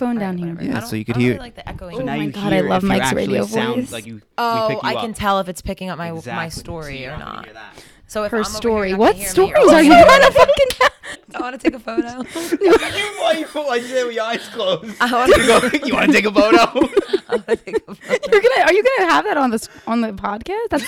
phone 0.00 0.08
All 0.08 0.14
right, 0.14 0.20
down 0.20 0.38
here. 0.38 0.48
whatever. 0.48 0.64
Yeah, 0.64 0.76
I 0.76 0.80
don't- 0.80 0.88
so 0.90 0.96
you 0.96 1.04
could 1.04 1.14
I 1.14 1.18
don't 1.18 1.22
hear- 1.22 1.32
really 1.34 1.44
like 1.44 1.54
the 1.54 1.68
echoing. 1.68 1.96
Oh 1.96 2.04
now 2.04 2.16
my 2.16 2.24
you 2.24 2.30
God, 2.32 2.52
I 2.52 2.56
hear 2.56 2.68
love 2.68 2.76
if 2.78 2.82
you 2.82 2.88
Mike's 2.88 3.06
actually 3.06 3.26
radio 3.28 3.44
sound 3.46 3.74
voice. 3.76 3.92
Like 3.92 4.06
you, 4.06 4.14
we 4.16 4.20
Oh, 4.38 4.66
pick 4.70 4.82
you 4.82 4.88
I 4.88 4.94
up. 4.94 5.00
can 5.02 5.12
tell 5.14 5.38
if 5.40 5.48
it's 5.48 5.62
picking 5.62 5.90
up 5.90 5.98
my 5.98 6.10
my 6.10 6.16
Exactly. 6.18 6.50
story 6.60 6.84
So 6.84 6.90
you 7.00 7.06
or 7.06 7.10
don't 7.10 7.20
have 7.20 7.28
to 7.28 7.52
not. 7.52 7.72
hear. 7.74 7.82
So 8.08 8.24
if 8.24 8.32
Her 8.32 8.38
I'm 8.38 8.40
over 8.40 8.50
here, 8.50 8.56
story. 8.56 8.88
you're 8.88 8.98
not 8.98 9.00
What 9.06 9.12
gonna 9.12 9.18
hear 9.18 9.26
me. 9.28 9.30
stories 9.30 9.54
Oh, 9.56 9.74
are 9.74 9.82
you 9.82 9.90
trying 10.04 10.20
to 10.22 10.32
fucking 10.32 10.66
tell? 10.70 10.88
I 11.32 11.40
want 11.40 11.60
to 11.60 11.70
take 11.70 11.74
a 11.74 11.78
photo. 11.78 12.08
Why 12.24 13.32
you 13.38 13.46
why 13.46 13.76
you 13.76 13.82
say 13.86 14.04
with 14.04 14.14
your 14.14 14.24
eyes 14.24 14.48
closed? 14.48 14.96
I 15.00 15.12
want 15.12 15.32
to 15.32 15.46
go. 15.80 15.86
you 15.86 15.94
want 15.94 16.06
to 16.06 16.12
take 16.12 16.26
a 16.26 16.32
photo? 16.32 16.56
I 17.28 17.34
want 17.36 17.46
to 17.46 17.56
take 17.56 17.76
a 17.76 17.94
photo. 17.94 18.26
You're 18.32 18.40
gonna 18.42 18.62
are 18.64 18.72
you 18.72 18.82
gonna 18.82 19.10
have 19.12 19.24
that 19.26 19.36
on 19.36 19.50
the 19.50 19.56
s- 19.56 19.68
on 19.86 20.00
the 20.00 20.08
podcast? 20.12 20.68
That's 20.70 20.84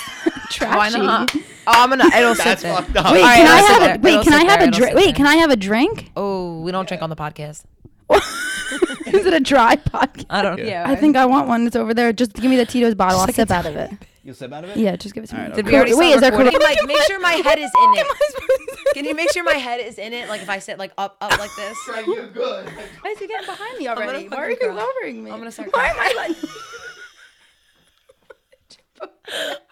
trashy. 0.51 0.77
Why 0.77 0.89
not? 0.91 1.33
Oh, 1.35 1.41
I'm 1.67 1.91
gonna. 1.91 2.05
It'll 2.17 2.35
sit 2.35 2.45
That's 2.45 2.63
there. 2.63 2.75
fucked 2.77 2.97
up. 2.97 3.13
Wait, 3.13 3.21
All 3.23 3.27
right, 3.29 3.37
can 3.37 3.47
I 3.47 3.59
it'll 3.59 3.67
sit 3.67 3.73
have 3.73 3.81
there. 3.83 3.95
a 3.95 3.99
wait? 4.01 4.11
It'll 4.15 4.25
Can 4.25 4.33
I 4.35 4.39
sit 4.41 4.49
have 4.51 4.61
a 4.61 4.63
It'll 4.65 4.79
drink? 4.79 4.91
sit 4.91 4.97
Wait, 4.97 5.05
there. 5.07 5.15
can 5.15 5.27
I 5.27 5.35
have 5.37 5.51
a 5.51 5.57
drink? 5.57 6.11
Oh, 6.17 6.61
we 6.63 6.73
don't 6.73 6.89
drink 6.89 7.03
on 7.05 7.11
the 7.11 7.17
podcast. 7.17 7.63
Is 9.21 9.27
it 9.27 9.35
a 9.35 9.41
dry 9.41 9.77
podcast? 9.77 10.27
I 10.31 10.43
don't. 10.43 10.59
Yeah. 10.59 10.65
Yeah. 10.65 10.85
I 10.91 10.97
think 10.97 11.17
I 11.17 11.27
want 11.27 11.49
one. 11.49 11.67
It's 11.67 11.77
over 11.77 11.93
there. 11.95 12.13
Just 12.13 12.33
give 12.35 12.51
me 12.51 12.57
the 12.57 12.67
Tito's 12.67 12.95
bottle. 12.95 13.21
I'll 13.21 13.27
Just 13.27 13.37
sip 13.37 13.51
out 13.51 13.67
of 13.67 13.77
it. 13.77 13.91
You'll 14.25 14.35
sip 14.37 14.53
out 14.53 14.63
of 14.63 14.71
it? 14.71 14.77
Yeah, 14.77 14.95
just 14.95 15.15
give 15.17 15.25
it 15.25 15.27
to 15.31 15.35
All 15.37 15.43
me. 15.43 15.47
right, 15.49 15.55
Did 15.57 15.65
okay. 15.67 15.73
we 15.73 15.77
already 15.79 15.95
Wait, 15.95 16.15
is 16.15 16.21
there 16.21 16.31
recording? 16.31 16.53
corona- 16.53 16.65
Like, 16.65 16.79
make 16.87 17.03
sure 17.09 17.19
my 17.19 17.33
head 17.33 17.59
is 17.59 17.71
in 17.75 17.95
it. 17.95 17.99
Am 17.99 18.07
I 18.09 18.29
supposed 18.31 18.69
to- 18.69 18.95
Can 18.95 19.05
you 19.05 19.15
make 19.17 19.33
sure 19.33 19.43
my 19.43 19.55
head 19.55 19.81
is 19.81 19.99
in 19.99 20.13
it? 20.13 20.29
Like 20.29 20.43
if 20.43 20.49
I 20.49 20.61
sit 20.61 20.79
like 20.79 20.93
up, 20.97 21.17
up 21.21 21.37
like 21.39 21.51
this. 21.57 21.77
You're 22.07 22.29
good. 22.29 22.69
Why 23.01 23.11
is 23.11 23.19
he 23.19 23.27
getting 23.27 23.47
behind 23.47 23.79
me 23.79 23.89
already? 23.89 24.29
Why 24.29 24.37
are 24.37 24.51
you 24.51 24.57
cry. 24.57 24.73
lowering 24.73 25.25
me? 25.25 25.31
I'm 25.33 25.39
gonna 25.39 25.51
start 25.51 25.71
Why 25.73 25.89
crying. 25.91 26.13
am 26.13 26.19
I 26.19 26.29
like? 26.29 26.37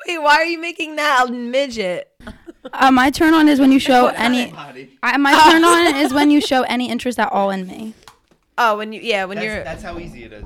Wait, 0.06 0.18
why 0.18 0.34
are 0.36 0.44
you 0.44 0.58
making 0.60 0.96
that 0.96 1.26
a 1.28 1.32
midget? 1.32 2.10
Uh, 2.72 2.90
my 2.90 3.10
turn 3.10 3.34
on 3.34 3.46
is 3.48 3.60
when 3.60 3.70
you 3.70 3.78
show 3.78 4.08
any. 4.08 4.52
I, 5.02 5.16
my 5.16 5.32
turn 5.50 5.64
on 5.64 5.94
is 5.96 6.12
when 6.12 6.30
you 6.30 6.40
show 6.40 6.62
any 6.62 6.90
interest 6.90 7.18
at 7.20 7.30
all 7.32 7.50
in 7.50 7.66
me. 7.66 7.94
Oh, 8.62 8.76
when 8.76 8.92
you 8.92 9.00
yeah, 9.00 9.24
when 9.24 9.36
That's, 9.36 9.44
you're 9.46 9.64
that's 9.64 9.82
how 9.82 9.98
easy 9.98 10.24
it 10.24 10.32
is. 10.34 10.44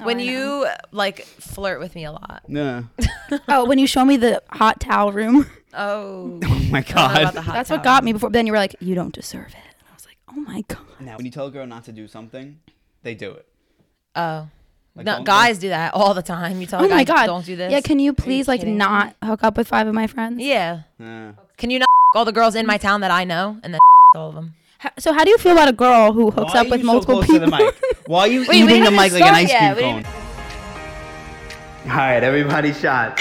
Oh, 0.00 0.04
when 0.06 0.18
I 0.18 0.24
know. 0.24 0.30
you 0.32 0.66
like 0.90 1.24
flirt 1.26 1.80
with 1.80 1.94
me 1.94 2.04
a 2.04 2.12
lot. 2.12 2.42
No. 2.48 2.84
Oh, 3.48 3.64
when 3.66 3.78
you 3.78 3.86
show 3.88 4.04
me 4.04 4.16
the 4.16 4.40
hot 4.50 4.78
towel 4.80 5.10
room. 5.12 5.46
Oh, 5.74 6.38
Oh 6.44 6.66
my 6.70 6.78
I 6.78 6.82
don't 6.82 6.94
know 6.94 7.20
about 7.30 7.34
god. 7.34 7.44
That's 7.54 7.70
what 7.70 7.82
got 7.82 8.04
me 8.04 8.12
before. 8.12 8.30
Then 8.30 8.46
you 8.46 8.52
were 8.52 8.58
like, 8.58 8.76
you 8.80 8.94
don't 8.94 9.12
deserve 9.14 9.48
it. 9.48 9.54
And 9.56 9.88
I 9.90 9.94
was 9.94 10.06
like, 10.06 10.16
oh 10.30 10.40
my 10.40 10.62
god. 10.68 10.78
Now, 11.00 11.16
when 11.16 11.26
you 11.26 11.32
tell 11.32 11.46
a 11.46 11.50
girl 11.50 11.66
not 11.66 11.84
to 11.84 11.92
do 11.92 12.06
something, 12.08 12.58
they 13.02 13.14
do 13.14 13.32
it. 13.32 13.46
Oh, 14.14 14.48
Like, 14.94 15.04
no, 15.06 15.16
don't- 15.16 15.24
guys 15.24 15.58
do 15.58 15.68
that 15.70 15.92
all 15.94 16.14
the 16.14 16.22
time. 16.22 16.60
You 16.60 16.66
tell 16.66 16.80
Oh 16.80 16.84
a 16.84 16.88
guy, 16.88 16.94
my 16.96 17.04
god. 17.04 17.26
don't 17.26 17.44
do 17.44 17.56
this. 17.56 17.70
Yeah, 17.72 17.80
can 17.80 17.98
you 17.98 18.12
please 18.14 18.46
like 18.48 18.60
kidding? 18.60 18.78
not 18.78 19.14
hook 19.24 19.42
up 19.44 19.56
with 19.58 19.66
five 19.68 19.86
of 19.88 19.94
my 19.94 20.06
friends? 20.06 20.40
Yeah, 20.40 20.82
Yeah. 21.00 21.32
can 21.58 21.70
you 21.70 21.80
not 21.80 21.88
all 22.14 22.24
the 22.24 22.32
girls 22.32 22.54
in 22.54 22.64
my 22.66 22.78
town 22.78 23.00
that 23.02 23.10
I 23.10 23.24
know 23.24 23.58
and 23.62 23.74
then 23.74 23.80
all 24.14 24.28
of 24.30 24.34
them? 24.36 24.54
Ho- 24.86 24.92
So 24.98 25.12
how 25.12 25.24
do 25.24 25.30
you 25.30 25.38
feel 25.38 25.52
about 25.52 25.68
a 25.68 25.72
girl 25.72 26.12
who 26.12 26.30
hooks 26.30 26.54
Why 26.54 26.60
up 26.60 26.68
with 26.70 26.80
you 26.80 26.86
so 26.86 26.92
multiple 26.92 27.22
people? 27.22 27.40
the 27.40 27.46
mic? 27.48 27.74
Why 28.06 28.20
are 28.20 28.28
you 28.28 28.40
Wait, 28.48 28.62
eating 28.62 28.84
the 28.84 28.90
mic 28.90 29.12
like 29.12 29.22
an 29.22 29.34
ice 29.34 29.48
yet. 29.48 29.76
cream 29.76 29.96
We 29.96 30.02
cone? 30.02 30.12
All 31.90 31.96
right, 31.96 32.22
everybody 32.22 32.72
shot. 32.72 33.20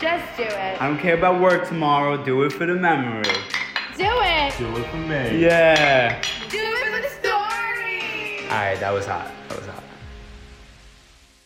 Just 0.00 0.36
do 0.36 0.42
it. 0.44 0.80
I 0.82 0.86
don't 0.86 0.98
care 0.98 1.16
about 1.16 1.40
work 1.40 1.66
tomorrow. 1.68 2.22
Do 2.22 2.42
it 2.44 2.52
for 2.52 2.66
the 2.66 2.74
memory. 2.74 3.22
Do 3.96 4.04
it. 4.04 4.54
Do 4.58 4.76
it 4.76 4.86
for 4.90 4.96
me. 4.98 5.38
Yeah. 5.40 6.20
Do 6.50 6.58
it 6.58 6.86
for 6.94 7.00
the 7.02 7.08
story. 7.08 8.48
All 8.50 8.56
right, 8.56 8.78
that 8.78 8.92
was 8.92 9.06
hot. 9.06 9.30
That 9.48 9.58
was 9.58 9.66
hot. 9.66 9.82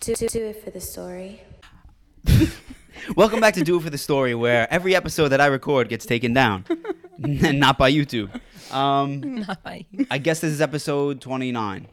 Do, 0.00 0.14
do, 0.14 0.28
do 0.28 0.44
it 0.46 0.64
for 0.64 0.70
the 0.70 0.80
story. 0.80 1.42
Welcome 3.16 3.40
back 3.40 3.54
to 3.54 3.62
Do 3.64 3.76
It 3.78 3.82
for 3.82 3.90
the 3.90 3.98
Story, 3.98 4.34
where 4.34 4.70
every 4.72 4.94
episode 4.94 5.28
that 5.28 5.40
I 5.40 5.46
record 5.46 5.88
gets 5.88 6.04
taken 6.06 6.32
down, 6.34 6.64
and 6.68 6.78
not 7.58 7.76
by 7.78 7.92
YouTube. 7.92 8.30
Um, 8.72 9.20
Not 9.46 9.62
by 9.62 9.84
you. 9.90 10.06
I 10.10 10.18
guess 10.18 10.40
this 10.40 10.52
is 10.52 10.60
episode 10.60 11.20
29. 11.20 11.86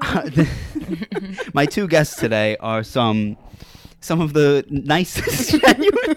My 1.54 1.66
two 1.66 1.86
guests 1.88 2.16
today 2.16 2.56
are 2.58 2.82
some 2.82 3.36
some 4.00 4.20
of 4.20 4.32
the 4.32 4.64
nicest. 4.68 5.60
genuine- 5.60 6.16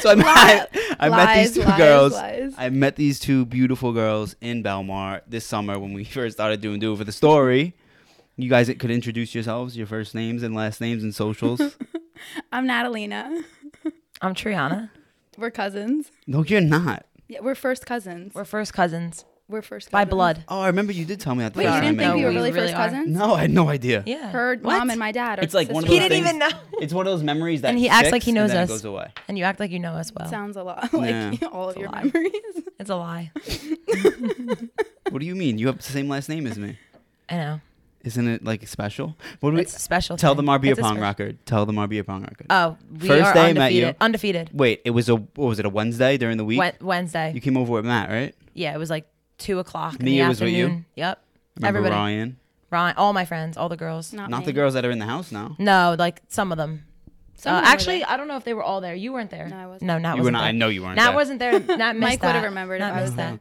so 0.00 0.10
I 0.10 0.14
met, 0.14 0.76
I 0.98 1.08
met 1.08 1.34
these 1.36 1.54
two 1.54 1.62
lies, 1.62 1.78
girls. 1.78 2.12
lies. 2.12 2.54
I 2.56 2.68
met 2.70 2.96
these 2.96 3.18
two 3.20 3.44
beautiful 3.46 3.92
girls 3.92 4.34
in 4.40 4.62
Belmar 4.62 5.20
this 5.26 5.44
summer 5.46 5.78
when 5.78 5.92
we 5.92 6.04
first 6.04 6.36
started 6.36 6.60
doing 6.60 6.80
Do 6.80 6.92
It 6.92 6.96
for 6.96 7.04
the 7.04 7.12
Story. 7.12 7.74
You 8.36 8.48
guys 8.48 8.68
could 8.78 8.90
introduce 8.90 9.34
yourselves, 9.34 9.76
your 9.76 9.86
first 9.86 10.14
names 10.14 10.42
and 10.42 10.54
last 10.54 10.80
names 10.80 11.02
and 11.02 11.14
socials. 11.14 11.60
I'm 12.52 12.66
Natalina. 12.66 13.42
I'm 14.22 14.34
Triana. 14.34 14.90
We're 15.38 15.50
cousins. 15.50 16.10
no, 16.26 16.44
you're 16.44 16.60
not. 16.60 17.06
Yeah, 17.28 17.40
we're 17.40 17.54
first 17.54 17.86
cousins. 17.86 18.34
We're 18.34 18.44
first 18.44 18.74
cousins 18.74 19.24
We're 19.48 19.62
first 19.62 19.90
by 19.90 20.00
cousins. 20.00 20.10
blood. 20.10 20.44
Oh, 20.48 20.60
I 20.60 20.66
remember 20.66 20.92
you 20.92 21.04
did 21.04 21.20
tell 21.20 21.34
me 21.34 21.44
that. 21.44 21.54
the 21.54 21.58
Wait, 21.60 21.64
first 21.66 21.76
you 21.76 21.80
time 21.82 21.96
didn't 21.96 22.00
I 22.00 22.04
think 22.04 22.08
met 22.10 22.16
we 22.16 22.20
No, 22.22 22.26
were 22.26 22.30
we 22.30 22.36
really 22.36 22.52
really 22.52 22.66
first 22.68 22.74
are. 22.74 22.88
cousins? 22.88 23.16
No, 23.16 23.34
I 23.34 23.40
had 23.42 23.50
no 23.50 23.68
idea. 23.68 24.02
Yeah. 24.06 24.30
Her 24.30 24.56
What? 24.56 24.78
mom 24.78 24.90
and 24.90 24.98
my 24.98 25.12
dad 25.12 25.38
are 25.38 25.42
It's 25.42 25.54
like 25.54 25.70
one 25.70 25.84
of 25.84 25.88
sisters. 25.90 26.02
He 26.04 26.08
those 26.18 26.24
didn't 26.26 26.38
things- 26.40 26.52
even 26.52 26.60
know. 26.72 26.80
It's 26.82 26.92
one 26.92 27.06
of 27.06 27.12
those 27.12 27.22
memories 27.22 27.62
that 27.62 27.68
And 27.68 27.78
he 27.78 27.88
acts 27.88 28.08
sticks 28.08 28.12
like 28.12 28.22
he 28.24 28.30
and 28.32 28.36
knows 28.36 28.50
then 28.50 28.64
us. 28.64 28.68
It 28.68 28.72
goes 28.72 28.84
away. 28.84 29.12
And 29.28 29.38
you 29.38 29.44
act 29.44 29.60
like 29.60 29.70
you 29.70 29.78
know 29.78 29.92
us 29.92 30.12
well. 30.12 30.28
Sounds 30.28 30.56
a 30.56 30.62
lot 30.64 30.92
like 30.92 31.10
Yeah. 31.10 31.48
all 31.52 31.70
of 31.70 31.76
It's 31.76 31.78
a 31.78 31.80
your 31.80 31.88
lie. 31.90 32.02
memories. 32.02 32.32
It's 32.78 32.90
a 32.90 32.96
lie. 32.96 33.30
What 35.10 35.18
do 35.18 35.26
you 35.26 35.34
mean? 35.34 35.58
You 35.58 35.66
have 35.66 35.76
the 35.78 35.82
same 35.82 36.08
last 36.08 36.28
name 36.28 36.46
as 36.46 36.56
me. 36.56 36.78
I 37.28 37.34
know. 37.36 37.60
Isn't 38.02 38.28
it 38.28 38.44
like 38.44 38.66
special? 38.66 39.16
What 39.40 39.50
do 39.50 39.56
we 39.56 39.62
It's 39.62 39.76
a 39.76 39.78
special. 39.78 40.16
tell 40.16 40.32
thing. 40.32 40.38
them 40.38 40.48
our 40.48 40.58
beer 40.58 40.72
It's 40.72 40.78
a 40.78 40.82
pong 40.82 40.92
special- 40.96 41.02
record? 41.02 41.46
Tell 41.46 41.66
them 41.66 41.78
our 41.78 41.86
beer 41.86 42.02
pong 42.02 42.22
record. 42.22 42.46
Oh, 42.48 42.76
we 42.90 43.08
First 43.08 43.22
are 43.28 43.34
day 43.34 43.40
I 43.40 43.48
undefeated. 43.50 43.56
met 43.58 43.72
you. 43.74 43.94
Undefeated. 44.00 44.50
Wait, 44.54 44.80
it 44.84 44.90
was 44.90 45.08
a 45.10 45.16
what 45.16 45.36
was 45.36 45.58
it 45.58 45.66
a 45.66 45.68
Wednesday 45.68 46.16
during 46.16 46.38
the 46.38 46.44
week? 46.44 46.58
Wed- 46.58 46.78
Wednesday. 46.80 47.32
You 47.34 47.40
came 47.42 47.56
over 47.58 47.72
with 47.72 47.84
Matt, 47.84 48.08
right? 48.10 48.34
yeah, 48.54 48.74
it 48.74 48.78
was 48.78 48.88
like 48.90 49.06
two 49.38 49.58
o'clock 49.58 50.00
in 50.00 50.04
Nia 50.06 50.24
the 50.24 50.28
was 50.30 50.40
with 50.40 50.50
you? 50.50 50.64
afternoon. 50.64 50.84
Yep. 50.96 51.22
Remember 51.56 51.78
Everybody. 51.78 51.94
Ryan, 52.00 52.36
Ryan, 52.70 52.94
all 52.96 53.12
my 53.12 53.24
friends, 53.26 53.56
all 53.58 53.68
the 53.68 53.76
girls. 53.76 54.12
Not, 54.14 54.30
not 54.30 54.40
me. 54.40 54.46
the 54.46 54.52
girls 54.52 54.74
that 54.74 54.84
are 54.86 54.90
in 54.90 54.98
the 54.98 55.06
house 55.06 55.30
now. 55.30 55.56
No, 55.58 55.94
like 55.98 56.22
some 56.28 56.52
of 56.52 56.58
them. 56.58 56.84
Some 57.34 57.52
Uh, 57.52 57.56
them 57.56 57.64
were 57.64 57.70
actually, 57.70 57.98
there. 57.98 58.10
I 58.10 58.16
don't 58.16 58.28
know 58.28 58.36
if 58.36 58.44
they 58.44 58.54
were 58.54 58.62
all 58.62 58.80
there. 58.80 58.94
You 58.94 59.12
weren't 59.12 59.30
there. 59.30 59.48
No, 59.48 59.56
I 59.56 59.66
wasn't. 59.66 59.86
No, 59.88 59.98
Nat 59.98 60.10
You 60.12 60.16
were 60.16 60.20
wasn't 60.24 60.32
not. 60.34 60.44
I 60.44 60.52
know 60.52 60.68
you 60.68 60.82
weren't. 60.82 60.96
Nat 60.96 61.06
there. 61.08 61.14
wasn't 61.14 61.38
there. 61.38 61.52
Nat 61.60 61.92
missed 61.96 62.00
Mike 62.00 62.22
would 62.22 62.28
have 62.32 62.42
that. 62.42 62.48
remembered 62.48 62.80
Nat 62.80 62.90
if 62.90 62.94
I 62.96 63.00
was 63.02 63.10
missed 63.10 63.16
there. 63.16 63.30
that. 63.32 63.40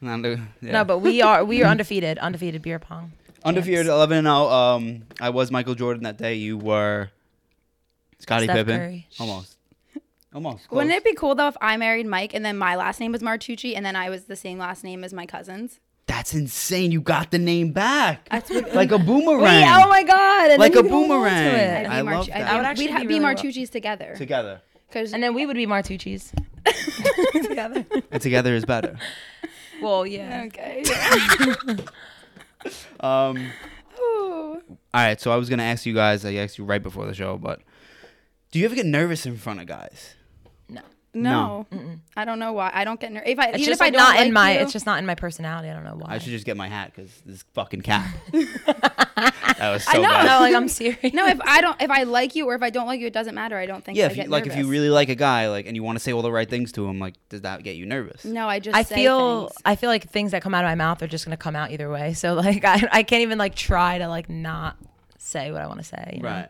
Not 0.00 0.22
the- 0.22 0.40
yeah. 0.62 0.72
No, 0.72 0.84
but 0.84 0.98
we 0.98 1.20
are 1.22 1.44
we 1.44 1.62
are 1.62 1.70
undefeated. 1.70 2.18
Undefeated 2.18 2.62
beer 2.62 2.78
pong. 2.78 3.12
Undefeated 3.44 3.86
Yes. 3.86 3.92
eleven 3.92 4.18
and 4.18 4.26
zero. 4.26 4.48
Um, 4.48 5.02
I 5.20 5.30
was 5.30 5.50
Michael 5.50 5.74
Jordan 5.74 6.04
that 6.04 6.16
day. 6.18 6.34
You 6.34 6.56
were 6.58 7.10
Scottie 8.18 8.44
Steph 8.46 8.56
Pippen. 8.56 8.76
Curry. 8.78 9.06
Almost. 9.20 9.56
Almost. 10.34 10.70
Wouldn't 10.70 10.90
close. 10.90 10.98
it 10.98 11.04
be 11.04 11.14
cool 11.14 11.34
though 11.34 11.48
if 11.48 11.56
I 11.60 11.76
married 11.76 12.06
Mike 12.06 12.34
and 12.34 12.44
then 12.44 12.58
my 12.58 12.76
last 12.76 13.00
name 13.00 13.12
was 13.12 13.22
Martucci 13.22 13.74
and 13.76 13.84
then 13.86 13.96
I 13.96 14.10
was 14.10 14.24
the 14.24 14.36
same 14.36 14.58
last 14.58 14.84
name 14.84 15.02
as 15.04 15.12
my 15.14 15.24
cousins? 15.26 15.80
That's 16.06 16.32
insane. 16.34 16.90
You 16.92 17.00
got 17.00 17.30
the 17.30 17.38
name 17.38 17.72
back. 17.72 18.28
That's 18.30 18.50
what, 18.50 18.74
like 18.74 18.90
a 18.92 18.98
boomerang. 18.98 19.40
Wait, 19.42 19.64
oh 19.66 19.88
my 19.88 20.02
god! 20.02 20.50
And 20.52 20.58
Like 20.60 20.74
a 20.74 20.82
you 20.82 20.88
hold 20.88 21.10
on 21.10 21.10
to 21.10 21.14
boomerang. 21.14 21.36
I'd 21.36 21.82
be 21.82 21.86
I 21.88 22.02
March- 22.02 22.16
love 22.16 22.26
that. 22.28 22.50
be- 22.50 22.56
would 22.56 22.64
actually 22.66 22.84
we'd 22.86 22.92
ha- 22.92 22.98
be 23.00 23.06
be 23.06 23.08
really 23.14 23.20
well- 23.24 23.34
Martucci's 23.34 23.70
together. 23.70 24.14
Together. 24.16 24.60
Because 24.88 25.12
And 25.12 25.22
then 25.22 25.34
we 25.34 25.44
would 25.46 25.56
be 25.56 25.66
Martucci's. 25.66 26.32
Together. 27.42 27.84
And 28.10 28.22
together 28.22 28.54
is 28.54 28.64
better. 28.64 28.98
Well, 29.82 30.06
yeah. 30.06 30.44
okay. 30.46 30.82
Um. 33.00 33.50
All 34.00 34.60
right. 34.94 35.20
So 35.20 35.30
I 35.30 35.36
was 35.36 35.48
gonna 35.48 35.62
ask 35.62 35.86
you 35.86 35.94
guys. 35.94 36.24
I 36.24 36.34
asked 36.34 36.58
you 36.58 36.64
right 36.64 36.82
before 36.82 37.06
the 37.06 37.14
show, 37.14 37.36
but 37.38 37.60
do 38.50 38.58
you 38.58 38.64
ever 38.64 38.74
get 38.74 38.86
nervous 38.86 39.26
in 39.26 39.36
front 39.36 39.60
of 39.60 39.66
guys? 39.66 40.14
No, 40.68 40.82
No. 41.14 41.66
I 42.16 42.24
don't 42.26 42.38
know 42.38 42.52
why. 42.52 42.70
I 42.74 42.84
don't 42.84 43.00
get 43.00 43.12
nervous. 43.12 43.30
If 43.30 43.38
I 43.38 43.46
It's 43.48 43.58
even 43.58 43.64
just 43.66 43.80
if 43.80 43.82
I 43.82 43.86
like 43.86 43.92
don't 43.94 44.02
not 44.02 44.16
like 44.16 44.26
in 44.26 44.32
my. 44.32 44.52
you, 44.54 44.60
It's 44.60 44.72
just 44.72 44.84
not 44.86 44.98
in 44.98 45.06
my 45.06 45.14
personality. 45.14 45.68
I 45.70 45.72
don't 45.74 45.84
know 45.84 45.96
why. 45.96 46.14
I 46.14 46.18
should 46.18 46.32
just 46.32 46.44
get 46.44 46.56
my 46.56 46.68
hat 46.68 46.92
because 46.94 47.10
this 47.24 47.44
fucking 47.54 47.80
cap. 47.80 48.06
that 49.58 49.70
was 49.70 49.84
so 49.84 49.90
I 49.92 49.94
know. 49.96 50.08
bad. 50.08 50.26
no, 50.26 50.40
like 50.40 50.54
I'm 50.54 50.68
serious. 50.68 51.12
no. 51.12 51.26
If 51.26 51.40
I 51.42 51.60
don't, 51.60 51.80
if 51.82 51.90
I 51.90 52.04
like 52.04 52.34
you 52.34 52.46
or 52.46 52.54
if 52.54 52.62
I 52.62 52.70
don't 52.70 52.86
like 52.86 53.00
you, 53.00 53.06
it 53.06 53.12
doesn't 53.12 53.34
matter. 53.34 53.56
I 53.56 53.66
don't 53.66 53.84
think. 53.84 53.98
Yeah, 53.98 54.04
I 54.04 54.06
if 54.10 54.16
you, 54.16 54.22
get 54.24 54.30
like 54.30 54.46
if 54.46 54.56
you 54.56 54.66
really 54.68 54.88
like 54.90 55.08
a 55.08 55.14
guy, 55.14 55.48
like, 55.48 55.66
and 55.66 55.76
you 55.76 55.82
want 55.82 55.96
to 55.98 56.00
say 56.02 56.12
all 56.12 56.22
the 56.22 56.32
right 56.32 56.48
things 56.48 56.72
to 56.72 56.86
him, 56.86 56.98
like, 56.98 57.14
does 57.28 57.42
that 57.42 57.62
get 57.62 57.76
you 57.76 57.84
nervous? 57.86 58.24
No, 58.24 58.48
I 58.48 58.58
just. 58.60 58.76
I 58.76 58.82
say 58.82 58.94
feel 58.94 59.48
things. 59.48 59.62
I 59.64 59.76
feel 59.76 59.90
like 59.90 60.08
things 60.10 60.30
that 60.32 60.42
come 60.42 60.54
out 60.54 60.64
of 60.64 60.68
my 60.68 60.74
mouth 60.74 61.02
are 61.02 61.06
just 61.08 61.24
gonna 61.24 61.36
come 61.36 61.56
out 61.56 61.70
either 61.70 61.90
way. 61.90 62.14
So 62.14 62.34
like 62.34 62.64
I, 62.64 62.88
I 62.92 63.02
can't 63.02 63.22
even 63.22 63.38
like 63.38 63.54
try 63.54 63.98
to 63.98 64.08
like 64.08 64.28
not 64.30 64.76
say 65.18 65.50
what 65.52 65.60
I 65.60 65.66
want 65.66 65.80
to 65.80 65.84
say. 65.84 66.12
you 66.16 66.22
know? 66.22 66.28
Right. 66.28 66.48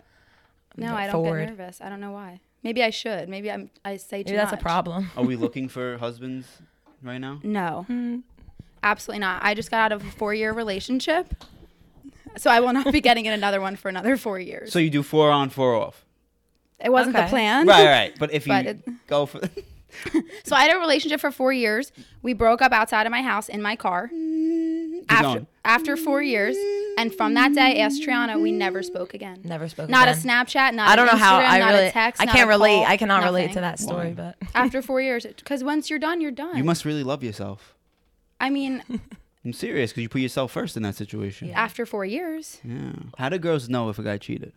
No, 0.76 0.94
I 0.94 1.06
don't 1.06 1.12
forward. 1.12 1.49
get 1.49 1.58
nervous. 1.58 1.81
I 1.81 1.88
don't 1.88 2.00
know 2.00 2.12
why. 2.12 2.40
Maybe 2.62 2.82
I 2.82 2.90
should. 2.90 3.28
Maybe 3.28 3.50
I'm. 3.50 3.70
I 3.84 3.96
say 3.96 4.22
too 4.22 4.31
Maybe 4.31 4.37
that's 4.37 4.52
much. 4.52 4.61
a 4.61 4.62
problem. 4.62 5.11
Are 5.16 5.25
we 5.25 5.34
looking 5.44 5.69
for 5.69 5.99
husbands 5.99 6.46
right 7.02 7.19
now? 7.19 7.40
No, 7.43 7.84
Hmm. 7.88 8.19
absolutely 8.82 9.20
not. 9.20 9.43
I 9.44 9.54
just 9.54 9.70
got 9.70 9.81
out 9.81 9.93
of 9.93 10.04
a 10.06 10.11
four-year 10.12 10.52
relationship, 10.52 11.34
so 12.36 12.50
I 12.50 12.60
will 12.60 12.72
not 12.72 12.92
be 12.92 13.00
getting 13.00 13.26
in 13.26 13.32
another 13.32 13.60
one 13.60 13.76
for 13.76 13.88
another 13.88 14.16
four 14.16 14.38
years. 14.38 14.72
So 14.72 14.78
you 14.78 14.90
do 14.90 15.02
four 15.02 15.30
on, 15.30 15.50
four 15.50 15.75
off. 15.75 16.04
it 16.78 16.90
wasn't 16.90 17.16
the 17.16 17.25
plan. 17.26 17.66
Right, 17.66 17.84
right. 17.86 18.14
But 18.19 18.32
if 18.32 18.46
you 18.46 18.52
But 18.54 18.66
it- 18.66 19.06
go 19.06 19.26
for, 19.26 19.40
So 20.44 20.54
I 20.54 20.62
had 20.64 20.76
a 20.76 20.78
relationship 20.78 21.19
for 21.20 21.30
four 21.30 21.52
years. 21.52 21.92
We 22.22 22.32
broke 22.34 22.60
up 22.62 22.72
outside 22.72 23.06
of 23.06 23.10
my 23.10 23.22
house 23.22 23.48
in 23.48 23.62
my 23.62 23.75
car. 23.76 24.10
After 25.10 25.22
going. 25.22 25.46
after 25.64 25.96
four 25.96 26.22
years, 26.22 26.54
and 26.98 27.14
from 27.14 27.32
that 27.34 27.54
day, 27.54 27.80
asked 27.80 28.02
Triana, 28.02 28.38
we 28.40 28.52
never 28.52 28.82
spoke 28.82 29.14
again. 29.14 29.40
Never 29.42 29.66
spoke. 29.70 29.88
Not 29.88 30.06
again. 30.08 30.19
a 30.19 30.22
Snapchat. 30.44 30.75
Not 30.75 30.88
I 30.90 30.96
don't 30.96 31.08
an 31.08 31.14
know 31.14 31.19
how 31.19 31.40
Instagram, 31.40 31.48
I 31.48 31.58
not 31.60 31.72
really. 31.72 31.86
a 31.86 31.92
text. 31.92 32.20
I 32.20 32.26
can't 32.26 32.48
relate. 32.48 32.75
call, 32.76 32.84
I 32.84 32.96
cannot 32.98 33.25
relate 33.25 33.52
to 33.52 33.60
that 33.60 33.78
story, 33.78 34.08
Why? 34.08 34.34
but 34.40 34.48
After 34.54 34.82
four 34.82 35.00
years, 35.00 35.25
because 35.25 35.64
once 35.64 35.88
you're 35.88 35.98
done, 35.98 36.20
you're 36.20 36.30
done. 36.30 36.58
you 36.58 36.64
must 36.64 36.84
really 36.84 37.02
love 37.02 37.25
yourself. 37.25 37.75
I 38.38 38.50
mean, 38.50 38.82
I'm 39.49 39.53
serious 39.55 39.91
because 39.91 40.03
you 40.03 40.09
put 40.11 40.21
yourself 40.21 40.53
first 40.53 40.77
in 40.77 40.83
that 40.83 40.95
situation. 40.95 41.49
Yeah. 41.49 41.59
After 41.61 41.87
four 41.87 42.05
years, 42.05 42.61
Yeah. 42.62 42.93
How 43.17 43.31
do 43.31 43.39
girls 43.39 43.69
know 43.69 43.89
if 43.89 43.99
a 43.99 44.03
guy 44.03 44.19
cheated? 44.19 44.53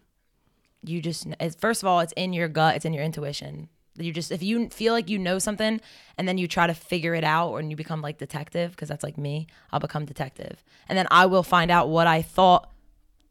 you 0.84 1.02
just 1.02 1.28
it's, 1.40 1.56
first 1.56 1.84
of 1.84 1.88
all 1.88 2.00
it's 2.00 2.14
in 2.16 2.34
your 2.34 2.48
gut 2.48 2.76
it's 2.76 2.86
in 2.86 2.94
your 2.94 3.04
intuition. 3.04 3.70
You 3.96 4.12
just 4.12 4.32
if 4.32 4.42
you 4.42 4.70
feel 4.70 4.94
like 4.94 5.10
you 5.10 5.20
know 5.20 5.38
something 5.38 5.80
and 6.18 6.28
then 6.28 6.38
you 6.38 6.48
try 6.48 6.68
to 6.68 6.74
figure 6.74 7.14
it 7.14 7.24
out 7.24 7.56
and 7.56 7.70
you 7.70 7.76
become 7.78 8.02
like 8.02 8.18
detective 8.18 8.72
because 8.72 8.90
that's 8.90 9.04
like 9.04 9.18
me 9.18 9.48
i'll 9.72 9.80
become 9.80 10.06
detective. 10.06 10.64
And 10.90 10.98
then 10.98 11.08
i 11.12 11.26
will 11.26 11.44
find 11.44 11.72
out 11.72 11.90
what 11.90 12.08
i 12.08 12.22
thought 12.22 12.72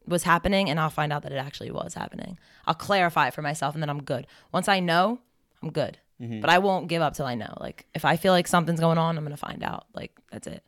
was 0.07 0.23
happening 0.23 0.69
and 0.69 0.79
i'll 0.79 0.89
find 0.89 1.13
out 1.13 1.23
that 1.23 1.31
it 1.31 1.37
actually 1.37 1.71
was 1.71 1.93
happening. 1.93 2.39
I'll 2.65 2.73
clarify 2.73 3.27
it 3.27 3.33
for 3.33 3.41
myself 3.41 3.75
and 3.75 3.83
then 3.83 3.89
i'm 3.89 4.03
good. 4.03 4.27
Once 4.51 4.67
i 4.67 4.79
know 4.79 5.19
i'm 5.61 5.71
good. 5.71 5.97
Mm-hmm. 6.21 6.41
But 6.41 6.49
i 6.49 6.59
won't 6.59 6.87
give 6.87 7.01
up 7.01 7.15
till 7.15 7.25
i 7.25 7.35
know. 7.35 7.53
Like 7.59 7.85
if 7.93 8.05
i 8.05 8.15
feel 8.15 8.31
like 8.31 8.47
something's 8.47 8.79
going 8.79 8.97
on 8.97 9.17
i'm 9.17 9.25
gonna 9.25 9.37
find 9.37 9.63
out. 9.63 9.87
Like 9.93 10.11
that's 10.31 10.47
it 10.47 10.63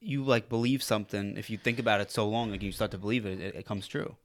You 0.00 0.24
like 0.24 0.48
believe 0.48 0.82
something 0.82 1.36
if 1.36 1.48
you 1.50 1.58
think 1.58 1.78
about 1.78 2.00
it 2.00 2.10
so 2.10 2.28
long, 2.28 2.50
like 2.50 2.62
you 2.62 2.72
start 2.72 2.90
to 2.92 2.98
believe 2.98 3.24
it, 3.26 3.40
it, 3.40 3.54
it 3.56 3.66
comes 3.66 3.86
true. 3.86 4.16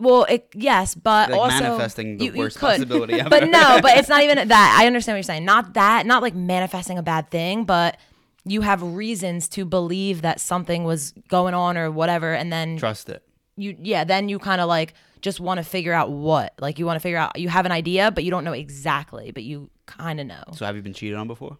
Well, 0.00 0.24
it 0.24 0.48
yes, 0.54 0.94
but 0.96 1.30
Like 1.30 1.38
also 1.40 1.60
manifesting 1.62 2.16
the 2.18 2.24
you- 2.26 2.32
worst 2.32 2.58
possibility 2.58 3.14
ever. 3.20 3.30
But 3.30 3.48
no, 3.48 3.78
but 3.80 3.96
it's 3.96 4.08
not 4.08 4.22
even 4.26 4.48
that. 4.48 4.76
I 4.80 4.86
understand 4.86 5.14
what 5.14 5.18
you're 5.18 5.22
saying. 5.22 5.44
Not 5.44 5.74
that, 5.74 6.04
not 6.06 6.20
like 6.22 6.34
manifesting 6.34 6.98
a 6.98 7.02
bad 7.02 7.30
thing, 7.30 7.64
but 7.64 7.96
you 8.44 8.62
have 8.62 8.82
reasons 8.82 9.48
to 9.50 9.64
believe 9.64 10.22
that 10.22 10.40
something 10.40 10.84
was 10.84 11.12
going 11.28 11.54
on 11.54 11.76
or 11.78 11.90
whatever, 11.90 12.34
and 12.34 12.52
then 12.52 12.76
Trust 12.76 13.08
it. 13.08 13.22
you, 13.56 13.76
yeah, 13.80 14.02
then 14.04 14.28
you 14.28 14.38
kind 14.40 14.60
of 14.60 14.68
like 14.68 14.94
just 15.22 15.38
want 15.40 15.58
to 15.58 15.64
figure 15.64 15.92
out 15.92 16.10
what, 16.10 16.52
like 16.60 16.78
you 16.78 16.86
want 16.86 16.96
to 16.96 17.00
figure 17.00 17.16
out. 17.18 17.38
You 17.38 17.48
have 17.48 17.64
an 17.64 17.72
idea, 17.72 18.10
but 18.10 18.24
you 18.24 18.30
don't 18.32 18.44
know 18.44 18.52
exactly, 18.52 19.30
but 19.30 19.44
you 19.44 19.70
kind 19.86 20.18
of 20.20 20.26
know. 20.26 20.42
So 20.54 20.66
have 20.66 20.74
you 20.76 20.82
been 20.82 20.92
cheated 20.92 21.16
on 21.16 21.28
before? 21.28 21.56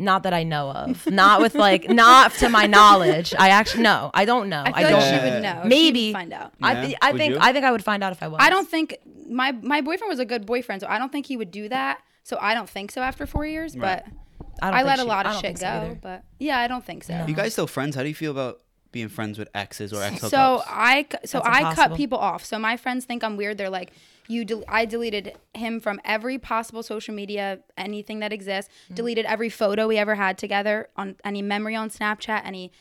Not 0.00 0.22
that 0.22 0.32
I 0.32 0.42
know 0.44 0.70
of. 0.70 1.06
Not 1.06 1.40
with 1.40 1.54
like, 1.54 1.88
not 1.90 2.32
to 2.34 2.48
my 2.48 2.66
knowledge. 2.66 3.34
I 3.38 3.50
actually 3.50 3.82
no, 3.82 4.10
I 4.14 4.24
don't 4.24 4.48
know. 4.48 4.62
I 4.64 4.72
I, 4.74 4.82
don't. 4.82 4.92
like 4.94 5.14
she 5.14 5.30
would 5.30 5.42
know. 5.42 5.60
She 5.62 5.68
Maybe 5.68 6.06
would 6.08 6.12
find 6.14 6.32
out. 6.32 6.52
I, 6.62 6.74
th- 6.74 6.96
I 7.02 7.12
Would 7.12 7.18
think 7.18 7.34
you? 7.34 7.38
I 7.40 7.52
think 7.52 7.64
I 7.64 7.70
would 7.70 7.84
find 7.84 8.02
out 8.02 8.12
if 8.12 8.22
I 8.22 8.28
was. 8.28 8.38
I 8.40 8.50
don't 8.50 8.68
think 8.68 8.96
my 9.28 9.52
my 9.52 9.80
boyfriend 9.80 10.08
was 10.08 10.18
a 10.18 10.24
good 10.24 10.46
boyfriend, 10.46 10.80
so 10.80 10.88
I 10.88 10.98
don't 10.98 11.12
think 11.12 11.26
he 11.26 11.36
would 11.36 11.50
do 11.50 11.68
that. 11.68 12.00
So 12.22 12.38
I 12.40 12.54
don't 12.54 12.68
think 12.68 12.90
so 12.90 13.02
after 13.02 13.26
four 13.26 13.46
years. 13.46 13.76
Right. 13.76 14.02
But 14.04 14.12
I, 14.62 14.70
don't 14.70 14.74
I, 14.74 14.78
think 14.78 14.86
let 14.86 14.98
a 15.00 15.04
lot 15.04 15.26
of 15.26 15.40
shit 15.40 15.58
so 15.58 15.66
go. 15.66 15.68
either. 15.68 15.98
but 16.00 16.24
yeah, 16.38 16.58
I 16.58 16.68
don't 16.68 16.84
think 16.84 17.04
so. 17.04 17.24
You 17.26 17.34
guys 17.34 17.52
still 17.52 17.66
friends? 17.66 17.94
How 17.96 18.02
do 18.02 18.08
you 18.08 18.14
feel 18.14 18.30
about 18.30 18.60
being 18.92 19.08
friends 19.08 19.38
with 19.38 19.48
exes 19.54 19.92
or 19.92 20.02
ex 20.02 20.20
hookups? 20.20 20.30
So 20.30 20.62
I 20.66 21.06
so 21.24 21.40
That's 21.44 21.64
I 21.64 21.74
cut 21.74 21.94
people 21.96 22.18
off. 22.18 22.44
So 22.44 22.58
my 22.58 22.76
friends 22.76 23.04
think 23.04 23.22
I'm 23.24 23.36
weird. 23.36 23.58
They're 23.58 23.70
like, 23.70 23.92
you. 24.28 24.44
Del- 24.44 24.64
I 24.68 24.84
deleted 24.84 25.36
him 25.54 25.80
from 25.80 26.00
every 26.04 26.38
possible 26.38 26.82
social 26.82 27.14
media, 27.14 27.60
anything 27.76 28.20
that 28.20 28.32
exists. 28.32 28.72
Mm. 28.90 28.96
Deleted 28.96 29.26
every 29.26 29.48
photo 29.48 29.86
we 29.88 29.98
ever 29.98 30.14
had 30.14 30.38
together 30.38 30.88
on 30.96 31.16
any 31.24 31.42
memory 31.42 31.76
on 31.76 31.90
Snapchat, 31.90 32.42
any 32.44 32.72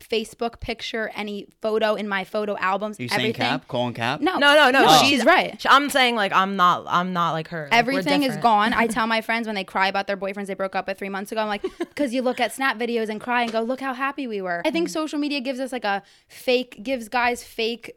Facebook 0.00 0.60
picture, 0.60 1.10
any 1.14 1.46
photo 1.62 1.94
in 1.94 2.06
my 2.08 2.22
photo 2.24 2.56
albums. 2.58 2.98
Are 3.00 3.02
you 3.04 3.08
saying 3.08 3.20
everything. 3.20 3.40
cap? 3.46 3.66
Calling 3.68 3.94
cap? 3.94 4.20
No, 4.20 4.38
No, 4.38 4.54
no, 4.54 4.70
no. 4.70 4.84
no. 4.84 4.98
she's 4.98 5.08
She's 5.08 5.24
right. 5.24 5.64
I'm 5.68 5.88
saying 5.90 6.14
like 6.16 6.32
I'm 6.32 6.56
not. 6.56 6.84
I'm 6.88 7.12
not 7.12 7.32
like 7.32 7.48
her. 7.48 7.68
Like, 7.70 7.78
Everything 7.78 8.22
is 8.22 8.36
gone. 8.36 8.72
I 8.74 8.86
tell 8.96 9.06
my 9.06 9.20
friends 9.20 9.46
when 9.46 9.54
they 9.56 9.64
cry 9.64 9.88
about 9.88 10.06
their 10.06 10.16
boyfriends 10.16 10.46
they 10.46 10.54
broke 10.54 10.76
up 10.76 10.86
with 10.86 10.98
three 10.98 11.08
months 11.08 11.32
ago. 11.32 11.40
I'm 11.40 11.48
like, 11.48 11.62
because 11.78 12.12
you 12.14 12.22
look 12.22 12.40
at 12.40 12.52
snap 12.52 12.78
videos 12.78 13.08
and 13.08 13.20
cry 13.20 13.42
and 13.42 13.50
go, 13.52 13.62
look 13.62 13.80
how 13.80 13.94
happy 13.94 14.26
we 14.26 14.40
were. 14.42 14.62
I 14.64 14.70
Mm. 14.70 14.72
think 14.72 14.88
social 14.90 15.18
media 15.18 15.40
gives 15.40 15.58
us 15.60 15.72
like 15.72 15.84
a 15.84 16.02
fake, 16.28 16.80
gives 16.82 17.08
guys 17.08 17.42
fake 17.42 17.92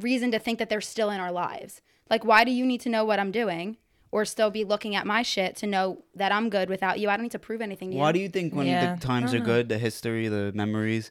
reason 0.00 0.30
to 0.32 0.38
think 0.38 0.58
that 0.58 0.68
they're 0.68 0.80
still 0.80 1.10
in 1.10 1.20
our 1.20 1.32
lives. 1.32 1.80
Like, 2.10 2.24
why 2.24 2.44
do 2.44 2.50
you 2.50 2.64
need 2.66 2.80
to 2.82 2.88
know 2.88 3.04
what 3.04 3.18
I'm 3.18 3.30
doing 3.32 3.76
or 4.12 4.24
still 4.24 4.50
be 4.50 4.64
looking 4.64 4.94
at 4.94 5.06
my 5.06 5.22
shit 5.22 5.56
to 5.56 5.66
know 5.66 6.02
that 6.14 6.32
I'm 6.32 6.48
good 6.50 6.68
without 6.68 6.98
you? 6.98 7.08
I 7.08 7.16
don't 7.16 7.24
need 7.24 7.32
to 7.32 7.38
prove 7.38 7.60
anything 7.60 7.90
to 7.90 7.96
Why 7.96 8.08
you. 8.08 8.12
do 8.14 8.18
you 8.20 8.28
think 8.28 8.54
when 8.54 8.66
Yeah. 8.66 8.94
the 8.94 9.00
times 9.00 9.32
are 9.34 9.38
uh-huh. 9.38 9.46
good, 9.46 9.68
the 9.68 9.78
history, 9.78 10.28
the 10.28 10.52
memories, 10.54 11.10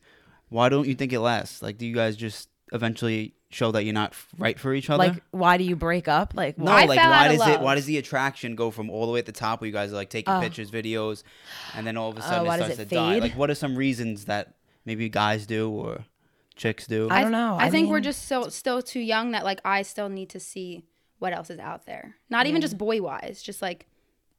why 0.50 0.70
don't 0.70 0.88
you 0.88 0.96
think 0.96 1.14
it 1.14 1.20
lasts? 1.20 1.62
Like, 1.62 1.78
do 1.78 1.86
you 1.86 1.94
guys 1.94 2.16
just 2.16 2.50
eventually 2.74 3.34
show 3.50 3.72
that 3.72 3.84
you're 3.86 3.94
not 3.94 4.12
f- 4.12 4.28
right 4.38 4.60
for 4.60 4.74
each 4.74 4.90
other? 4.90 5.04
Like, 5.06 5.24
why 5.32 5.58
do 5.58 5.64
you 5.64 5.76
break 5.76 6.08
up? 6.08 6.34
Like, 6.36 6.58
no, 6.58 6.66
why? 6.66 6.84
I 6.84 6.86
like 6.86 7.00
fell 7.00 7.10
why 7.10 7.26
out 7.26 7.32
of 7.32 7.38
does 7.38 7.48
it? 7.48 7.52
love. 7.52 7.62
Why 7.62 7.76
does 7.76 7.86
the 7.86 7.98
attraction 7.98 8.56
go 8.56 8.72
from 8.72 8.90
all 8.90 9.06
the 9.06 9.12
way 9.12 9.20
at 9.20 9.26
the 9.26 9.32
top 9.32 9.62
where 9.62 9.68
you 9.68 9.74
guys 9.74 9.92
are 9.92 9.96
like 9.96 10.10
taking 10.10 10.34
Oh. 10.34 10.40
pictures, 10.42 10.72
videos, 10.72 11.24
and 11.76 11.86
then 11.86 11.96
all 11.98 12.10
of 12.10 12.18
a 12.18 12.20
uh, 12.20 12.24
sudden 12.24 12.48
Oh, 12.48 12.52
it 12.52 12.58
does 12.58 12.66
starts 12.66 12.80
it 12.82 12.90
to 12.90 12.96
die? 12.96 13.14
fade? 13.14 13.24
Like, 13.24 13.38
what 13.38 13.50
are 13.50 13.56
some 13.56 13.76
reasons 13.76 14.26
that 14.26 14.56
maybe 14.86 15.10
guys 15.10 15.46
do 15.46 15.70
or 15.70 16.06
chicks 16.56 16.88
do? 16.88 17.08
I 17.10 17.22
don't 17.22 17.32
know. 17.32 17.56
I, 17.56 17.66
I 17.66 17.70
think 17.70 17.90
we're 17.90 17.96
mean- 17.96 18.04
just 18.04 18.28
so 18.28 18.50
still 18.50 18.82
too 18.82 19.00
young 19.00 19.32
that 19.32 19.44
like 19.44 19.60
I 19.64 19.82
still 19.84 20.10
need 20.10 20.30
to 20.30 20.40
see 20.40 20.84
what 21.20 21.34
else 21.34 21.50
is 21.50 21.60
out 21.60 21.86
there. 21.86 22.16
Not 22.30 22.46
even 22.48 22.62
just 22.62 22.78
boy 22.78 23.02
wise, 23.02 23.42
just 23.42 23.62
like 23.62 23.88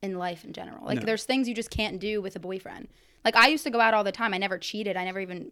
in 0.02 0.18
life 0.18 0.44
in 0.44 0.52
general. 0.52 0.84
Like 0.86 1.00
No. 1.00 1.06
there's 1.06 1.24
things 1.24 1.48
you 1.48 1.54
just 1.54 1.70
can't 1.70 1.98
do 1.98 2.20
with 2.20 2.36
a 2.36 2.40
boyfriend. 2.40 2.88
Like 3.24 3.34
I 3.36 3.48
used 3.48 3.64
to 3.64 3.70
go 3.70 3.80
out 3.80 3.94
all 3.94 4.04
the 4.04 4.12
time. 4.12 4.34
I 4.34 4.38
never 4.38 4.58
cheated. 4.58 4.96
I 4.96 5.04
never 5.04 5.20
even 5.20 5.50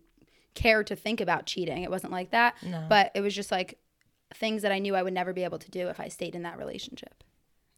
cared 0.55 0.87
to 0.89 0.97
think 0.97 1.21
about 1.21 1.47
cheating. 1.47 1.83
It 1.83 1.91
wasn't 1.91 2.13
like 2.13 2.31
that. 2.31 2.55
No. 2.63 2.85
But 2.89 3.11
it 3.15 3.21
was 3.21 3.35
just 3.35 3.51
like 3.51 3.79
things 4.35 4.63
that 4.63 4.71
I 4.73 4.79
knew 4.79 4.95
I 4.95 5.03
would 5.03 5.13
never 5.15 5.33
be 5.33 5.45
able 5.45 5.59
to 5.59 5.71
do 5.71 5.89
if 5.89 5.99
I 5.99 6.09
stayed 6.09 6.35
in 6.35 6.43
that 6.43 6.59
relationship. 6.59 7.25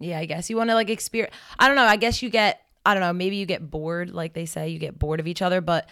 yeah, 0.00 0.18
I 0.18 0.26
guess 0.26 0.50
you 0.50 0.56
want 0.56 0.70
to 0.70 0.74
like 0.74 0.90
experience. 0.90 1.34
I 1.58 1.66
don't 1.68 1.76
know. 1.76 1.84
I 1.84 1.96
guess 1.96 2.22
you 2.22 2.28
get. 2.30 2.60
I 2.84 2.94
don't 2.94 3.00
know. 3.00 3.12
Maybe 3.12 3.36
you 3.36 3.46
get 3.46 3.68
bored, 3.70 4.10
like 4.10 4.32
they 4.34 4.46
say, 4.46 4.68
you 4.68 4.78
get 4.78 4.96
bored 4.98 5.18
of 5.20 5.26
each 5.26 5.42
other. 5.42 5.60
But 5.60 5.88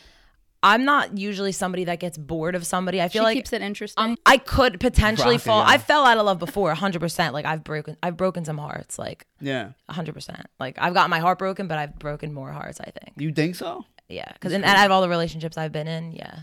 I'm 0.64 0.84
not 0.84 1.18
usually 1.18 1.52
somebody 1.52 1.84
that 1.84 2.00
gets 2.00 2.16
bored 2.18 2.54
of 2.54 2.64
somebody. 2.66 3.00
I 3.00 3.06
She 3.08 3.12
feel 3.18 3.22
like 3.22 3.36
keeps 3.36 3.52
it 3.52 3.60
interesting. 3.62 4.02
um, 4.02 4.16
I 4.24 4.38
could 4.38 4.80
potentially 4.80 5.34
Rocket, 5.36 5.44
fall. 5.44 5.60
yeah. 5.60 5.68
I 5.68 5.78
fell 5.78 6.04
out 6.06 6.16
of 6.18 6.24
love 6.24 6.38
before, 6.38 6.68
100. 6.68 7.00
percent 7.00 7.34
Like 7.34 7.44
I've 7.44 7.62
broken, 7.62 7.96
I've 8.02 8.16
broken 8.16 8.44
some 8.44 8.58
hearts, 8.58 8.98
like 8.98 9.26
yeah, 9.40 9.72
100. 9.86 10.14
percent 10.14 10.46
Like 10.58 10.76
I've 10.80 10.94
got 10.94 11.10
my 11.10 11.18
heart 11.20 11.38
broken, 11.38 11.68
but 11.68 11.78
I've 11.78 11.98
broken 11.98 12.32
more 12.32 12.50
hearts. 12.50 12.80
I 12.80 12.90
think. 12.90 13.12
you 13.18 13.30
think 13.32 13.54
so? 13.56 13.84
Yeah, 14.08 14.30
because 14.32 14.52
and 14.52 14.64
out 14.64 14.84
of 14.86 14.90
all 14.90 15.02
the 15.02 15.08
relationships 15.08 15.56
I've 15.58 15.72
been 15.72 15.86
in, 15.86 16.12
yeah. 16.12 16.40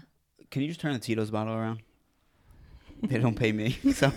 Can 0.52 0.62
you 0.62 0.68
just 0.68 0.80
turn 0.80 0.94
the 0.94 1.00
Tito's 1.00 1.32
bottle 1.32 1.54
around? 1.56 1.82
They 3.04 3.18
don't 3.18 3.36
pay 3.36 3.52
me, 3.52 3.78
so 3.94 4.12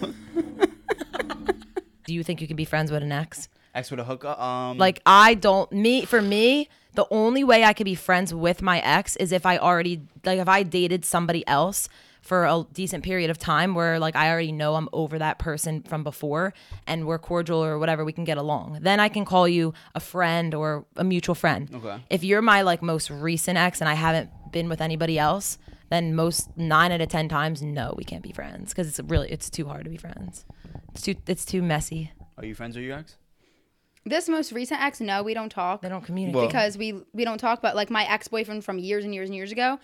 Do 2.07 2.13
you 2.13 2.23
think 2.23 2.41
you 2.43 2.47
can 2.47 2.57
be 2.57 2.67
friends 2.67 2.91
with 2.91 3.03
an 3.03 3.13
ex? 3.13 3.49
Ex 3.75 3.91
with 3.91 4.01
a 4.01 4.05
hookup. 4.05 4.41
Um, 4.41 4.79
Like 4.79 5.01
I 5.07 5.35
don't 5.35 5.71
me 5.73 6.05
for 6.05 6.23
me, 6.23 6.69
the 6.95 7.07
only 7.11 7.45
way 7.45 7.65
I 7.65 7.73
could 7.73 7.85
be 7.85 7.95
friends 7.95 8.33
with 8.33 8.63
my 8.63 8.81
ex 8.81 9.17
is 9.17 9.33
if 9.33 9.45
I 9.47 9.59
already 9.59 10.03
like 10.25 10.39
if 10.39 10.49
I 10.49 10.63
dated 10.63 11.05
somebody 11.05 11.47
else 11.47 11.89
for 12.23 12.47
a 12.47 12.65
decent 12.73 13.05
period 13.05 13.29
of 13.29 13.37
time 13.39 13.75
where 13.75 13.99
like 13.99 14.17
I 14.17 14.31
already 14.31 14.53
know 14.53 14.77
I'm 14.77 14.89
over 14.95 15.19
that 15.19 15.39
person 15.39 15.83
from 15.83 16.03
before 16.03 16.55
and 16.87 17.07
we're 17.07 17.19
cordial 17.19 17.63
or 17.63 17.79
whatever 17.79 18.03
we 18.03 18.13
can 18.13 18.25
get 18.25 18.39
along. 18.39 18.79
Then 18.81 18.99
I 18.99 19.11
can 19.11 19.27
call 19.27 19.47
you 19.47 19.75
a 19.95 20.01
friend 20.01 20.55
or 20.55 20.87
a 20.97 21.05
mutual 21.05 21.35
friend. 21.35 21.69
Okay. 21.75 22.03
If 22.09 22.25
you're 22.25 22.41
my 22.41 22.63
like 22.63 22.81
most 22.81 23.11
recent 23.11 23.59
ex 23.59 23.81
and 23.83 23.91
I 23.91 23.95
haven't 23.95 24.31
been 24.53 24.71
with 24.71 24.81
anybody 24.81 25.19
else, 25.19 25.59
then 25.91 26.15
most 26.15 26.57
9 26.57 26.93
out 26.93 27.01
of 27.03 27.09
10 27.11 27.29
times 27.29 27.61
no, 27.61 27.95
we 27.99 28.05
can't 28.05 28.23
be 28.23 28.33
friends 28.33 28.73
cuz 28.73 28.89
it's 28.89 29.01
really 29.01 29.29
it's 29.31 29.51
too 29.51 29.67
hard 29.67 29.85
to 29.85 29.91
be 29.91 29.99
friends. 29.99 30.47
It's 30.93 31.03
too 31.03 31.17
it's 31.27 31.45
too 31.45 31.61
messy. 31.61 32.13
are 32.39 32.47
you 32.47 32.55
friends 32.55 32.75
with 32.77 32.87
your 32.87 32.97
ex? 32.97 33.17
This 34.05 34.29
most 34.29 34.53
recent 34.53 34.81
ex, 34.83 35.01
no, 35.01 35.23
we 35.23 35.35
don't 35.35 35.51
talk. 35.51 35.83
They 35.83 35.89
don't 35.89 36.05
communicate. 36.05 36.37
Well- 36.37 36.47
because 36.47 36.77
we 36.79 37.01
we 37.13 37.25
don't 37.25 37.39
talk 37.39 37.59
about 37.59 37.75
like 37.77 37.91
my 37.91 38.05
ex-boyfriend 38.05 38.65
from 38.65 38.79
years 38.79 39.05
and 39.05 39.15
years 39.15 39.29
and 39.29 39.37
years 39.37 39.53
ago 39.53 39.79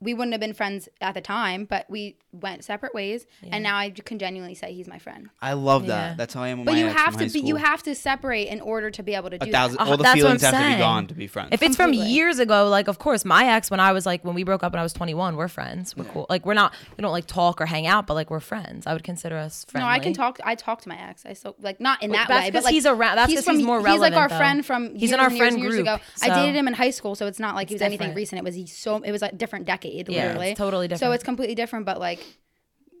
we 0.00 0.14
wouldn't 0.14 0.32
have 0.32 0.40
been 0.40 0.52
friends 0.54 0.88
at 1.00 1.14
the 1.14 1.20
time 1.20 1.64
but 1.64 1.84
we 1.88 2.16
went 2.32 2.62
separate 2.64 2.94
ways 2.94 3.26
and 3.50 3.62
now 3.64 3.76
i 3.76 3.90
can 3.90 4.18
genuinely 4.18 4.54
say 4.54 4.72
he's 4.72 4.86
my 4.86 4.98
friend 4.98 5.28
I 5.40 5.52
love 5.54 5.86
that. 5.86 6.10
Yeah. 6.10 6.14
That's 6.16 6.34
how 6.34 6.42
I 6.42 6.48
am 6.48 6.58
with 6.60 6.66
but 6.66 6.72
my 6.72 6.78
you 6.78 6.86
ex 6.86 6.96
have 7.00 7.12
from 7.14 7.18
to 7.20 7.24
high 7.26 7.32
be 7.32 7.40
you 7.40 7.56
have 7.56 7.82
to 7.84 7.94
separate 7.94 8.48
in 8.48 8.60
order 8.60 8.90
to 8.90 9.02
be 9.02 9.14
able 9.14 9.30
to 9.30 9.38
do 9.38 9.48
a 9.48 9.52
thousand. 9.52 9.78
Uh, 9.78 9.84
all 9.86 9.96
the 9.96 10.02
that's 10.02 10.16
what 10.16 10.22
feelings 10.22 10.44
I'm 10.44 10.52
have 10.54 10.60
to 10.62 10.66
be 10.66 10.70
saying. 10.72 10.78
gone 10.80 11.06
to 11.06 11.14
be 11.14 11.26
friends. 11.26 11.48
If 11.52 11.62
it's 11.62 11.76
from 11.76 11.92
years 11.92 12.38
ago, 12.38 12.68
like 12.68 12.88
of 12.88 12.98
course 12.98 13.24
my 13.24 13.46
ex 13.46 13.70
when 13.70 13.80
I 13.80 13.92
was 13.92 14.04
like 14.06 14.24
when 14.24 14.34
we 14.34 14.42
broke 14.44 14.62
up 14.62 14.72
when 14.72 14.80
I 14.80 14.82
was 14.82 14.92
21, 14.92 15.36
we're 15.36 15.48
friends. 15.48 15.96
We're 15.96 16.04
cool. 16.04 16.26
Like 16.28 16.44
we're 16.46 16.54
not 16.54 16.74
we 16.96 17.02
don't 17.02 17.12
like 17.12 17.26
talk 17.26 17.60
or 17.60 17.66
hang 17.66 17.86
out, 17.86 18.06
but 18.06 18.14
like 18.14 18.30
we're 18.30 18.40
friends. 18.40 18.86
I 18.86 18.92
would 18.92 19.04
consider 19.04 19.36
us 19.36 19.64
that 19.64 19.70
friendly. 19.72 19.86
no 19.88 19.90
i 19.92 19.98
can 19.98 20.12
talk 20.12 20.38
i 20.44 20.54
talk 20.54 20.82
to 20.82 20.88
my 20.88 20.98
ex 21.08 21.24
i 21.26 21.32
still 21.32 21.54
like 21.60 21.80
not 21.80 22.02
in 22.02 22.10
Well, 22.10 22.18
that 22.20 22.28
that's 22.28 22.44
way 22.44 22.50
but 22.50 22.54
'cause 22.58 22.64
like 22.64 22.74
he's 22.74 22.86
around- 22.86 23.16
that's 23.16 23.34
'cause 23.34 23.46
he's 23.46 23.62
more 23.62 23.80
relevant. 23.80 23.92
he's 23.94 24.00
like 24.00 24.12
our 24.14 24.28
though. 24.28 24.36
friend 24.36 24.66
from 24.66 24.92
He's 24.94 25.02
years 25.02 25.12
in 25.12 25.20
our 25.20 25.26
and 25.26 25.34
years 25.36 25.40
friend 25.40 25.54
and 25.54 25.62
years 25.62 25.74
group, 25.74 25.86
ago 25.86 25.98
i 26.22 26.28
dated 26.28 26.56
him 26.56 26.68
in 26.68 26.74
high 26.74 26.90
school 26.90 27.14
so 27.14 27.26
it's 27.26 27.38
not 27.38 27.54
like 27.54 27.68
he 27.68 27.74
was 27.74 27.82
anything 27.82 28.14
recent 28.14 28.38
it 28.38 28.44
was 28.44 28.54
he 28.54 28.66
so 28.66 28.96
it 29.02 29.12
was 29.12 29.22
a 29.22 29.30
different 29.32 29.66
decade 29.90 30.08
Yeah, 30.08 30.22
it's 30.30 30.38
literally 30.38 30.54
totally 30.54 30.96
so 30.96 31.12
it's 31.12 31.24
completely 31.24 31.54
different 31.54 31.86
but 31.86 31.98
like 31.98 32.24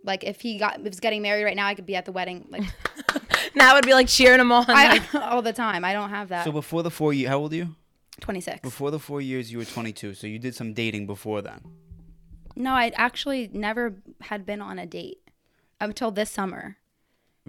like 0.04 0.24
if 0.24 0.40
he 0.40 0.58
got 0.58 0.78
if 0.78 0.84
was 0.84 1.00
getting 1.00 1.22
married 1.22 1.44
right 1.44 1.56
now 1.56 1.66
i 1.66 1.74
could 1.74 1.86
be 1.86 1.96
at 1.96 2.04
the 2.04 2.12
wedding 2.12 2.46
like 2.50 2.62
now 3.54 3.74
would 3.74 3.86
be 3.86 3.94
like 3.94 4.08
cheering 4.08 4.40
him 4.40 4.52
on. 4.52 4.64
like, 4.66 5.14
all 5.14 5.42
the 5.42 5.52
time 5.52 5.84
i 5.84 5.92
don't 5.92 6.10
have 6.10 6.28
that 6.28 6.44
so 6.44 6.52
before 6.52 6.82
the 6.82 6.90
four 6.90 7.12
years, 7.12 7.28
how 7.28 7.38
old 7.38 7.52
are 7.52 7.56
you? 7.56 7.76
26 8.20 8.60
Before 8.62 8.90
the 8.90 8.98
four 8.98 9.20
years, 9.20 9.52
you 9.52 9.58
were 9.58 9.64
22. 9.64 10.14
So 10.14 10.26
you 10.26 10.38
did 10.38 10.54
some 10.54 10.74
dating 10.74 11.06
before 11.06 11.42
then. 11.42 11.60
No, 12.56 12.72
I 12.72 12.90
actually 12.96 13.48
never 13.52 13.94
had 14.22 14.44
been 14.44 14.60
on 14.60 14.78
a 14.78 14.86
date 14.86 15.18
until 15.80 16.10
this 16.10 16.30
summer. 16.30 16.77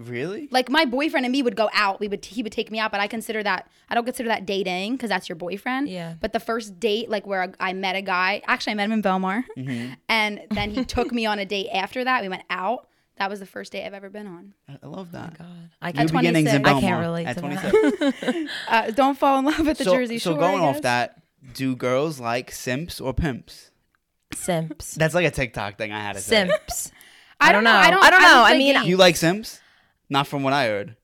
Really? 0.08 0.48
Like 0.50 0.68
my 0.70 0.84
boyfriend 0.84 1.26
and 1.26 1.32
me 1.32 1.42
would 1.42 1.56
go 1.56 1.68
out. 1.72 2.00
We 2.00 2.08
would 2.08 2.24
he 2.24 2.42
would 2.42 2.52
take 2.52 2.70
me 2.70 2.78
out, 2.78 2.90
but 2.90 3.00
I 3.00 3.06
consider 3.06 3.42
that 3.42 3.68
I 3.88 3.94
don't 3.94 4.04
consider 4.04 4.28
that 4.28 4.46
dating 4.46 4.92
because 4.96 5.08
that's 5.10 5.28
your 5.28 5.36
boyfriend. 5.36 5.88
Yeah. 5.88 6.14
But 6.20 6.32
the 6.32 6.40
first 6.40 6.80
date, 6.80 7.10
like 7.10 7.26
where 7.26 7.52
I 7.60 7.72
met 7.72 7.96
a 7.96 8.02
guy, 8.02 8.42
actually 8.46 8.72
I 8.72 8.74
met 8.76 8.84
him 8.86 8.92
in 8.92 9.02
Belmar, 9.02 9.44
Mm-hmm. 9.56 9.92
and 10.08 10.40
then 10.50 10.70
he 10.70 10.84
took 10.84 11.12
me 11.12 11.26
on 11.26 11.38
a 11.38 11.44
date 11.44 11.68
after 11.72 12.04
that. 12.04 12.22
We 12.22 12.28
went 12.28 12.44
out. 12.50 12.86
That 13.16 13.28
was 13.28 13.38
the 13.40 13.46
first 13.46 13.72
date 13.72 13.84
I've 13.84 13.92
ever 13.92 14.08
been 14.08 14.26
on. 14.26 14.54
I 14.66 14.78
I 14.82 14.86
love 14.86 15.12
that. 15.12 15.36
God, 15.38 15.46
I 15.82 15.92
can't. 15.92 16.08
At 16.10 16.16
beginnings 16.16 16.52
in 16.54 16.62
26. 16.62 16.66
I 16.76 16.80
can't 16.80 17.00
relate 17.00 17.26
at 17.26 17.34
to 17.34 17.40
27. 17.42 18.48
Uh, 18.68 18.90
don't 18.92 19.18
fall 19.18 19.38
in 19.40 19.44
love 19.44 19.66
with 19.66 19.76
the 19.78 19.84
so, 19.84 19.92
Jersey 19.94 20.18
so 20.18 20.30
Shore. 20.32 20.42
I 20.42 20.50
going 20.52 20.62
off 20.64 20.80
that, 20.82 21.20
do 21.52 21.76
girls 21.76 22.18
like 22.18 22.50
simps 22.50 22.98
or 23.00 23.12
pimps? 23.12 23.70
Simps. 24.34 24.94
That's 24.94 25.14
like 25.14 25.26
a 25.26 25.30
TikTok 25.30 25.76
thing 25.76 25.92
I 25.92 26.00
had 26.00 26.14
to 26.14 26.20
say. 26.22 26.46
Simps. 26.48 26.92
I 27.40 27.52
don't 27.52 27.64
know. 27.64 27.72
I 27.72 27.90
don't- 27.90 28.02
I 28.02 28.10
don't 28.10 28.22
know. 28.22 28.42
I 28.42 28.50
play 28.50 28.58
mean, 28.58 28.74
games. 28.74 28.86
You 28.86 28.96
like 28.96 29.16
Sims? 29.16 29.59
Not 30.10 30.26
from 30.26 30.42
what 30.42 30.52
I 30.52 30.66
heard. 30.66 30.96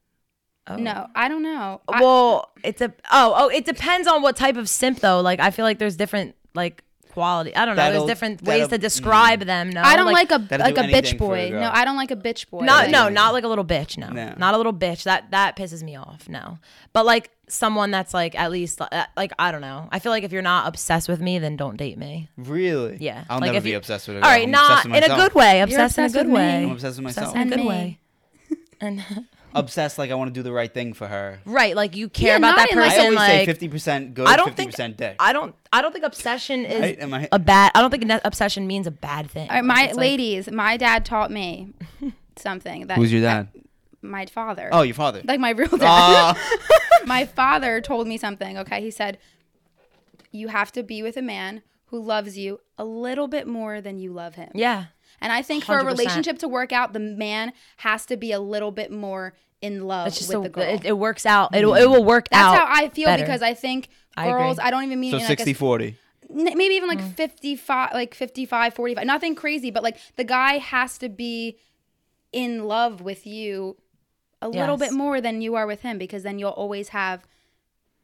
oh. 0.66 0.76
No, 0.76 1.06
I 1.14 1.28
don't 1.28 1.42
know. 1.42 1.80
I- 1.88 2.02
Well, 2.02 2.50
it's 2.64 2.80
a 2.82 2.92
oh 3.10 3.32
oh. 3.36 3.48
It 3.48 3.64
depends 3.64 4.06
on 4.08 4.20
what 4.22 4.36
type 4.36 4.56
of 4.56 4.68
simp 4.68 5.00
though. 5.00 5.20
Like 5.20 5.40
I 5.40 5.50
feel 5.50 5.64
like 5.64 5.78
there's 5.78 5.96
different 5.96 6.34
like 6.54 6.82
quality. 7.12 7.54
I 7.56 7.64
don't 7.64 7.76
know. 7.76 7.82
That'll- 7.82 8.00
there's 8.04 8.08
different 8.10 8.42
ways 8.42 8.68
to 8.68 8.76
describe 8.76 9.40
them. 9.40 9.70
No, 9.70 9.80
I 9.80 9.96
don't 9.96 10.12
like, 10.12 10.30
a 10.32 10.36
like 10.50 10.76
a 10.76 10.82
bitch 10.82 11.16
for 11.16 11.34
a 11.36 11.50
boy. 11.50 11.56
No, 11.58 11.70
I 11.72 11.84
don't 11.86 11.96
like 11.96 12.10
a 12.10 12.16
bitch 12.16 12.50
boy. 12.50 12.60
Not 12.64 12.84
Like, 12.84 12.90
no, 12.90 13.08
not 13.08 13.32
like 13.32 13.44
a 13.44 13.48
little 13.48 13.64
bitch. 13.64 13.96
No, 13.96 14.08
No. 14.10 14.34
not 14.36 14.52
a 14.54 14.56
little 14.58 14.74
bitch. 14.74 15.04
That 15.04 15.30
that 15.30 15.56
pisses 15.56 15.82
me 15.82 15.96
off. 15.96 16.28
No, 16.28 16.58
but 16.92 17.06
like 17.06 17.30
someone 17.48 17.92
that's 17.92 18.12
like 18.12 18.34
at 18.34 18.50
least 18.50 18.80
uh, 18.82 19.06
like 19.16 19.32
I 19.38 19.52
don't 19.52 19.60
know. 19.62 19.88
I 19.92 20.00
feel 20.00 20.10
like 20.10 20.24
if 20.24 20.32
you're 20.32 20.42
not 20.42 20.66
obsessed 20.66 21.08
with 21.08 21.20
me, 21.20 21.38
then 21.38 21.56
don't 21.56 21.76
date 21.76 21.96
me. 21.96 22.28
Really? 22.36 22.98
Yeah, 23.00 23.24
I'll 23.30 23.38
like 23.38 23.46
never 23.52 23.58
if 23.58 23.64
be 23.64 23.70
you- 23.70 23.76
obsessed 23.78 24.08
with 24.08 24.16
a 24.16 24.20
All 24.20 24.24
girl. 24.24 24.30
right, 24.32 24.42
I'm 24.44 24.50
not 24.50 24.84
obsessed 24.84 25.04
in 25.04 25.10
a 25.12 25.16
good 25.16 25.34
way. 25.34 25.60
Obsessed, 25.60 25.98
in 25.98 26.04
a 26.04 26.08
good 26.10 26.28
way. 26.28 26.64
I'm 26.64 26.70
obsessed 26.72 26.98
with 26.98 27.06
Obsessed 27.06 27.34
myself. 27.34 27.36
in 27.36 27.52
a 27.52 27.56
good 27.56 27.60
me. 27.62 27.68
way. 27.68 27.98
And 28.80 29.04
Obsessed, 29.54 29.96
like 29.96 30.10
I 30.10 30.14
want 30.16 30.28
to 30.28 30.38
do 30.38 30.42
the 30.42 30.52
right 30.52 30.72
thing 30.72 30.92
for 30.92 31.06
her. 31.06 31.40
right, 31.46 31.74
like 31.74 31.96
you 31.96 32.10
care 32.10 32.32
Yeah, 32.32 32.36
about 32.36 32.56
not 32.56 32.56
that 32.56 32.72
in, 32.72 32.76
like, 32.78 32.86
I 32.86 32.88
person. 32.90 33.04
always 33.04 33.16
Like, 33.16 33.30
say 33.30 33.46
fifty 33.46 33.68
percent 33.68 34.12
good, 34.14 34.26
I 34.26 34.36
don't 34.36 34.48
fifty 34.48 34.56
think 34.62 34.70
percent 34.72 34.96
dick. 34.98 35.16
I 35.18 35.32
don't. 35.32 35.54
I 35.72 35.80
don't 35.80 35.92
think 35.92 36.04
obsession 36.04 36.66
is 36.66 36.80
Right? 36.80 36.98
Am 37.00 37.14
I- 37.14 37.28
a 37.32 37.38
bad. 37.38 37.72
I 37.74 37.80
don't 37.80 37.90
think 37.90 38.04
ne- 38.04 38.20
obsession 38.24 38.66
means 38.66 38.86
a 38.86 38.90
bad 38.90 39.30
thing. 39.30 39.48
All 39.48 39.56
right, 39.56 39.64
my 39.64 39.84
it's 39.84 39.94
like- 39.96 40.00
ladies, 40.02 40.50
my 40.50 40.76
dad 40.76 41.06
taught 41.06 41.30
me 41.30 41.72
something 42.36 42.86
that 42.88 42.98
Who's 42.98 43.10
your 43.12 43.22
dad? 43.22 43.48
my 44.02 44.26
father. 44.26 44.68
Oh, 44.72 44.82
your 44.82 44.94
father. 44.94 45.22
like 45.24 45.40
my 45.40 45.50
real 45.50 45.68
dad. 45.70 45.80
Ah. 45.82 46.56
my 47.06 47.24
father 47.24 47.80
told 47.80 48.06
me 48.06 48.18
something. 48.18 48.58
Okay, 48.58 48.82
he 48.82 48.90
said 48.90 49.16
you 50.32 50.48
have 50.48 50.70
to 50.72 50.82
be 50.82 51.02
with 51.02 51.16
a 51.16 51.22
man 51.22 51.62
who 51.86 52.02
loves 52.02 52.36
you 52.36 52.60
a 52.76 52.84
little 52.84 53.26
bit 53.28 53.46
more 53.46 53.80
than 53.80 53.98
you 53.98 54.12
love 54.12 54.34
him. 54.34 54.50
Yeah. 54.54 54.86
And 55.20 55.32
I 55.32 55.42
think 55.42 55.64
for 55.64 55.78
a 55.78 55.82
100%. 55.82 55.86
relationship 55.86 56.38
to 56.40 56.48
work 56.48 56.72
out, 56.72 56.92
the 56.92 56.98
man 57.00 57.52
has 57.78 58.06
to 58.06 58.16
be 58.16 58.32
a 58.32 58.40
little 58.40 58.70
bit 58.70 58.90
more 58.92 59.34
in 59.62 59.86
love 59.86 60.12
just 60.14 60.28
with 60.28 60.38
a, 60.38 60.40
the 60.42 60.48
girl. 60.50 60.62
it, 60.64 60.84
it 60.84 60.98
works 60.98 61.24
out. 61.24 61.54
It, 61.54 61.62
it 61.62 61.66
will 61.66 62.04
work 62.04 62.28
That's 62.28 62.42
out. 62.42 62.52
That's 62.52 62.68
how 62.78 62.84
I 62.84 62.88
feel 62.90 63.06
better. 63.06 63.22
because 63.24 63.42
I 63.42 63.54
think 63.54 63.88
girls. 64.16 64.58
agree. 64.58 64.66
I, 64.66 64.70
don't 64.70 64.84
even 64.84 65.00
mean 65.00 65.12
so 65.12 65.16
it 65.16 65.20
in 65.22 65.28
like 65.28 65.38
a 65.40 65.42
60 65.44 65.52
40. 65.54 65.96
maybe 66.30 66.74
even 66.74 66.90
Mm. 66.90 66.96
like 66.96 67.14
55 67.16 67.90
like 67.94 68.14
55 68.14 68.74
45 68.74 69.06
nothing 69.06 69.34
crazy 69.34 69.70
but 69.70 69.82
like 69.82 69.96
the 70.16 70.24
guy 70.24 70.58
has 70.58 70.98
to 70.98 71.08
be 71.08 71.56
in 72.32 72.64
love 72.64 73.00
with 73.00 73.26
you 73.26 73.76
a 74.42 74.48
little 74.48 74.76
bit 74.76 74.92
more 74.92 75.20
than 75.20 75.40
you 75.40 75.54
are 75.54 75.66
with 75.66 75.80
him 75.82 75.96
because 75.98 76.22
then 76.22 76.38
you'll 76.38 76.50
always 76.50 76.88
have 76.90 77.24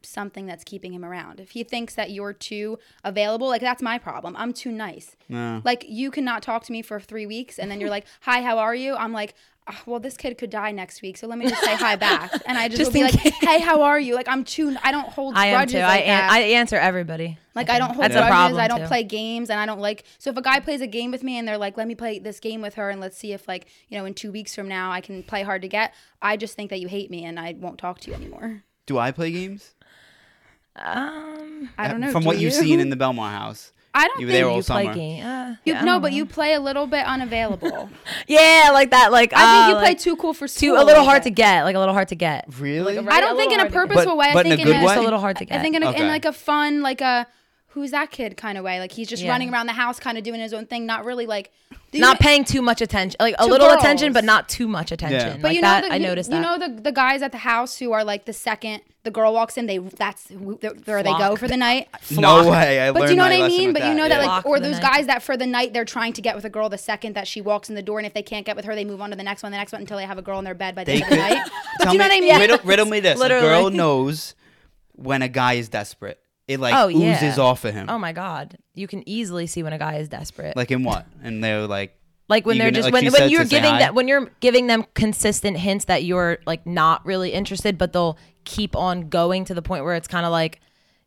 something 0.05 0.45
that's 0.45 0.63
keeping 0.63 0.93
him 0.93 1.03
around 1.05 1.39
if 1.39 1.51
he 1.51 1.63
thinks 1.63 1.95
that 1.95 2.11
you're 2.11 2.33
too 2.33 2.77
available 3.03 3.47
like 3.47 3.61
that's 3.61 3.81
my 3.81 3.97
problem 3.97 4.35
i'm 4.37 4.53
too 4.53 4.71
nice 4.71 5.15
No. 5.29 5.61
like 5.63 5.85
you 5.87 6.11
cannot 6.11 6.43
talk 6.43 6.63
to 6.65 6.71
me 6.71 6.81
for 6.81 6.99
three 6.99 7.25
weeks 7.25 7.57
and 7.59 7.69
then 7.71 7.79
you're 7.79 7.89
like 7.89 8.05
hi 8.21 8.41
how 8.41 8.57
are 8.59 8.75
you 8.75 8.95
i'm 8.95 9.13
like 9.13 9.33
"Ah, 9.67 9.81
well 9.85 9.99
this 9.99 10.17
kid 10.17 10.37
could 10.37 10.49
die 10.49 10.71
next 10.71 11.01
week 11.01 11.15
so 11.17 11.25
let 11.27 11.37
me 11.37 11.47
just 11.47 11.63
say 11.63 11.75
hi 11.75 11.95
back 11.95 12.31
and 12.45 12.57
i 12.57 12.67
just, 12.67 12.79
Just 12.79 12.89
will 12.89 12.99
be 12.99 13.03
like 13.03 13.13
case. 13.19 13.33
hey 13.41 13.59
how 13.59 13.81
are 13.83 13.99
you 13.99 14.13
like 14.15 14.27
i'm 14.27 14.43
too 14.43 14.75
i 14.83 14.91
don't 14.91 15.07
hold 15.09 15.35
I 15.35 15.47
am 15.47 15.53
grudges 15.55 15.73
too. 15.73 15.79
I, 15.79 15.87
like 15.87 16.07
an- 16.07 16.29
I 16.31 16.39
answer 16.39 16.75
everybody. 16.75 17.37
Like 17.55 17.69
I 17.69 17.77
don't 17.77 17.89
hold 17.91 18.05
That's 18.05 18.15
a 18.15 18.17
grudges. 18.17 18.31
problem, 18.31 18.59
I 18.61 18.67
don't 18.67 18.79
too. 18.81 18.87
play 18.87 19.03
games, 19.03 19.51
and 19.51 19.59
I 19.59 19.67
don't 19.67 19.79
like. 19.79 20.05
So 20.17 20.31
if 20.31 20.37
a 20.37 20.41
guy 20.41 20.59
plays 20.59 20.81
a 20.81 20.87
game 20.87 21.11
with 21.11 21.21
me, 21.21 21.37
and 21.37 21.47
they're 21.47 21.59
like, 21.59 21.77
"Let 21.77 21.85
me 21.87 21.93
play 21.93 22.17
this 22.17 22.39
game 22.39 22.61
with 22.63 22.73
her, 22.73 22.89
and 22.89 22.99
let's 22.99 23.15
see 23.15 23.31
if 23.31 23.47
like 23.47 23.67
you 23.89 23.97
know 23.99 24.05
in 24.05 24.15
two 24.15 24.31
weeks 24.31 24.55
from 24.55 24.67
now 24.67 24.91
I 24.91 25.01
can 25.01 25.21
play 25.21 25.43
hard 25.43 25.61
to 25.61 25.67
get," 25.67 25.93
I 26.19 26.35
just 26.35 26.55
think 26.55 26.71
that 26.71 26.79
you 26.79 26.87
hate 26.87 27.11
me, 27.11 27.23
and 27.25 27.39
I 27.39 27.53
won't 27.59 27.77
talk 27.77 27.99
to 28.01 28.09
you 28.09 28.15
anymore. 28.15 28.63
Do 28.87 28.97
I 28.97 29.11
play 29.11 29.29
games? 29.29 29.75
Um, 30.75 31.69
I 31.77 31.87
don't 31.87 31.99
know. 32.01 32.11
From 32.11 32.23
do 32.23 32.27
what 32.27 32.37
you? 32.37 32.43
you've 32.45 32.53
seen 32.53 32.79
in 32.79 32.89
the 32.89 32.95
Belmar 32.95 33.29
house. 33.29 33.71
I 33.95 34.07
don't 34.07 34.21
you 34.21 34.25
were 34.25 34.31
think 34.31 34.41
there 34.43 34.49
all 34.49 34.57
you 34.57 34.63
play 34.63 34.83
summer. 34.85 34.95
game. 34.95 35.23
Uh, 35.23 35.49
you 35.65 35.73
yeah, 35.73 35.83
no, 35.83 35.99
but 35.99 36.11
know. 36.11 36.17
you 36.17 36.25
play 36.25 36.53
a 36.53 36.59
little 36.59 36.87
bit 36.87 37.05
unavailable. 37.05 37.89
Yeah, 38.27 38.71
like 38.73 38.89
that. 38.91 39.11
Like 39.11 39.33
I 39.33 39.37
think 39.37 39.65
uh, 39.65 39.67
you 39.69 39.75
play 39.75 39.89
like, 39.91 39.99
too 39.99 40.15
cool 40.15 40.33
for 40.33 40.47
school. 40.47 40.59
too 40.59 40.73
school. 40.75 40.83
a 40.83 40.87
little 40.87 41.03
hard 41.03 41.23
bit. 41.23 41.29
to 41.29 41.35
get. 41.35 41.63
Like 41.63 41.75
a 41.75 41.79
little 41.79 41.93
hard 41.93 42.07
to 42.07 42.15
get. 42.15 42.45
Really? 42.59 42.95
Like 42.97 43.05
a 43.05 43.13
I 43.13 43.17
a 43.19 43.21
don't 43.21 43.37
think 43.37 43.51
in 43.51 43.59
a 43.59 43.63
hard 43.63 43.71
to 43.71 43.77
get. 43.77 43.87
purposeful 43.87 44.13
But- 44.13 44.17
way. 44.17 44.27
I 44.29 44.33
but 44.33 44.45
in 44.47 44.51
a 44.53 44.55
think 44.55 44.67
good 44.67 44.75
in 44.75 44.81
way? 44.81 44.87
Just 44.87 44.97
a 44.97 45.01
little 45.01 45.19
hard 45.19 45.37
to 45.37 45.45
get. 45.45 45.59
I 45.59 45.61
think 45.61 45.75
in, 45.75 45.83
a, 45.83 45.91
in 45.91 46.07
like 46.07 46.25
a 46.25 46.33
fun, 46.33 46.81
like 46.81 47.01
a 47.01 47.27
who's 47.73 47.91
that 47.91 48.11
kid 48.11 48.37
kind 48.37 48.57
of 48.57 48.63
way. 48.63 48.79
Like 48.79 48.91
he's 48.91 49.07
just 49.07 49.23
Yeah. 49.23 49.31
running 49.31 49.51
around 49.51 49.65
the 49.67 49.73
house, 49.73 49.99
kind 49.99 50.17
of 50.17 50.23
doing 50.23 50.39
his 50.39 50.53
own 50.53 50.65
thing, 50.67 50.85
not 50.85 51.05
really 51.05 51.25
like. 51.25 51.51
not 51.93 52.19
know- 52.19 52.25
paying 52.25 52.43
too 52.43 52.61
much 52.61 52.81
attention. 52.81 53.17
Like 53.19 53.35
a 53.39 53.43
To 53.45 53.49
little 53.49 53.69
attention, 53.71 54.13
but 54.13 54.23
not 54.23 54.47
too 54.49 54.67
much 54.67 54.91
attention. 54.91 55.19
Yeah. 55.19 55.33
But 55.37 55.43
like 55.43 55.55
you 55.55 55.61
know, 55.61 55.67
that, 55.67 55.83
the, 55.85 55.91
I 55.93 55.95
you, 55.97 56.07
noticed 56.07 56.29
you 56.31 56.37
that. 56.37 56.59
know 56.59 56.67
the 56.75 56.81
the 56.81 56.91
guys 56.91 57.21
at 57.21 57.31
the 57.31 57.39
house 57.39 57.77
who 57.77 57.91
are 57.91 58.03
like 58.03 58.25
the 58.25 58.33
second 58.33 58.81
the 59.03 59.11
girl 59.11 59.33
walks 59.33 59.57
in, 59.57 59.65
they 59.65 59.79
that's 59.79 60.29
who, 60.29 60.57
they're- 60.61 60.75
where 60.85 61.03
they 61.03 61.11
go 61.17 61.35
for 61.35 61.47
the 61.47 61.57
night. 61.57 61.89
no 62.11 62.49
way. 62.49 62.79
I 62.79 62.91
But 62.91 62.99
learned 63.01 63.07
do 63.07 63.13
you 63.13 63.17
know 63.17 63.23
my 63.29 63.37
what 63.39 63.45
I 63.45 63.47
mean? 63.49 63.67
with 63.73 63.81
But 63.81 63.87
you 63.89 63.95
know 63.95 64.07
that, 64.07 64.17
like, 64.19 64.25
Flock 64.27 64.45
or 64.45 64.55
for 64.55 64.59
the 64.61 64.67
those 64.69 64.79
night. 64.79 64.93
guys 64.93 65.07
that 65.07 65.21
for 65.23 65.35
the 65.35 65.45
night 65.45 65.73
they're 65.73 65.83
trying 65.83 66.13
to 66.13 66.21
get 66.21 66.35
with 66.37 66.45
a 66.45 66.49
girl 66.49 66.69
the 66.69 66.77
second 66.77 67.13
that 67.15 67.27
she 67.27 67.41
walks 67.41 67.67
in 67.69 67.75
the 67.75 67.81
door, 67.81 67.99
and 67.99 68.05
if 68.07 68.13
they 68.13 68.21
can't 68.23 68.45
get 68.45 68.55
with 68.55 68.63
her, 68.65 68.75
they 68.75 68.85
move 68.85 69.01
on 69.01 69.09
to 69.09 69.15
the 69.17 69.23
next 69.23 69.43
one, 69.43 69.51
the 69.51 69.57
next 69.57 69.71
one 69.73 69.81
until 69.81 69.97
they 69.97 70.05
have 70.05 70.17
a 70.17 70.21
girl 70.21 70.39
in 70.39 70.45
their 70.45 70.53
bed 70.53 70.73
by 70.75 70.83
the 70.85 70.93
end 70.93 71.03
of 71.03 71.09
the 71.09 71.15
night. 71.17 71.41
But 71.79 71.83
Tell 71.85 71.93
you 71.93 71.99
know 71.99 72.07
me, 72.07 72.21
what 72.21 72.23
I 72.33 72.37
mean? 72.39 72.39
Riddle, 72.39 72.59
riddle 72.63 72.85
me 72.85 72.99
this. 73.01 73.19
Literally. 73.19 73.45
A 73.45 73.49
girl 73.49 73.69
knows 73.71 74.35
when 74.93 75.21
a 75.21 75.27
guy 75.27 75.53
is 75.53 75.67
desperate. 75.69 76.19
It 76.47 76.59
like 76.59 76.73
Oh, 76.75 76.87
yeah. 76.87 77.15
oozes 77.15 77.39
off 77.39 77.63
of 77.65 77.73
him. 77.73 77.89
oh 77.89 77.97
my 77.97 78.11
god, 78.11 78.57
you 78.73 78.87
can 78.87 79.07
easily 79.07 79.47
see 79.47 79.63
when 79.63 79.73
a 79.73 79.77
guy 79.77 79.95
is 79.95 80.09
desperate. 80.09 80.55
Like 80.55 80.71
in 80.71 80.83
what? 80.83 81.05
And 81.23 81.43
they're 81.43 81.67
like, 81.67 81.97
like 82.29 82.45
when 82.45 82.57
they're 82.57 82.71
just 82.71 82.85
like 82.91 82.93
when, 82.93 83.11
when 83.11 83.29
you're 83.29 83.45
giving 83.45 83.77
that 83.79 83.93
when 83.95 84.07
you're 84.07 84.29
giving 84.39 84.67
them 84.67 84.85
consistent 84.93 85.57
hints 85.57 85.85
that 85.85 86.03
you're 86.03 86.39
like 86.45 86.65
not 86.65 87.05
really 87.05 87.31
interested 87.33 87.77
but 87.77 87.91
they'll 87.93 88.17
keep 88.45 88.75
on 88.75 89.09
going 89.09 89.45
to 89.45 89.53
the 89.53 89.61
point 89.61 89.83
where 89.83 89.93
it's 89.95 90.07
kind 90.07 90.25
of 90.25 90.31
like 90.31 90.59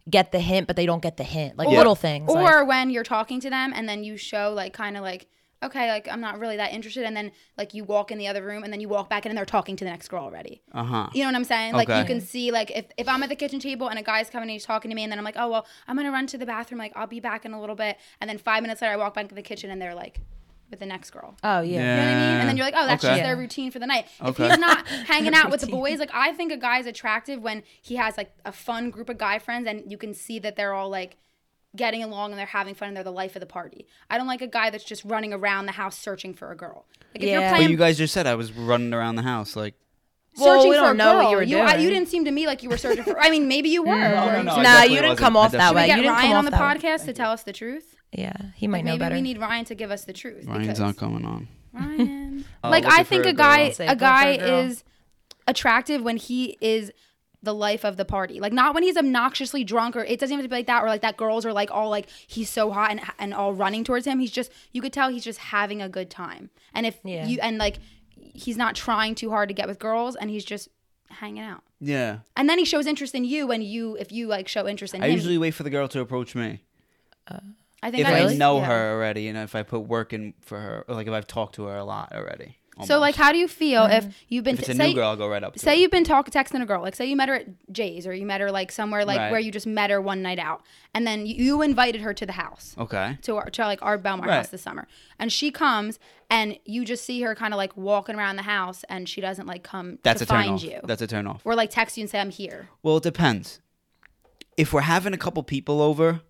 get 0.08 0.30
the 0.30 0.38
hint 0.40 0.66
but 0.66 0.76
they 0.76 0.86
don't 0.86 1.02
get 1.02 1.16
the 1.16 1.24
hint 1.24 1.56
like 1.58 1.68
Yeah. 1.70 1.78
little 1.78 1.94
things 1.96 2.30
Or 2.30 2.42
like, 2.42 2.68
when 2.68 2.90
you're 2.90 3.02
talking 3.02 3.40
to 3.40 3.50
them 3.50 3.72
and 3.74 3.88
then 3.88 4.04
you 4.04 4.16
show 4.18 4.52
like 4.54 4.72
kind 4.74 4.96
of 4.96 5.02
like 5.02 5.26
okay, 5.62 5.88
like 5.90 6.08
I'm 6.08 6.20
not 6.20 6.38
really 6.38 6.56
that 6.56 6.72
interested, 6.72 7.04
and 7.04 7.16
then 7.16 7.32
like 7.56 7.74
you 7.74 7.84
walk 7.84 8.10
in 8.10 8.18
the 8.18 8.26
other 8.28 8.42
room 8.42 8.62
and 8.64 8.72
then 8.72 8.80
you 8.80 8.88
walk 8.88 9.08
back 9.10 9.24
in 9.26 9.30
and 9.30 9.38
they're 9.38 9.44
talking 9.44 9.76
to 9.76 9.84
the 9.84 9.90
next 9.90 10.08
girl 10.08 10.24
already. 10.24 10.62
uh 10.72 10.84
huh. 10.84 11.08
You 11.14 11.22
know 11.22 11.28
what 11.28 11.36
I'm 11.36 11.44
saying? 11.44 11.72
Like 11.74 11.88
you 11.88 12.04
can 12.04 12.20
see 12.20 12.50
like 12.50 12.70
if, 12.70 12.86
if 12.96 13.08
I'm 13.08 13.22
at 13.22 13.28
the 13.28 13.36
kitchen 13.36 13.58
table 13.60 13.88
and 13.88 13.98
a 13.98 14.02
guy's 14.02 14.30
coming 14.30 14.44
and 14.44 14.50
he's 14.52 14.64
talking 14.64 14.90
to 14.90 14.94
me 14.94 15.02
and 15.02 15.10
then 15.12 15.18
I'm 15.18 15.24
like, 15.24 15.36
oh 15.38 15.48
well, 15.50 15.66
I'm 15.88 15.96
gonna 15.96 16.12
run 16.12 16.26
to 16.28 16.38
the 16.38 16.46
bathroom. 16.46 16.78
Like 16.78 16.92
I'll 16.96 17.06
be 17.06 17.20
back 17.20 17.44
in 17.44 17.52
a 17.52 17.60
little 17.60 17.76
bit, 17.76 17.96
and 18.20 18.28
then 18.30 18.38
five 18.38 18.62
minutes 18.62 18.82
later 18.82 18.94
I 18.94 18.96
walk 18.96 19.14
back 19.14 19.28
to 19.28 19.34
the 19.34 19.42
kitchen 19.42 19.70
and 19.70 19.80
they're 19.80 19.94
like 19.94 20.20
with 20.68 20.80
the 20.80 20.86
next 20.86 21.10
girl. 21.10 21.36
oh 21.44 21.60
yeah, 21.60 21.62
You 21.62 21.78
know 21.78 21.96
what 21.96 22.00
I 22.02 22.14
mean? 22.32 22.40
And 22.40 22.48
then 22.48 22.56
you're 22.56 22.66
like, 22.66 22.74
oh, 22.76 22.86
that's 22.86 23.04
Okay. 23.04 23.14
just 23.14 23.22
their 23.24 23.36
routine 23.36 23.70
for 23.70 23.78
the 23.78 23.86
night. 23.86 24.06
Okay. 24.20 24.44
If 24.46 24.50
he's 24.50 24.58
not 24.58 24.84
hanging 25.06 25.32
out 25.32 25.48
with 25.50 25.60
the 25.60 25.68
boys, 25.68 26.00
like 26.00 26.10
I 26.12 26.32
think 26.32 26.50
a 26.50 26.56
guy's 26.56 26.86
attractive 26.86 27.40
when 27.40 27.62
he 27.80 27.94
has 27.96 28.16
like 28.16 28.32
a 28.44 28.50
fun 28.50 28.90
group 28.90 29.08
of 29.08 29.16
guy 29.16 29.38
friends 29.38 29.68
and 29.68 29.88
you 29.90 29.96
can 29.96 30.12
see 30.12 30.40
that 30.40 30.56
they're 30.56 30.74
all 30.74 30.88
like 30.90 31.18
getting 31.76 32.02
along 32.02 32.32
and 32.32 32.38
they're 32.38 32.46
having 32.46 32.74
fun 32.74 32.88
and 32.88 32.96
they're 32.96 33.04
the 33.04 33.12
life 33.12 33.36
of 33.36 33.40
the 33.40 33.46
party. 33.46 33.86
I 34.10 34.18
don't 34.18 34.26
like 34.26 34.42
a 34.42 34.46
guy 34.46 34.70
that's 34.70 34.84
just 34.84 35.04
running 35.04 35.32
around 35.32 35.66
the 35.66 35.72
house 35.72 35.98
searching 35.98 36.34
for 36.34 36.50
a 36.50 36.56
girl. 36.56 36.86
Like 37.14 37.22
if 37.22 37.30
you're 37.30 37.40
Yeah. 37.40 37.56
But 37.58 37.70
you 37.70 37.76
guys 37.76 37.96
just 37.98 38.12
said 38.14 38.26
I 38.26 38.34
was 38.34 38.52
running 38.52 38.92
around 38.94 39.16
the 39.16 39.22
house 39.22 39.54
like. 39.56 39.74
Well, 40.38 40.58
searching 40.58 40.70
we 40.70 40.76
for 40.76 40.82
don't 40.82 40.90
a 40.90 40.98
know 40.98 41.12
girl, 41.12 41.22
what 41.22 41.30
you 41.30 41.36
were 41.36 41.42
you, 41.44 41.58
I- 41.60 41.76
you 41.76 41.88
didn't 41.88 42.08
seem 42.08 42.26
to 42.26 42.30
me 42.30 42.46
like 42.46 42.62
you 42.62 42.68
were 42.68 42.76
searching 42.76 43.04
for. 43.04 43.18
I 43.18 43.30
mean, 43.30 43.48
maybe 43.48 43.70
you 43.70 43.82
were. 43.90 43.96
no, 43.96 44.28
Or- 44.28 44.42
no, 44.42 44.60
nah 44.60 44.82
you 44.82 44.88
didn't 44.90 45.02
wasn't. 45.04 45.18
come 45.20 45.36
off 45.36 45.52
that 45.52 45.58
definitely 45.58 45.76
way 45.76 45.82
we 45.84 45.88
you 45.90 45.96
get 45.96 46.02
didn't 46.02 46.12
Ryan 46.14 46.28
come 46.30 46.36
on 46.38 46.44
the 46.44 46.50
that 46.50 46.60
way. 46.60 46.66
podcast 46.80 47.04
to 47.06 47.12
tell 47.14 47.30
us 47.30 47.42
the 47.42 47.52
truth? 47.54 47.96
yeah 48.12 48.32
he 48.54 48.66
might 48.68 48.84
know 48.84 48.92
Maybe 48.92 48.98
better 49.00 49.14
we 49.16 49.22
need 49.22 49.38
Ryan 49.38 49.64
to 49.64 49.74
give 49.74 49.90
us 49.90 50.04
the 50.04 50.12
truth. 50.12 50.44
Ryan's 50.46 50.78
not 50.78 50.96
coming 50.96 51.24
on. 51.24 51.48
Ryan. 51.72 52.44
Oh, 52.64 52.68
like 52.70 52.84
I 52.84 53.02
think 53.02 53.24
a 53.26 53.30
a 53.30 53.32
guy 53.32 53.74
a 53.80 53.96
guy 53.96 54.32
is 54.32 54.84
attractive 55.48 56.02
when 56.02 56.16
he 56.16 56.56
is 56.60 56.92
the 57.46 57.54
life 57.54 57.82
of 57.84 57.96
the 57.96 58.04
party. 58.04 58.38
Like 58.40 58.52
not 58.52 58.74
when 58.74 58.82
he's 58.82 58.98
obnoxiously 58.98 59.64
drunk 59.64 59.96
or 59.96 60.04
it 60.04 60.20
doesn't 60.20 60.34
even 60.34 60.42
have 60.42 60.50
to 60.50 60.54
be 60.54 60.56
like 60.58 60.66
that 60.66 60.82
or 60.84 60.88
like 60.88 61.00
that 61.00 61.16
girls 61.16 61.46
are 61.46 61.54
like 61.54 61.70
all 61.70 61.88
like 61.88 62.10
he's 62.26 62.50
so 62.50 62.70
hot 62.70 62.90
and 62.90 63.00
and 63.18 63.32
all 63.32 63.54
running 63.54 63.82
towards 63.84 64.06
him. 64.06 64.18
He's 64.18 64.30
just 64.30 64.52
you 64.72 64.82
could 64.82 64.92
tell 64.92 65.08
he's 65.08 65.24
just 65.24 65.38
having 65.38 65.80
a 65.80 65.88
good 65.88 66.10
time. 66.10 66.50
And 66.74 66.84
if 66.84 66.98
Yeah. 67.02 67.26
you 67.26 67.38
and 67.40 67.56
like 67.56 67.78
he's 68.18 68.58
not 68.58 68.74
trying 68.76 69.14
too 69.14 69.30
hard 69.30 69.48
to 69.48 69.54
get 69.54 69.66
with 69.66 69.78
girls 69.78 70.14
and 70.14 70.28
he's 70.28 70.44
just 70.44 70.68
hanging 71.08 71.42
out. 71.42 71.62
Yeah. 71.80 72.18
And 72.36 72.48
then 72.50 72.58
he 72.58 72.64
shows 72.66 72.86
interest 72.86 73.14
in 73.14 73.24
you 73.24 73.46
when 73.46 73.62
you 73.62 73.96
if 73.98 74.12
you 74.12 74.26
like 74.26 74.48
show 74.48 74.68
interest 74.68 74.92
in 74.94 75.02
I 75.02 75.06
him. 75.06 75.12
usually 75.14 75.38
wait 75.38 75.52
for 75.52 75.62
the 75.62 75.70
girl 75.70 75.88
to 75.88 76.00
approach 76.00 76.34
me. 76.34 76.60
I 77.82 77.90
think 77.90 78.00
If 78.02 78.06
I 78.06 78.22
just- 78.22 78.38
know 78.38 78.58
yeah. 78.58 78.64
her 78.66 78.92
already 78.94 79.28
and 79.28 79.36
if 79.38 79.54
I 79.54 79.62
put 79.62 79.80
work 79.80 80.12
in 80.12 80.34
for 80.40 80.58
her, 80.60 80.84
or 80.88 80.94
like 80.94 81.06
if 81.06 81.12
I've 81.12 81.26
talked 81.26 81.54
to 81.56 81.64
her 81.64 81.76
a 81.76 81.84
lot 81.84 82.12
already. 82.12 82.56
So 82.84 82.98
like 82.98 83.14
how 83.14 83.32
do 83.32 83.38
you 83.38 83.48
feel 83.48 83.84
if 83.86 84.04
mm-hmm. 84.04 84.10
you've 84.28 84.44
been 84.44 84.54
if 84.54 84.60
it's 84.60 84.68
a 84.68 84.74
say, 84.74 84.88
new 84.88 84.94
girl, 84.94 85.08
I'll 85.08 85.16
go 85.16 85.26
right 85.28 85.42
up 85.42 85.54
to 85.54 85.58
say 85.58 85.70
her. 85.70 85.76
you've 85.76 85.90
been 85.90 86.04
talking 86.04 86.30
texting 86.32 86.60
a 86.60 86.66
girl 86.66 86.82
like 86.82 86.94
say 86.94 87.06
you 87.06 87.16
met 87.16 87.28
her 87.30 87.36
at 87.36 87.46
jay's 87.72 88.06
or 88.06 88.12
you 88.12 88.26
met 88.26 88.40
her 88.42 88.50
like 88.50 88.70
somewhere 88.70 89.04
like 89.06 89.18
Right. 89.18 89.30
where 89.30 89.40
you 89.40 89.50
just 89.50 89.66
met 89.66 89.88
her 89.88 90.00
one 90.00 90.20
night 90.20 90.38
out 90.38 90.62
and 90.92 91.06
then 91.06 91.24
you, 91.24 91.34
you 91.36 91.62
invited 91.62 92.02
her 92.02 92.12
to 92.12 92.26
the 92.26 92.32
house 92.32 92.74
Okay. 92.78 93.16
to 93.22 93.36
our 93.36 93.48
to 93.48 93.62
like 93.64 93.80
our 93.80 93.96
belmar 93.98 94.26
Right. 94.26 94.36
house 94.36 94.48
this 94.48 94.60
summer 94.60 94.86
and 95.18 95.32
she 95.32 95.50
comes 95.50 95.98
and 96.28 96.58
you 96.66 96.84
just 96.84 97.04
see 97.04 97.22
her 97.22 97.34
kind 97.34 97.54
of 97.54 97.58
like 97.58 97.74
walking 97.78 98.14
around 98.16 98.36
the 98.36 98.42
house 98.42 98.84
and 98.90 99.08
she 99.08 99.22
doesn't 99.22 99.46
like 99.46 99.62
come 99.62 99.98
That's 100.02 100.18
to 100.18 100.24
a 100.24 100.26
turn 100.26 100.48
off. 100.50 100.62
you 100.62 100.80
That's 100.84 101.00
a 101.00 101.06
turn 101.06 101.26
off. 101.26 101.40
or 101.46 101.54
like 101.54 101.70
text 101.70 101.96
you 101.96 102.02
and 102.02 102.10
say 102.10 102.20
i'm 102.20 102.30
here 102.30 102.68
Well, 102.82 102.98
it 102.98 103.02
depends. 103.04 103.60
If 104.58 104.72
we're 104.72 104.80
having 104.82 105.12
a 105.14 105.18
couple 105.18 105.42
people 105.42 105.80
over, 105.82 106.20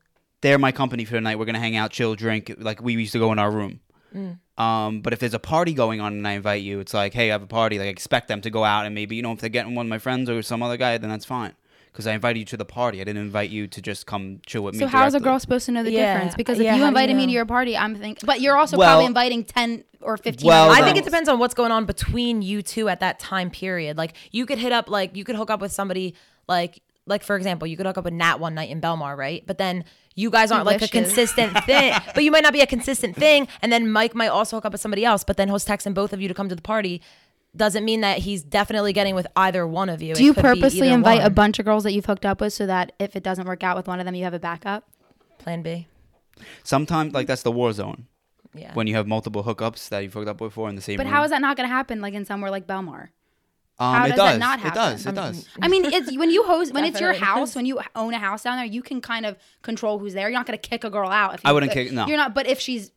they're 0.42 0.58
my 0.58 0.72
company 0.72 1.04
for 1.04 1.14
the 1.14 1.20
night. 1.20 1.38
We're 1.38 1.44
gonna 1.44 1.60
hang 1.60 1.76
out, 1.76 1.90
chill, 1.92 2.14
drink, 2.14 2.52
like 2.58 2.82
we 2.82 2.92
used 2.94 3.12
to 3.12 3.18
go 3.18 3.30
in 3.32 3.38
our 3.38 3.50
room. 3.50 3.80
Um, 4.58 5.00
but 5.02 5.12
if 5.12 5.18
there's 5.18 5.34
a 5.34 5.38
party 5.38 5.74
going 5.74 6.00
on 6.00 6.12
and 6.14 6.26
I 6.26 6.32
invite 6.32 6.62
you, 6.62 6.80
it's 6.80 6.94
like, 6.94 7.12
hey, 7.12 7.28
I 7.30 7.32
have 7.32 7.42
a 7.42 7.46
party. 7.46 7.78
Like, 7.78 7.86
I 7.86 7.90
expect 7.90 8.28
them 8.28 8.40
to 8.42 8.50
go 8.50 8.64
out 8.64 8.86
and 8.86 8.94
maybe 8.94 9.14
you 9.16 9.22
know 9.22 9.32
if 9.32 9.40
they're 9.40 9.50
getting 9.50 9.74
one 9.74 9.86
of 9.86 9.90
my 9.90 9.98
friends 9.98 10.30
or 10.30 10.40
some 10.42 10.62
other 10.62 10.76
guy, 10.76 10.96
then 10.98 11.10
that's 11.10 11.24
fine. 11.26 11.54
because 11.92 12.06
I 12.06 12.12
invited 12.12 12.38
you 12.40 12.44
to 12.46 12.56
the 12.58 12.64
party. 12.66 13.00
I 13.00 13.04
didn't 13.04 13.22
invite 13.22 13.48
you 13.48 13.66
to 13.68 13.80
just 13.80 14.04
come 14.06 14.40
chill 14.44 14.62
with 14.62 14.74
me. 14.74 14.80
So 14.80 14.86
how's 14.86 15.14
a 15.14 15.20
girl 15.20 15.38
supposed 15.40 15.64
to 15.66 15.72
know 15.72 15.82
the 15.82 15.90
Yeah. 15.92 16.12
difference? 16.12 16.34
Because 16.34 16.58
if 16.58 16.64
Yeah, 16.64 16.72
you 16.76 16.82
how 16.82 16.90
do 16.90 16.92
you 16.92 16.98
invited 16.98 17.16
me 17.16 17.24
to 17.26 17.32
your 17.32 17.46
party, 17.46 17.74
I'm 17.74 17.94
thinking, 17.96 18.22
but 18.26 18.42
you're 18.42 18.54
also 18.56 18.76
Well- 18.76 18.88
probably 18.90 19.06
inviting 19.06 19.44
ten 19.44 19.82
or 20.02 20.18
fifteen. 20.18 20.46
Well, 20.46 20.70
I 20.70 20.82
think 20.82 20.98
it 20.98 21.04
depends 21.04 21.26
on 21.26 21.38
what's 21.38 21.54
going 21.54 21.72
on 21.72 21.86
between 21.86 22.42
you 22.42 22.60
two 22.60 22.88
at 22.90 23.00
that 23.00 23.18
time 23.18 23.48
period. 23.50 23.96
Like 23.96 24.12
you 24.30 24.44
could 24.44 24.58
hit 24.58 24.72
up 24.72 24.90
like 24.90 25.16
you 25.16 25.24
could 25.24 25.36
hook 25.36 25.50
up 25.50 25.60
with 25.62 25.72
somebody 25.72 26.14
like 26.48 26.82
like 27.06 27.22
for 27.22 27.34
example, 27.34 27.66
you 27.66 27.76
could 27.78 27.86
hook 27.86 27.96
up 27.96 28.04
with 28.04 28.12
Nat 28.14 28.40
one 28.40 28.54
night 28.54 28.68
in 28.68 28.80
Belmar, 28.80 29.16
right? 29.16 29.42
But 29.46 29.56
then 29.56 29.84
you 30.16 30.30
guys 30.30 30.50
aren't 30.50 30.66
like 30.66 30.82
a 30.82 30.88
consistent 30.88 31.56
thing. 31.64 31.94
But 32.14 32.24
you 32.24 32.30
might 32.30 32.42
not 32.42 32.52
be 32.54 32.62
a 32.62 32.66
consistent 32.66 33.14
thing. 33.14 33.46
And 33.62 33.70
then 33.70 33.92
Mike 33.92 34.14
might 34.14 34.28
also 34.28 34.56
hook 34.56 34.64
up 34.64 34.72
with 34.72 34.80
somebody 34.80 35.04
else, 35.04 35.22
but 35.22 35.36
then 35.36 35.48
he'll 35.48 35.58
texting 35.58 35.94
both 35.94 36.12
of 36.12 36.20
you 36.20 36.28
to 36.28 36.34
come 36.34 36.48
to 36.48 36.54
the 36.54 36.62
party. 36.62 37.02
Doesn't 37.54 37.84
mean 37.84 38.00
that 38.00 38.18
he's 38.18 38.42
definitely 38.42 38.92
getting 38.92 39.14
with 39.14 39.26
either 39.36 39.66
one 39.66 39.88
of 39.88 40.02
you. 40.02 40.14
Do 40.14 40.24
you 40.24 40.34
purposely 40.34 40.88
invite 40.88 41.22
a 41.22 41.30
bunch 41.30 41.58
of 41.58 41.64
girls 41.64 41.84
that 41.84 41.92
you've 41.92 42.06
hooked 42.06 42.26
up 42.26 42.40
with 42.40 42.52
so 42.52 42.66
that 42.66 42.92
if 42.98 43.14
it 43.14 43.22
doesn't 43.22 43.46
work 43.46 43.62
out 43.62 43.76
with 43.76 43.86
one 43.86 44.00
of 44.00 44.04
them, 44.06 44.14
you 44.14 44.24
have 44.24 44.34
a 44.34 44.38
backup? 44.38 44.84
plan 45.38 45.62
B? 45.62 45.86
Sometimes 46.64 47.14
like 47.14 47.26
that's 47.26 47.42
the 47.42 47.52
war 47.52 47.72
zone 47.72 48.06
Yeah. 48.54 48.74
when 48.74 48.86
you 48.86 48.94
have 48.96 49.06
multiple 49.06 49.44
hookups 49.44 49.88
that 49.90 50.00
you've 50.00 50.12
hooked 50.14 50.28
up 50.28 50.38
before 50.38 50.68
in 50.68 50.76
the 50.76 50.82
same. 50.82 50.96
But 50.96 51.06
room. 51.06 51.14
how 51.14 51.22
is 51.24 51.30
that 51.30 51.40
not 51.40 51.56
going 51.56 51.68
to 51.68 51.74
happen 51.74 52.00
like 52.00 52.14
in 52.14 52.24
somewhere 52.24 52.50
like 52.50 52.66
Belmar? 52.66 53.08
Um, 53.78 53.94
how 53.94 54.04
it 54.06 54.08
does 54.10 54.16
does. 54.16 54.38
that 54.38 54.38
not 54.38 54.66
It 54.66 54.74
does. 54.74 55.00
It 55.04 55.08
Um, 55.10 55.14
does. 55.14 55.48
I 55.60 55.68
mean, 55.68 55.84
it's 55.84 56.16
when 56.16 56.30
you 56.30 56.44
host 56.44 56.72
when 56.72 56.84
it's 56.84 56.98
your 57.00 57.12
house, 57.12 57.54
when 57.54 57.66
you 57.66 57.80
own 57.94 58.14
a 58.14 58.18
house 58.18 58.42
down 58.42 58.56
there, 58.56 58.64
you 58.64 58.82
can 58.82 59.00
kind 59.02 59.26
of 59.26 59.36
control 59.62 59.98
who's 59.98 60.14
there. 60.14 60.28
You're 60.30 60.38
not 60.38 60.46
going 60.46 60.58
to 60.58 60.68
kick 60.68 60.82
a 60.84 60.90
girl 60.90 61.10
out. 61.10 61.34
If 61.34 61.44
you, 61.44 61.50
I 61.50 61.52
wouldn't 61.52 61.72
kick- 61.72 61.92
no. 61.92 62.06
You're 62.06 62.16
not. 62.16 62.34
But 62.34 62.46
if 62.46 62.58
she's 62.58 62.90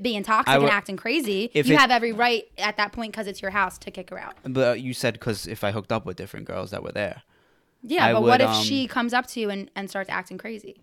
being 0.00 0.22
toxic 0.22 0.54
would- 0.54 0.62
and 0.62 0.70
acting 0.70 0.96
crazy, 0.96 1.50
If 1.52 1.66
you 1.66 1.74
it- 1.74 1.80
have 1.80 1.90
every 1.90 2.12
right 2.12 2.44
at 2.56 2.78
that 2.78 2.92
point 2.92 3.12
because 3.12 3.26
it's 3.26 3.42
your 3.42 3.50
house 3.50 3.76
to 3.78 3.90
kick 3.90 4.08
her 4.10 4.18
out. 4.18 4.34
But 4.44 4.80
you 4.80 4.94
said 4.94 5.14
because 5.14 5.46
if 5.46 5.62
I 5.64 5.70
hooked 5.70 5.92
up 5.92 6.06
with 6.06 6.16
different 6.16 6.46
girls 6.46 6.70
that 6.70 6.82
were 6.82 6.92
there, 6.92 7.22
Yeah, 7.82 8.06
I 8.06 8.12
but 8.14 8.22
what 8.22 8.40
if 8.40 8.48
um, 8.48 8.64
she 8.64 8.86
comes 8.86 9.12
up 9.12 9.26
to 9.28 9.40
you 9.40 9.50
and, 9.50 9.70
and 9.76 9.90
starts 9.90 10.08
acting 10.08 10.38
crazy? 10.38 10.80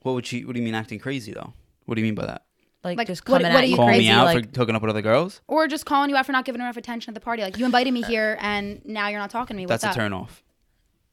what 0.00 0.12
would 0.14 0.24
she? 0.26 0.44
What 0.44 0.54
do 0.54 0.60
you 0.60 0.64
mean 0.64 0.74
acting 0.74 1.00
crazy 1.00 1.32
though? 1.32 1.52
What 1.84 1.96
do 1.96 2.00
you 2.00 2.06
mean 2.06 2.14
by 2.14 2.24
that? 2.26 2.44
Like, 2.86 2.98
like, 2.98 3.06
just 3.08 3.28
what- 3.28 3.42
coming 3.42 3.52
what 3.52 3.58
at 3.58 3.64
are 3.64 3.66
you 3.66 3.70
you 3.72 3.76
Calling 3.76 3.94
crazy 3.94 4.08
me 4.08 4.10
out 4.14 4.24
like 4.26 4.54
for 4.54 4.60
hooking 4.60 4.74
up 4.74 4.82
with 4.82 4.90
other 4.90 5.02
girls? 5.02 5.40
Or 5.46 5.68
just 5.68 5.84
calling 5.86 6.08
you 6.10 6.16
out 6.16 6.24
for 6.26 6.32
not 6.32 6.44
giving 6.44 6.60
enough 6.60 6.76
attention 6.76 7.10
at 7.10 7.14
the 7.14 7.20
party. 7.20 7.42
Like 7.42 7.58
you 7.58 7.64
invited 7.64 7.92
me 7.92 8.02
here 8.02 8.38
and 8.40 8.80
now 8.84 9.08
you're 9.08 9.20
not 9.20 9.30
talking 9.30 9.56
to 9.56 9.58
me. 9.58 9.66
What's 9.66 9.82
That's 9.82 9.96
a 9.96 10.00
up? 10.00 10.04
turn 10.04 10.12
off. 10.12 10.42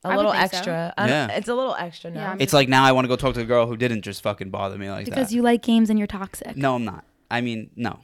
a 0.04 0.08
I 0.08 0.12
would 0.12 0.18
little 0.26 0.32
think 0.34 0.52
so. 0.52 0.58
extra. 0.58 0.94
I 0.98 1.08
don't- 1.08 1.30
Yeah. 1.30 1.38
It's 1.38 1.48
a 1.50 1.56
little 1.56 1.76
extra 1.76 2.12
now. 2.12 2.20
Yeah, 2.22 2.32
I'm 2.32 2.42
It's 2.42 2.54
like 2.54 2.68
now 2.70 2.84
I 2.86 2.92
want 2.92 3.06
to 3.06 3.10
go 3.10 3.16
talk 3.16 3.34
to 3.36 3.42
a 3.42 3.46
girl 3.46 3.68
who 3.68 3.76
didn't 3.78 4.02
just 4.02 4.22
fucking 4.24 4.50
bother 4.50 4.78
me 4.78 4.90
like 4.90 5.06
Because 5.06 5.30
that. 5.30 5.36
you 5.36 5.42
like 5.42 5.62
games 5.62 5.90
and 5.90 5.98
you're 6.00 6.08
toxic. 6.08 6.56
no, 6.58 6.76
I'm 6.76 6.86
not. 6.86 7.04
I 7.32 7.42
mean, 7.42 7.70
no. 7.76 8.00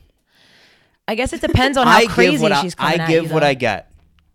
I 1.08 1.16
guess 1.16 1.34
it 1.34 1.42
depends 1.42 1.78
on 1.78 1.88
how 1.88 1.98
I 1.98 2.06
crazy 2.06 2.32
give 2.34 2.42
what 2.42 2.52
I, 2.52 2.62
she's 2.62 2.76
coming 2.76 3.00
I 3.00 3.04
at 3.04 3.10
give 3.10 3.26
you, 3.26 3.34
what 3.34 3.42
though. 3.42 3.48
I 3.48 3.54
get. 3.54 3.92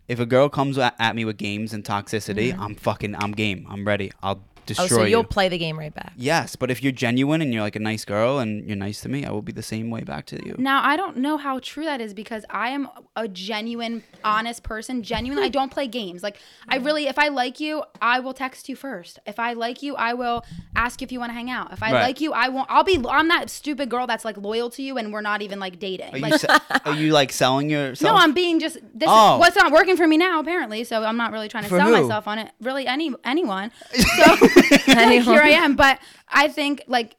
If 0.07 0.19
a 0.19 0.25
girl 0.25 0.49
comes 0.49 0.77
at, 0.77 0.93
at 0.99 1.15
me 1.15 1.25
with 1.25 1.37
games 1.37 1.73
and 1.73 1.83
toxicity, 1.83 2.51
Mm-hmm. 2.51 2.61
I'm 2.61 2.75
fucking, 2.75 3.15
I'm 3.15 3.31
game. 3.31 3.65
I'm 3.69 3.85
ready. 3.85 4.11
I'll 4.21 4.43
destroy 4.65 4.85
Oh, 4.85 4.87
so 4.87 5.03
you'll 5.03 5.21
you. 5.21 5.27
play 5.27 5.49
the 5.49 5.57
game 5.57 5.77
right 5.79 5.93
back. 5.93 6.13
yes, 6.15 6.55
but 6.55 6.69
if 6.71 6.81
you're 6.83 6.91
genuine 6.91 7.41
and 7.41 7.53
you're 7.53 7.61
like 7.63 7.75
a 7.75 7.79
nice 7.79 8.05
girl 8.05 8.39
and 8.39 8.65
you're 8.67 8.75
nice 8.77 9.01
to 9.01 9.09
me, 9.09 9.25
I 9.25 9.31
will 9.31 9.41
be 9.41 9.51
the 9.51 9.63
same 9.63 9.89
way 9.89 10.01
back 10.01 10.25
to 10.27 10.45
you. 10.45 10.55
Now 10.57 10.83
I 10.83 10.95
don't 10.97 11.17
know 11.17 11.37
how 11.37 11.59
true 11.59 11.85
that 11.85 12.01
is 12.01 12.13
because 12.13 12.45
I 12.49 12.69
am 12.69 12.89
a 13.15 13.27
genuine, 13.27 14.03
honest 14.23 14.63
person. 14.63 15.03
Genuinely, 15.03 15.45
I 15.45 15.49
don't 15.49 15.71
play 15.71 15.87
games. 15.87 16.23
Like 16.23 16.37
I 16.67 16.77
really, 16.77 17.07
if 17.07 17.17
I 17.19 17.27
like 17.29 17.59
you, 17.59 17.83
I 18.01 18.19
will 18.19 18.33
text 18.33 18.67
you 18.69 18.75
first. 18.75 19.19
If 19.25 19.39
I 19.39 19.53
like 19.53 19.81
you, 19.83 19.95
I 19.95 20.13
will 20.13 20.43
ask 20.75 21.01
you 21.01 21.05
if 21.05 21.11
you 21.11 21.19
want 21.19 21.29
to 21.29 21.33
hang 21.33 21.49
out. 21.49 21.71
If 21.71 21.81
I 21.83 21.91
Right. 21.91 22.01
like 22.01 22.19
you, 22.21 22.33
I 22.33 22.49
won't. 22.49 22.69
I'll 22.69 22.83
be. 22.83 23.01
I'm 23.09 23.27
that 23.29 23.49
stupid 23.49 23.89
girl 23.89 24.07
that's 24.07 24.25
like 24.25 24.37
loyal 24.37 24.69
to 24.71 24.81
you, 24.81 24.97
and 24.97 25.13
we're 25.13 25.21
not 25.21 25.41
even 25.41 25.59
like 25.59 25.79
dating. 25.79 26.13
Are 26.13 26.17
you, 26.17 26.23
like, 26.23 26.39
se- 26.41 26.47
are 26.85 26.93
you 26.95 27.11
like 27.13 27.31
selling 27.31 27.69
yourself? 27.69 28.15
no, 28.15 28.19
I'm 28.21 28.33
being 28.33 28.59
just 28.59 28.75
this. 28.93 29.07
Oh. 29.09 29.35
Is, 29.35 29.39
what's 29.39 29.55
not 29.55 29.71
working 29.71 29.95
for 29.97 30.07
me 30.07 30.17
now, 30.17 30.39
apparently. 30.39 30.83
So 30.83 31.03
I'm 31.03 31.17
not 31.17 31.31
really 31.31 31.47
trying 31.47 31.63
to 31.63 31.69
For 31.69 31.77
sell 31.77 31.87
who? 31.87 32.01
myself 32.01 32.27
on 32.27 32.39
it. 32.39 32.51
Really, 32.61 32.85
any 32.87 33.13
anyone. 33.23 33.71
So 34.15 34.47
like, 34.87 35.21
here 35.21 35.41
I 35.41 35.49
am. 35.49 35.75
But 35.75 35.99
I 36.29 36.47
think 36.47 36.83
like 36.87 37.15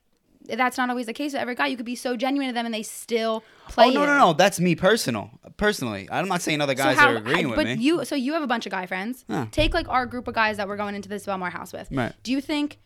that's 0.48 0.78
not 0.78 0.90
always 0.90 1.06
the 1.06 1.12
case 1.12 1.32
with 1.32 1.42
every 1.42 1.54
guy. 1.54 1.66
You 1.66 1.76
could 1.76 1.86
be 1.86 1.96
so 1.96 2.16
genuine 2.16 2.48
to 2.48 2.54
them, 2.54 2.66
and 2.66 2.74
they 2.74 2.82
still 2.82 3.42
play. 3.68 3.86
Oh 3.86 3.90
no, 3.90 4.02
it. 4.04 4.06
no, 4.06 4.18
no. 4.18 4.32
That's 4.32 4.60
me 4.60 4.74
personal. 4.74 5.30
Personally, 5.56 6.08
I'm 6.10 6.28
not 6.28 6.42
saying 6.42 6.60
other 6.60 6.74
guys 6.74 6.98
are 6.98 7.16
agreeing 7.16 7.48
with 7.48 7.56
but 7.56 7.66
me. 7.66 7.74
you, 7.74 8.04
so 8.04 8.14
you 8.14 8.34
have 8.34 8.42
a 8.42 8.46
bunch 8.46 8.66
of 8.66 8.72
guy 8.72 8.86
friends. 8.86 9.24
Huh. 9.28 9.46
Take 9.50 9.74
like 9.74 9.88
our 9.88 10.06
group 10.06 10.28
of 10.28 10.34
guys 10.34 10.56
that 10.58 10.68
we're 10.68 10.76
going 10.76 10.94
into 10.94 11.08
this 11.08 11.26
Belmar 11.26 11.50
house 11.50 11.72
with. 11.72 11.88
Right. 11.90 12.12
Do 12.22 12.32
you 12.32 12.40
think 12.40 12.78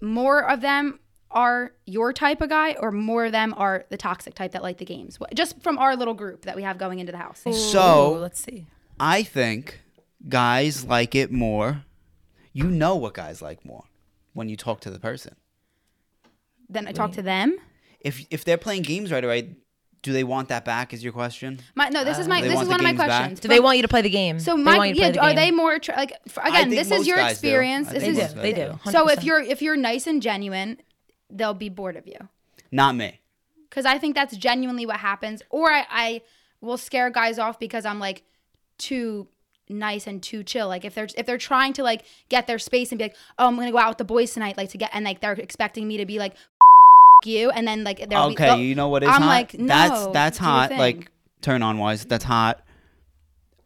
more 0.00 0.48
of 0.48 0.60
them 0.60 1.00
are 1.30 1.72
your 1.86 2.12
type 2.12 2.40
of 2.40 2.48
guy, 2.48 2.76
or 2.80 2.90
more 2.90 3.26
of 3.26 3.32
them 3.32 3.54
are 3.56 3.84
the 3.90 3.96
toxic 3.96 4.34
type 4.34 4.52
that 4.52 4.62
like 4.62 4.78
the 4.78 4.84
games? 4.84 5.18
Just 5.34 5.60
from 5.62 5.78
our 5.78 5.96
little 5.96 6.14
group 6.14 6.42
that 6.42 6.56
we 6.56 6.62
have 6.62 6.78
going 6.78 6.98
into 6.98 7.12
the 7.12 7.18
house. 7.18 7.44
so 7.52 8.14
Ooh, 8.14 8.18
let's 8.18 8.40
see. 8.40 8.66
I 8.98 9.22
think 9.22 9.80
guys 10.28 10.84
like 10.84 11.14
it 11.14 11.32
more. 11.32 11.84
You 12.56 12.70
know 12.70 12.94
what 12.94 13.14
guys 13.14 13.42
like 13.42 13.64
more 13.64 13.84
when 14.34 14.48
you 14.50 14.56
talk 14.56 14.80
to 14.82 14.90
the 14.90 14.98
person. 15.00 15.34
Then 16.68 16.86
I 16.86 16.92
talk 16.92 17.12
to 17.12 17.22
them. 17.22 17.56
If 18.00 18.26
if 18.30 18.44
they're 18.44 18.58
playing 18.58 18.82
games 18.82 19.10
right 19.12 19.24
away, 19.24 19.56
do 20.02 20.12
they 20.12 20.24
want 20.24 20.48
that 20.48 20.64
back? 20.64 20.92
Is 20.92 21.02
your 21.02 21.12
question? 21.14 21.60
My, 21.74 21.88
no, 21.88 22.04
this 22.04 22.18
is 22.18 22.28
my 22.28 22.40
They 22.42 22.48
this 22.48 22.56
want 22.56 22.64
is 22.64 22.68
the 22.68 22.72
one 22.72 22.80
of 22.80 22.84
my 22.84 22.90
games 22.90 22.98
back? 22.98 23.08
questions. 23.20 23.40
Do 23.40 23.48
they 23.48 23.60
want 23.60 23.76
you 23.78 23.82
to 23.82 23.88
play 23.88 24.02
the 24.02 24.10
game? 24.10 24.38
So 24.38 24.54
They 24.56 24.62
my 24.62 24.76
want 24.76 24.88
you 24.90 24.94
to 24.96 25.00
yeah, 25.00 25.06
play 25.06 25.12
the 25.12 25.20
are 25.22 25.28
game. 25.28 25.36
they 25.36 25.50
more 25.50 25.78
tra- 25.78 25.96
like 25.96 26.12
for, 26.28 26.42
again? 26.42 26.68
think 26.70 26.74
This 26.74 26.90
most 26.90 27.00
is 27.02 27.06
your 27.06 27.16
guys 27.16 27.40
do. 27.40 27.48
experience. 27.48 27.88
I 27.88 27.92
This 27.94 28.02
think 28.02 28.16
They 28.16 28.22
is 28.22 28.28
do. 28.30 28.36
most 28.36 28.42
They 28.42 28.52
do. 28.52 28.90
so 28.90 29.08
if 29.08 29.18
100%. 29.20 29.24
you're 29.24 29.40
if 29.40 29.62
you're 29.62 29.76
nice 29.76 30.06
and 30.06 30.20
genuine, 30.20 30.78
they'll 31.30 31.54
be 31.54 31.68
bored 31.70 31.96
of 31.96 32.06
you. 32.06 32.28
Not 32.70 32.96
me. 32.96 33.20
because 33.70 33.86
I 33.86 33.98
think 33.98 34.14
that's 34.14 34.36
genuinely 34.36 34.84
what 34.86 34.96
happens. 34.98 35.42
Or 35.50 35.70
I, 35.70 35.86
I 35.90 36.20
will 36.60 36.76
scare 36.78 37.08
guys 37.10 37.38
off 37.38 37.58
because 37.58 37.84
I'm 37.86 37.98
like 38.00 38.24
too 38.78 39.28
nice 39.68 40.06
and 40.06 40.22
too 40.22 40.42
chill. 40.42 40.68
Like 40.68 40.84
if 40.84 40.94
they're 40.94 41.08
if 41.16 41.26
they're 41.26 41.38
trying 41.38 41.72
to 41.74 41.82
like 41.82 42.04
get 42.28 42.46
their 42.46 42.58
space 42.58 42.90
and 42.92 42.98
be 42.98 43.04
like, 43.06 43.16
oh, 43.38 43.46
I'm 43.46 43.56
gonna 43.56 43.72
go 43.72 43.78
out 43.78 43.90
with 43.90 43.98
the 43.98 44.04
boys 44.04 44.32
tonight, 44.32 44.56
like 44.56 44.70
to 44.70 44.78
get 44.78 44.90
and 44.92 45.04
like 45.04 45.20
they're 45.20 45.32
expecting 45.32 45.86
me 45.88 45.96
to 45.98 46.06
be 46.06 46.18
like 46.18 46.34
you, 47.24 47.50
and 47.50 47.66
then 47.66 47.84
like 47.84 47.98
they'll 48.08 48.28
be, 48.28 48.34
Okay, 48.34 48.44
they'll- 48.46 48.58
you 48.58 48.74
know 48.74 48.88
what 48.88 49.02
is 49.02 49.08
I'm 49.08 49.22
hot? 49.22 49.28
like, 49.28 49.52
that's 49.52 50.04
no, 50.06 50.12
that's 50.12 50.38
do 50.38 50.44
your 50.44 50.50
hot. 50.52 50.70
Like 50.72 51.10
turn 51.40 51.62
on 51.62 51.78
wise, 51.78 52.04
that's 52.04 52.24
hot. 52.24 52.60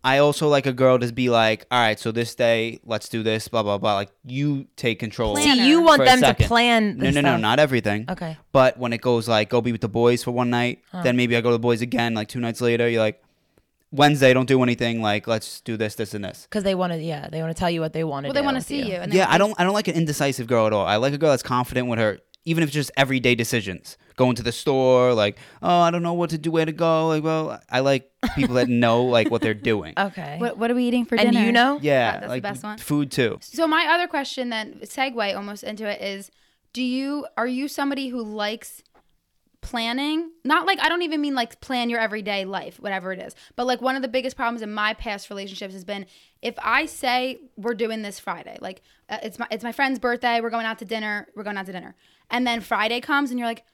I 0.05 0.19
also 0.19 0.47
like 0.49 0.65
a 0.67 0.73
girl 0.73 0.97
to 1.01 1.13
be 1.13 1.29
like, 1.29 1.67
all 1.73 1.79
right, 1.81 1.99
so 1.99 2.13
this 2.13 2.35
day, 2.37 2.79
let's 2.85 3.09
do 3.09 3.25
this, 3.25 3.49
blah 3.49 3.65
blah 3.65 3.79
blah. 3.79 3.95
Like 3.97 4.11
you 4.25 4.69
take 4.77 5.01
control. 5.01 5.35
Planner. 5.35 5.55
See, 5.61 5.69
you 5.69 5.83
want 5.83 5.99
for 5.99 6.03
a 6.05 6.07
them 6.07 6.21
to 6.21 6.35
plan. 6.47 6.97
No, 6.99 7.11
no, 7.11 7.21
no, 7.21 7.31
stuff. 7.31 7.41
not 7.41 7.59
everything. 7.59 8.07
Okay. 8.09 8.37
But 8.53 8.79
when 8.79 8.93
it 8.93 9.01
goes 9.01 9.29
like, 9.29 9.49
go 9.51 9.61
be 9.61 9.73
with 9.73 9.81
the 9.81 9.89
boys 9.89 10.23
for 10.23 10.31
one 10.31 10.51
night, 10.51 10.79
then 11.03 11.17
maybe 11.17 11.37
I 11.37 11.41
go 11.41 11.49
to 11.51 11.55
the 11.55 11.59
boys 11.59 11.83
again, 11.83 12.15
like 12.15 12.29
two 12.29 12.39
nights 12.41 12.61
later. 12.61 12.89
You're 12.89 13.03
like, 13.03 13.21
Wednesday, 13.91 14.35
don't 14.35 14.47
do 14.49 14.63
anything. 14.63 15.01
Like, 15.01 15.27
let's 15.27 15.61
do 15.63 15.77
this, 15.77 15.95
this, 15.95 16.15
and 16.15 16.25
this. 16.25 16.43
Because 16.45 16.63
they 16.65 16.75
want 16.75 16.93
to, 16.93 16.99
yeah, 16.99 17.29
they 17.31 17.41
want 17.41 17.55
to 17.57 17.59
tell 17.59 17.71
you 17.71 17.81
what 17.81 17.93
they 17.93 18.05
want 18.05 18.25
to 18.25 18.29
well, 18.29 18.35
they 18.35 18.43
want 18.43 18.57
to 18.57 18.63
see 18.63 18.83
you. 18.83 18.97
And 18.97 19.13
Yeah, 19.13 19.25
then 19.27 19.35
I 19.35 19.39
don't, 19.39 19.55
I 19.59 19.65
don't 19.65 19.73
like 19.75 19.89
an 19.89 19.95
indecisive 19.95 20.47
girl 20.47 20.67
at 20.67 20.73
all. 20.73 20.87
I 20.87 20.97
like 20.97 21.15
a 21.15 21.19
girl 21.19 21.31
that's 21.31 21.43
confident 21.43 21.89
with 21.89 21.99
her, 21.99 22.19
even 22.45 22.63
if 22.63 22.69
it's 22.69 22.75
just 22.75 22.91
everyday 22.97 23.35
decisions. 23.35 23.97
Going 24.17 24.35
to 24.35 24.43
the 24.43 24.51
store, 24.53 25.15
like, 25.15 25.39
oh, 25.63 25.79
I 25.81 25.91
don't 25.93 26.03
know 26.03 26.13
what 26.15 26.31
to 26.31 26.39
do, 26.39 26.51
where 26.51 26.67
to 26.67 26.73
go. 26.73 27.07
Like, 27.09 27.23
well, 27.23 27.61
I 27.71 27.81
like 27.81 28.11
people 28.35 28.57
that 28.57 28.69
know 28.85 29.05
like 29.05 29.31
what 29.31 29.43
they're 29.43 29.55
doing. 29.55 29.95
Okay. 29.97 30.39
What, 30.39 30.59
what 30.59 30.71
are 30.73 30.75
we 30.75 30.85
eating 30.85 31.05
for 31.05 31.15
and 31.15 31.31
dinner? 31.31 31.47
you 31.47 31.53
know? 31.53 31.79
Yeah, 31.81 32.13
that's 32.13 32.23
the 32.25 32.29
like 32.29 32.43
best 32.43 32.65
one. 32.65 32.79
food 32.79 33.13
too. 33.13 33.39
So 33.43 33.69
my 33.69 33.87
other 33.87 34.09
question 34.09 34.49
then 34.51 34.81
segue 34.83 35.37
almost 35.37 35.63
into 35.63 35.87
it 35.89 36.03
is 36.03 36.33
do 36.73 36.83
you 36.83 37.27
are 37.37 37.47
you 37.47 37.69
somebody 37.69 38.09
who 38.09 38.21
likes 38.23 38.83
planning? 39.69 40.31
Not 40.45 40.67
like 40.67 40.81
I 40.81 40.89
don't 40.89 41.03
even 41.03 41.21
mean 41.21 41.35
like 41.35 41.61
plan 41.61 41.91
your 41.91 42.01
everyday 42.01 42.45
life, 42.47 42.81
whatever 42.81 43.13
it 43.13 43.21
is. 43.21 43.35
But 43.55 43.67
like 43.67 43.83
one 43.83 43.97
of 43.97 44.03
the 44.03 44.09
biggest 44.09 44.35
problems 44.37 44.63
in 44.63 44.73
my 44.73 44.95
past 44.95 45.29
relationships 45.29 45.75
has 45.75 45.85
been 45.85 46.07
if 46.41 46.55
I 46.63 46.87
say 46.87 47.39
we're 47.57 47.75
doing 47.75 48.01
this 48.03 48.19
Friday, 48.19 48.57
like 48.61 48.81
uh, 49.11 49.19
it's 49.23 49.39
my 49.39 49.47
it's 49.51 49.63
my 49.65 49.73
friend's 49.73 49.99
birthday, 49.99 50.41
we're 50.41 50.51
going 50.51 50.67
out 50.67 50.79
to 50.79 50.85
dinner, 50.87 51.29
we're 51.37 51.43
going 51.45 51.59
out 51.59 51.67
to 51.67 51.73
dinner. 51.73 51.95
And 52.31 52.47
then 52.47 52.61
Friday 52.63 53.01
comes 53.01 53.31
and 53.31 53.39
you're 53.39 53.49
like 53.49 53.65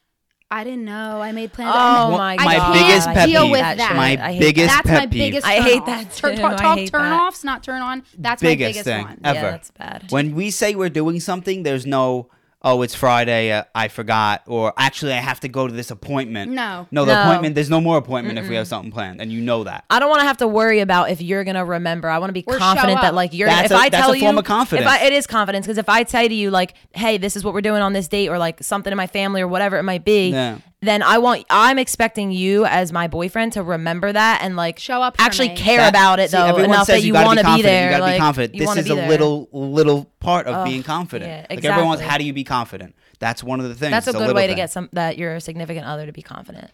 I 0.51 0.63
didn't 0.63 0.85
know. 0.85 1.21
I 1.23 1.33
made 1.33 1.53
plans. 1.53 1.73
Oh 1.75 2.05
And 2.05 2.13
then 2.13 2.19
my 2.19 2.33
I 2.39 2.45
my 2.45 2.55
can't 2.57 2.75
biggest 2.75 3.07
pet 3.09 3.29
deal 3.29 3.43
peeve. 3.43 3.51
with 3.53 3.61
That 3.61 3.77
that. 3.79 3.97
My 3.97 4.19
I 4.21 4.33
hate 4.33 4.41
biggest 4.41 4.69
that. 4.69 4.83
That's 4.85 4.89
pet 4.89 5.03
my 5.03 5.07
biggest. 5.07 5.47
I 5.47 5.55
hate 5.61 5.87
that 5.87 6.13
Tur- 6.13 6.35
too. 6.35 6.43
talk, 6.43 6.57
talk 6.59 6.79
hate 6.79 6.91
turn 6.91 7.03
that. 7.03 7.21
offs, 7.23 7.45
not 7.45 7.63
turn 7.65 7.81
on. 7.83 8.03
That's 8.19 8.43
Biggest 8.43 8.61
my 8.69 8.69
biggest 8.71 8.85
thing 8.85 9.05
one. 9.07 9.21
ever. 9.25 9.35
Yeah, 9.39 9.51
that's 9.53 9.71
bad. 9.71 10.05
When 10.11 10.35
we 10.35 10.51
say 10.51 10.75
we're 10.75 10.91
doing 10.91 11.19
something, 11.21 11.63
there's 11.63 11.87
no, 11.87 12.29
oh, 12.65 12.83
it's 12.83 12.95
Friday, 12.95 13.53
uh, 13.53 13.63
I 13.75 13.89
forgot, 13.89 14.43
or 14.47 14.73
actually 14.77 15.13
I 15.13 15.19
have 15.19 15.39
to 15.41 15.49
go 15.49 15.69
to 15.69 15.73
this 15.73 15.91
appointment. 15.91 16.51
No. 16.51 16.89
No, 16.91 17.05
the 17.05 17.13
No. 17.15 17.23
appointment, 17.23 17.55
there's 17.55 17.71
no 17.71 17.81
more 17.81 17.99
appointment 17.99 18.39
if 18.39 18.49
we 18.49 18.57
have 18.57 18.67
something 18.67 18.91
planned, 18.91 19.21
and 19.21 19.31
you 19.31 19.41
know 19.43 19.65
that. 19.65 19.85
I 19.91 20.01
don't 20.01 20.09
want 20.09 20.23
to 20.23 20.27
have 20.27 20.39
to 20.39 20.49
worry 20.49 20.81
about 20.81 21.11
if 21.11 21.21
you're 21.21 21.45
gonna 21.45 21.65
remember. 21.65 22.09
I 22.09 22.19
want 22.19 22.31
to 22.31 22.35
be 22.35 22.43
Or 22.47 22.57
confident 22.57 23.01
that 23.03 23.09
up. 23.09 23.15
like 23.15 23.33
you're. 23.35 23.49
That's 23.49 23.67
if 23.67 23.71
a- 23.73 23.81
I 23.81 23.89
that's 23.91 24.03
tell 24.07 24.15
a 24.15 24.19
form 24.19 24.35
you, 24.37 24.39
of 24.41 24.45
confidence. 24.47 24.87
If 24.87 24.93
I, 24.93 25.05
it 25.07 25.13
is 25.13 25.27
confidence 25.27 25.67
because 25.67 25.79
if 25.79 25.89
I 25.89 26.03
say 26.05 26.27
to 26.27 26.35
you 26.35 26.51
like, 26.51 26.75
"Hey, 26.95 27.19
this 27.19 27.37
is 27.37 27.45
what 27.45 27.55
we're 27.55 27.61
doing 27.61 27.83
on 27.83 27.93
this 27.93 28.09
date," 28.09 28.29
or 28.29 28.39
like 28.39 28.63
something 28.63 28.91
in 28.93 28.97
my 28.97 29.07
family 29.07 29.43
or 29.43 29.49
whatever 29.49 29.77
it 29.79 29.83
might 29.83 30.05
be, 30.05 30.31
Yeah. 30.31 30.57
Then 30.87 31.03
I 31.03 31.19
want. 31.19 31.45
I'm 31.51 31.79
expecting 31.79 32.31
you 32.33 32.65
as 32.67 32.93
my 32.93 33.09
boyfriend 33.09 33.53
to 33.55 33.63
remember 33.63 34.13
that 34.13 34.41
and 34.43 34.57
like 34.57 34.79
Show 34.79 35.03
up 35.03 35.17
for 35.17 35.23
Actually 35.23 35.51
me. 35.51 35.57
care 35.57 35.79
That- 35.79 35.91
about 35.91 36.21
it 36.21 36.31
see, 36.31 36.37
though 36.37 36.45
everyone 36.47 36.71
enough 36.75 36.87
says 36.87 37.01
that 37.03 37.07
you 37.07 37.13
gotta 37.13 37.27
want 37.27 37.39
to 37.39 37.45
be 37.45 37.49
confident, 37.49 37.73
there. 37.73 37.85
You 37.85 37.91
gotta 37.91 38.03
like, 38.03 38.15
be 38.17 38.21
confident. 38.21 38.53
This 38.59 38.77
is 38.77 38.91
a 38.91 38.95
there. 38.95 39.09
little 39.09 39.49
little 39.53 40.05
part 40.21 40.47
of 40.47 40.55
Ugh, 40.55 40.67
being 40.67 40.83
confident. 40.83 41.31
yeah, 41.31 41.47
Like 41.55 41.65
everyone's, 41.65 41.95
exactly. 42.01 42.11
how 42.11 42.19
do 42.19 42.25
you 42.25 42.33
be 42.33 42.45
confident? 42.45 42.95
That's 43.19 43.43
one 43.45 43.61
of 43.61 43.69
the 43.69 43.75
things. 43.75 43.91
That's 43.93 44.07
a 44.07 44.11
It's 44.11 44.17
good 44.19 44.21
little 44.21 44.35
way 44.37 44.47
to 44.47 44.53
thing. 44.53 44.57
get 44.57 44.71
some 44.71 44.89
that 44.93 45.17
your 45.19 45.41
significant 45.41 45.87
other 45.87 46.07
to 46.07 46.13
be 46.13 46.23
confident, 46.23 46.71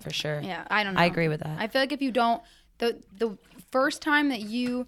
for 0.00 0.10
sure. 0.12 0.40
Yeah, 0.42 0.64
I 0.70 0.84
don't 0.84 0.94
know. 0.94 1.00
I 1.00 1.04
agree 1.06 1.28
with 1.28 1.40
that. 1.40 1.58
I 1.58 1.66
feel 1.68 1.80
like 1.82 1.92
if 1.92 2.00
you 2.02 2.12
don't 2.12 2.42
the 2.78 2.98
the 3.18 3.36
first 3.70 4.02
time 4.02 4.28
that 4.28 4.40
you 4.40 4.86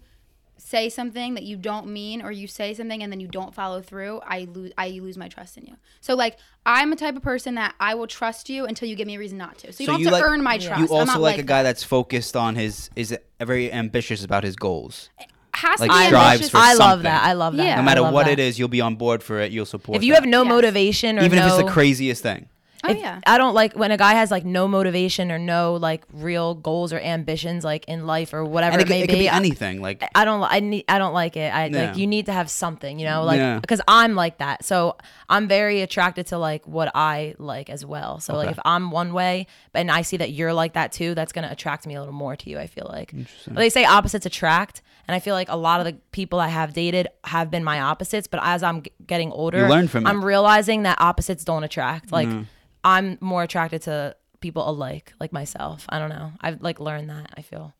say 0.57 0.89
something 0.89 1.33
that 1.35 1.43
you 1.43 1.57
don't 1.57 1.87
mean 1.87 2.21
or 2.21 2.31
you 2.31 2.47
say 2.47 2.73
something 2.73 3.03
and 3.03 3.11
then 3.11 3.19
you 3.19 3.27
don't 3.27 3.53
follow 3.53 3.81
through, 3.81 4.21
I 4.25 4.47
lose 4.51 4.71
I 4.77 4.89
lose 4.89 5.17
my 5.17 5.27
trust 5.27 5.57
in 5.57 5.65
you. 5.65 5.75
So 6.01 6.15
like 6.15 6.37
I'm 6.65 6.91
a 6.91 6.95
type 6.95 7.15
of 7.15 7.21
person 7.21 7.55
that 7.55 7.75
I 7.79 7.95
will 7.95 8.07
trust 8.07 8.49
you 8.49 8.65
until 8.65 8.87
you 8.87 8.95
give 8.95 9.07
me 9.07 9.15
a 9.15 9.19
reason 9.19 9.37
not 9.37 9.57
to. 9.59 9.73
So 9.73 9.83
you 9.83 9.87
don't 9.87 10.03
have 10.03 10.13
to 10.13 10.23
earn 10.23 10.41
my 10.43 10.57
trust. 10.57 10.79
You 10.79 10.85
I'm 10.85 10.91
also 10.91 11.05
not 11.13 11.21
like, 11.21 11.35
like 11.37 11.45
a 11.45 11.47
guy 11.47 11.63
that. 11.63 11.69
that's 11.69 11.83
focused 11.83 12.35
on 12.35 12.55
his 12.55 12.89
is 12.95 13.15
very 13.39 13.71
ambitious 13.71 14.23
about 14.23 14.43
his 14.43 14.55
goals. 14.55 15.09
has 15.53 15.79
like, 15.79 15.91
to 15.91 15.97
be 15.97 16.05
strives 16.05 16.33
ambitious. 16.33 16.49
for 16.49 16.57
I 16.57 16.73
love 16.73 17.03
that. 17.03 17.23
I 17.23 17.33
love 17.33 17.55
that. 17.57 17.65
Yeah. 17.65 17.75
No 17.75 17.83
matter 17.83 18.03
what 18.03 18.25
that. 18.25 18.33
it 18.33 18.39
is, 18.39 18.57
you'll 18.57 18.67
be 18.67 18.81
on 18.81 18.95
board 18.95 19.21
for 19.23 19.39
it. 19.39 19.51
You'll 19.51 19.65
support. 19.65 19.95
It. 19.95 19.99
If 19.99 20.03
you 20.03 20.13
that. 20.13 20.23
have 20.23 20.29
no 20.29 20.43
Yes. 20.43 20.49
motivation 20.49 21.19
or 21.19 21.23
even 21.23 21.39
if 21.39 21.45
it's 21.45 21.57
the 21.57 21.63
craziest 21.65 22.23
thing. 22.23 22.49
Oh 22.87 22.91
if- 22.91 22.97
yeah. 22.99 23.19
I 23.25 23.37
don't 23.37 23.53
like 23.53 23.73
when 23.73 23.91
a 23.91 23.97
guy 23.97 24.13
has 24.13 24.31
like 24.31 24.45
no 24.45 24.67
motivation 24.67 25.31
or 25.31 25.37
no 25.39 25.73
like 25.75 26.03
real 26.13 26.55
goals 26.55 26.93
or 26.93 26.99
ambitions 26.99 27.63
like 27.63 27.85
in 27.85 28.05
life 28.07 28.33
or 28.33 28.43
whatever 28.45 28.73
And 28.73 28.81
it, 28.81 28.83
it, 28.83 28.87
could, 28.87 28.89
may 28.89 29.01
it 29.03 29.07
could 29.09 29.19
be 29.19 29.27
anything. 29.29 29.81
Like 29.81 30.03
I 30.15 30.25
don't 30.25 30.41
li- 30.41 30.47
I 30.49 30.59
need 30.59 30.85
I 30.87 30.97
don't 30.97 31.13
like 31.13 31.37
it. 31.37 31.53
I 31.53 31.65
Yeah. 31.67 31.87
like 31.87 31.97
you 31.97 32.07
need 32.07 32.25
to 32.27 32.33
have 32.33 32.49
something, 32.49 32.99
you 32.99 33.05
know, 33.05 33.23
like 33.23 33.37
Yeah. 33.37 33.59
because 33.59 33.81
I'm 33.87 34.15
like 34.15 34.37
that. 34.39 34.63
So 34.65 34.97
I'm 35.29 35.47
very 35.47 35.81
attracted 35.81 36.27
to 36.27 36.37
like 36.37 36.65
what 36.67 36.91
I 36.95 37.35
like 37.37 37.69
as 37.69 37.85
well. 37.85 38.19
So 38.19 38.35
like 38.35 38.49
if 38.51 38.59
I'm 38.65 38.91
one 38.91 39.13
way 39.13 39.47
and 39.73 39.91
I 39.91 40.01
see 40.01 40.17
that 40.17 40.31
you're 40.31 40.53
like 40.53 40.73
that 40.73 40.91
too, 40.91 41.15
that's 41.15 41.31
gonna 41.31 41.49
attract 41.51 41.85
me 41.87 41.95
a 41.95 41.99
little 41.99 42.13
more 42.13 42.35
to 42.35 42.49
you. 42.49 42.59
I 42.59 42.67
feel 42.67 42.87
like 42.91 43.13
they 43.47 43.69
say 43.69 43.85
opposites 43.85 44.25
attract, 44.25 44.81
and 45.07 45.13
I 45.15 45.19
feel 45.19 45.35
like 45.35 45.49
a 45.49 45.55
lot 45.55 45.79
of 45.79 45.85
the 45.85 45.93
people 46.11 46.39
I 46.39 46.47
have 46.47 46.73
dated 46.73 47.07
have 47.25 47.51
been 47.51 47.63
my 47.63 47.79
opposites. 47.79 48.27
But 48.27 48.39
as 48.43 48.63
I'm 48.63 48.81
g- 48.83 48.91
getting 49.05 49.31
older, 49.31 49.67
learn 49.69 49.87
from. 49.87 50.05
I'm 50.07 50.23
realizing 50.25 50.83
that 50.83 50.99
opposites 50.99 51.43
don't 51.43 51.63
attract. 51.63 52.11
Like 52.11 52.27
mm. 52.27 52.45
I'm 52.85 53.17
more 53.19 53.43
attracted 53.43 53.81
to 53.83 54.15
people 54.39 54.69
alike, 54.69 55.13
like 55.19 55.33
myself. 55.33 55.85
I 55.89 55.99
don't 55.99 56.09
know. 56.09 56.31
I've 56.39 56.61
like 56.61 56.79
learned 56.79 57.09
that. 57.09 57.31
I 57.35 57.41
feel. 57.41 57.73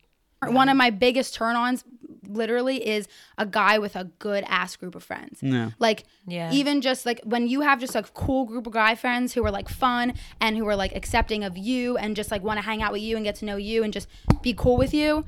One 0.46 0.68
of 0.68 0.76
my 0.76 0.90
biggest 0.90 1.34
turn-ons 1.34 1.82
literally 2.28 2.86
is 2.86 3.08
a 3.38 3.46
guy 3.46 3.78
with 3.78 3.96
a 3.96 4.04
good 4.18 4.44
ass 4.46 4.76
group 4.76 4.94
of 4.94 5.02
friends. 5.02 5.38
Yeah. 5.42 5.70
Like 5.78 6.04
Yeah. 6.26 6.52
even 6.52 6.80
just 6.82 7.06
like 7.06 7.20
when 7.24 7.46
you 7.48 7.62
have 7.62 7.80
just 7.80 7.94
a 7.96 8.02
cool 8.02 8.44
group 8.44 8.66
of 8.66 8.72
guy 8.72 8.94
friends 8.96 9.32
who 9.32 9.44
are 9.46 9.50
like 9.50 9.68
fun 9.68 10.14
and 10.40 10.56
who 10.56 10.66
are 10.68 10.76
like 10.76 10.94
accepting 10.94 11.42
of 11.44 11.56
you 11.56 11.96
and 11.96 12.14
just 12.14 12.30
like 12.30 12.42
want 12.42 12.58
to 12.58 12.64
hang 12.64 12.82
out 12.82 12.92
with 12.92 13.00
you 13.02 13.16
and 13.16 13.24
get 13.24 13.36
to 13.36 13.44
know 13.44 13.56
you 13.56 13.82
and 13.82 13.92
just 13.92 14.08
be 14.42 14.52
cool 14.52 14.76
with 14.76 14.92
you. 14.92 15.24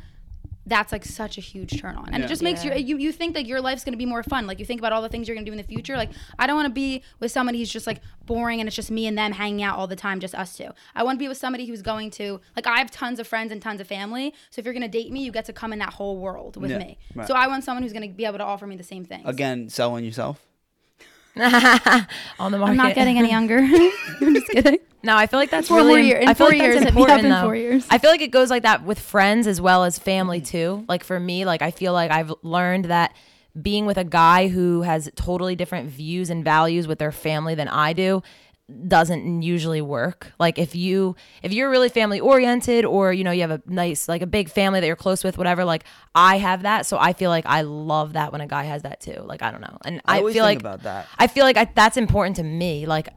That's 0.69 0.93
like 0.93 1.05
such 1.05 1.39
a 1.39 1.41
huge 1.41 1.81
turn 1.81 1.97
on. 1.97 2.11
And 2.13 2.23
it 2.23 2.29
just 2.29 2.43
makes 2.43 2.65
you, 2.65 2.73
you 2.75 2.99
you 2.99 3.11
think 3.13 3.35
like 3.35 3.49
your 3.49 3.61
life's 3.61 3.85
gonna 3.85 3.97
be 3.97 4.07
more 4.07 4.23
fun. 4.23 4.47
Like 4.47 4.59
you 4.59 4.67
think 4.67 4.81
about 4.81 4.93
all 4.93 5.03
the 5.03 5.09
things 5.09 5.27
you're 5.27 5.35
gonna 5.35 5.47
do 5.47 5.53
in 5.53 5.59
the 5.59 5.65
future. 5.65 5.97
Like 5.97 6.11
I 6.39 6.47
don't 6.47 6.57
wanna 6.57 6.71
be 6.71 7.03
with 7.21 7.33
somebody 7.33 7.59
who's 7.59 7.71
just 7.71 7.87
like 7.87 8.01
boring 8.27 8.61
and 8.61 8.67
it's 8.69 8.77
just 8.77 8.91
me 8.91 9.07
and 9.07 9.17
them 9.17 9.33
hanging 9.33 9.63
out 9.63 9.79
all 9.79 9.87
the 9.87 9.97
time, 9.97 10.21
just 10.21 10.35
us 10.35 10.57
two. 10.57 10.69
I 10.95 11.03
wanna 11.03 11.19
be 11.19 11.29
with 11.29 11.39
somebody 11.39 11.67
who's 11.67 11.83
going 11.83 12.11
to 12.13 12.41
like 12.57 12.67
I 12.67 12.79
have 12.79 12.91
tons 12.91 13.19
of 13.19 13.27
friends 13.27 13.51
and 13.53 13.63
tons 13.63 13.81
of 13.81 13.87
family. 13.87 14.35
So 14.51 14.61
if 14.61 14.65
you're 14.65 14.75
gonna 14.75 14.89
date 14.89 15.11
me, 15.11 15.25
you 15.25 15.33
get 15.33 15.47
to 15.47 15.53
come 15.53 15.73
in 15.73 15.79
that 15.79 15.95
whole 15.95 16.19
world 16.19 16.57
with 16.57 16.71
Yeah, 16.71 16.79
me. 16.79 16.99
right. 17.15 17.27
So 17.27 17.35
I 17.35 17.47
want 17.47 17.65
someone 17.65 17.83
who's 17.83 17.93
gonna 17.93 18.09
be 18.09 18.25
able 18.27 18.39
to 18.39 18.45
offer 18.45 18.67
me 18.67 18.77
the 18.77 18.85
same 18.85 19.05
thing 19.05 19.23
again, 19.25 19.69
selling 19.71 20.05
yourself. 20.05 20.45
on 22.38 22.53
the 22.53 22.59
market. 22.59 22.70
I'm 22.70 22.77
not 22.77 22.94
getting 22.94 23.18
any 23.18 23.31
younger. 23.37 23.59
I'm 24.20 24.35
just 24.35 24.46
kidding. 24.48 24.79
No, 25.03 25.16
I 25.16 25.27
feel 25.27 25.38
like 25.38 25.51
that's 25.51 25.68
Four 25.68 25.79
really. 25.79 25.88
more 25.92 25.98
year- 26.01 26.18
in 26.18 26.29
I 26.29 26.35
feel 26.35 26.46
four 26.48 26.53
like 26.55 26.62
years, 26.62 26.81
that's 26.81 26.90
important 26.90 27.29
though. 27.29 27.42
four 27.42 27.57
years. 27.57 27.87
I 27.90 27.98
feel 27.98 28.11
like 28.11 28.20
it 28.20 28.31
goes 28.33 28.51
like 28.51 28.64
that 28.64 28.85
with 28.85 28.98
friends 28.98 29.46
as 29.46 29.61
well 29.61 29.85
as 29.85 29.98
family 29.98 30.40
too. 30.40 30.85
Like 30.88 31.05
for 31.05 31.18
me, 31.20 31.44
like 31.44 31.62
I 31.62 31.70
feel 31.70 31.92
like 31.92 32.11
I've 32.11 32.33
learned 32.42 32.87
that 32.87 33.14
being 33.61 33.87
with 33.87 33.96
a 33.96 34.05
guy 34.05 34.48
who 34.48 34.83
has 34.83 35.09
totally 35.16 35.57
different 35.57 35.88
views 35.90 36.31
and 36.31 36.44
values 36.44 36.87
with 36.87 36.98
their 36.98 37.12
family 37.12 37.55
than 37.55 37.68
I 37.68 37.92
do 37.92 38.22
doesn't 38.87 39.43
usually 39.43 39.81
work. 39.81 40.33
Like 40.39 40.59
if 40.59 40.75
you 40.75 41.17
if 41.43 41.53
you're 41.53 41.71
really 41.71 41.89
family 41.89 42.21
oriented 42.21 42.85
or 42.85 43.13
you 43.13 43.25
know 43.25 43.31
you 43.31 43.41
have 43.41 43.51
a 43.51 43.63
nice 43.67 44.09
like 44.09 44.21
a 44.21 44.27
big 44.27 44.51
family 44.51 44.81
that 44.81 44.87
you're 44.87 44.97
close 44.97 45.25
with 45.25 45.39
whatever 45.39 45.65
like 45.65 45.85
I 46.15 46.37
have 46.37 46.63
that 46.63 46.85
so 46.85 46.99
I 46.99 47.15
feel 47.15 47.31
like 47.31 47.47
I 47.47 47.63
love 47.63 48.13
that 48.13 48.31
when 48.31 48.41
a 48.41 48.47
guy 48.47 48.65
has 48.65 48.83
that 48.83 49.01
too. 49.01 49.23
Like 49.25 49.43
I 49.43 49.51
don't 49.51 49.63
know. 49.63 49.79
And 49.85 50.03
I, 50.05 50.19
always 50.19 50.35
feel 50.35 50.45
like 50.45 50.61
about 50.61 50.83
that. 50.83 51.07
I 51.19 51.29
feel 51.29 51.45
like 51.45 51.57
I, 51.57 51.65
that's 51.75 51.97
important 51.97 52.37
to 52.37 52.43
me. 52.43 52.85
Like 52.85 53.09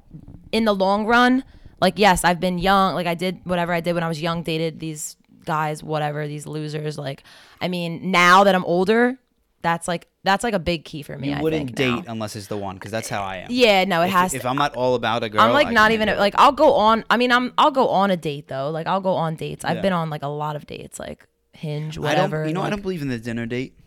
in 0.53 0.63
the 0.63 0.73
long 0.73 1.05
run, 1.05 1.43
like 1.81 1.99
yes, 1.99 2.23
I've 2.23 2.39
been 2.39 2.57
young. 2.57 2.95
Like 2.95 3.07
I 3.07 3.15
did 3.15 3.41
whatever 3.43 3.73
I 3.73 3.81
did 3.81 3.93
when 3.93 4.03
I 4.03 4.07
was 4.07 4.21
young, 4.21 4.43
dated 4.43 4.79
these 4.79 5.17
guys, 5.43 5.83
whatever 5.83 6.27
these 6.27 6.47
losers. 6.47 6.97
Like 6.97 7.23
I 7.59 7.67
mean, 7.67 8.09
now 8.09 8.45
that 8.45 8.55
I'm 8.55 8.65
older, 8.65 9.17
that's 9.61 9.87
like 9.87 10.07
that's 10.23 10.43
like 10.43 10.53
a 10.53 10.59
big 10.59 10.85
key 10.85 11.01
for 11.03 11.17
me. 11.17 11.29
You 11.29 11.35
I 11.35 11.41
wouldn't 11.41 11.75
think, 11.75 11.79
now. 11.79 11.95
date 12.01 12.05
unless 12.07 12.35
it's 12.35 12.47
the 12.47 12.57
one 12.57 12.75
because 12.75 12.91
that's 12.91 13.09
how 13.09 13.21
I 13.23 13.37
am. 13.37 13.47
Yeah, 13.49 13.85
no, 13.85 14.01
it 14.01 14.07
If, 14.07 14.11
has. 14.11 14.33
if 14.33 14.41
to. 14.43 14.49
I'm 14.49 14.55
not 14.57 14.75
all 14.75 14.95
about 14.95 15.23
a 15.23 15.29
girl, 15.29 15.41
I'm 15.41 15.51
like 15.53 15.67
I 15.67 15.71
not 15.71 15.91
even 15.91 16.07
do 16.07 16.13
it. 16.13 16.19
like 16.19 16.35
I'll 16.37 16.51
go 16.51 16.73
on. 16.73 17.03
I 17.09 17.17
mean, 17.17 17.31
I'm 17.31 17.53
I'll 17.57 17.71
go 17.71 17.87
on 17.89 18.11
a 18.11 18.17
date 18.17 18.47
though. 18.47 18.69
Like 18.69 18.87
I'll 18.87 19.01
go 19.01 19.13
on 19.13 19.35
dates. 19.35 19.63
I've 19.65 19.77
Yeah. 19.77 19.81
been 19.81 19.93
on 19.93 20.09
like 20.09 20.23
a 20.23 20.27
lot 20.27 20.55
of 20.55 20.65
dates, 20.67 20.99
like 20.99 21.27
Hinge, 21.53 21.97
I 21.97 22.01
whatever. 22.01 22.39
don't. 22.39 22.47
You 22.49 22.53
know, 22.53 22.61
I 22.61 22.69
don't 22.69 22.81
believe 22.81 23.01
in 23.01 23.07
the 23.09 23.19
dinner 23.19 23.45
date. 23.45 23.77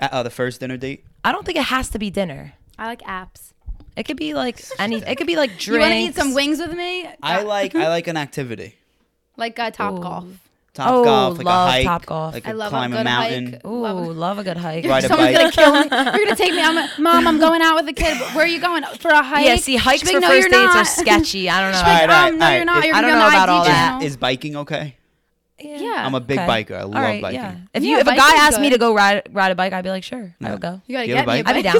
Uh, 0.00 0.08
uh, 0.10 0.22
the 0.22 0.30
first 0.30 0.60
dinner 0.60 0.76
date. 0.76 1.04
I 1.24 1.32
don't 1.32 1.44
think 1.46 1.58
it 1.58 1.64
has 1.64 1.88
to 1.90 1.98
be 1.98 2.10
dinner. 2.10 2.54
I 2.78 2.86
like 2.86 3.02
apps. 3.02 3.52
It 3.96 4.04
could 4.04 4.16
be 4.16 4.34
like 4.34 4.60
any. 4.78 4.96
It 4.96 5.16
could 5.16 5.26
be 5.26 5.36
like 5.36 5.50
drinks. 5.58 5.66
You 5.68 5.78
want 5.80 5.92
to 5.92 5.98
eat 5.98 6.14
some 6.16 6.34
wings 6.34 6.58
with 6.58 6.72
me? 6.74 7.08
I 7.22 7.42
like. 7.42 7.74
I 7.74 7.88
like 7.96 8.06
an 8.08 8.16
activity. 8.16 8.76
like 9.36 9.58
a 9.58 9.70
Top 9.70 9.94
Ooh. 9.98 10.02
Golf. 10.02 10.24
Top 10.74 10.88
Oh, 10.90 11.04
golf, 11.04 11.36
like 11.36 11.44
love 11.44 11.68
a 11.68 11.70
hike, 11.70 11.86
Topgolf. 11.86 12.32
like 12.32 12.48
I 12.48 12.52
a 12.52 12.54
love 12.54 12.68
a 12.68 12.70
climb 12.70 12.92
a, 12.94 12.96
good 12.96 13.04
mountain. 13.04 13.52
hike. 13.52 13.66
Ooh, 13.66 13.80
Love- 13.82 14.16
love 14.16 14.38
a 14.38 14.42
good 14.44 14.56
hike. 14.56 14.84
Ride 14.88 15.04
a 15.04 15.08
Someone's 15.08 15.36
bike. 15.36 15.36
gonna 15.36 15.52
kill 15.52 15.72
me. 15.72 15.78
You're 16.18 16.24
gonna 16.24 16.36
take 16.36 16.52
me. 16.54 16.62
I'm 16.62 16.78
a, 16.78 16.88
mom. 16.98 17.26
I'm 17.28 17.38
going 17.38 17.60
out 17.60 17.74
with 17.74 17.88
a 17.88 17.92
kid. 17.92 18.16
Where 18.34 18.44
are 18.44 18.48
you 18.48 18.58
going 18.58 18.82
for 18.98 19.10
a 19.10 19.22
hike? 19.22 19.44
Yeah, 19.44 19.56
see, 19.56 19.76
hikes 19.76 20.00
She's 20.00 20.08
for 20.10 20.14
like, 20.20 20.22
"No, 20.22 20.28
first 20.28 20.48
you're 20.50 20.62
dates 20.66 20.74
are 20.76 20.84
sketchy. 21.02 21.50
I 21.50 21.60
don't 21.60 21.72
know. 21.72 21.76
She's 21.78 21.82
like, 21.86 22.00
Alright, 22.02 22.10
alright, 22.10 22.32
um, 22.32 22.38
no, 22.38 22.50
you're 22.56 22.64
not. 22.64 22.78
If- 22.78 22.84
You're 22.86 22.94
I 22.96 23.00
don't 23.02 23.10
be 23.10 23.18
know 23.18 23.28
about 23.28 23.48
all 23.50 23.60
ID 23.62 23.68
that. 23.68 23.88
channel. 23.90 24.06
Is 24.06 24.16
biking 24.16 24.56
okay? 24.56 24.96
Yeah. 25.60 26.04
I'm 26.06 26.14
a 26.14 26.20
big 26.20 26.38
Okay. 26.38 26.46
biker. 26.48 26.76
I 26.76 26.82
love 26.82 26.94
All 26.96 27.02
right, 27.02 27.22
biking. 27.22 27.40
yeah. 27.40 27.54
If 27.74 27.82
Yeah, 27.84 27.90
you 27.90 27.96
if 27.98 28.06
a 28.06 28.10
guy 28.10 28.16
biking's 28.16 28.40
asked 28.40 28.60
me 28.60 28.70
to 28.70 28.78
go 28.78 28.94
ride 28.94 29.22
ride 29.30 29.52
a 29.52 29.54
bike, 29.54 29.72
I'd 29.72 29.84
be 29.84 29.90
like, 29.90 30.02
sure, 30.02 30.34
I 30.40 30.44
Yeah. 30.44 30.52
would 30.52 30.60
go. 30.60 30.80
You 30.86 30.96
gotta 30.96 31.06
You 31.08 31.14
get 31.14 31.18
a 31.18 31.30
me 31.30 31.42
bike? 31.42 31.46
I'd 31.48 31.54
be 31.54 31.62
down. 31.70 31.76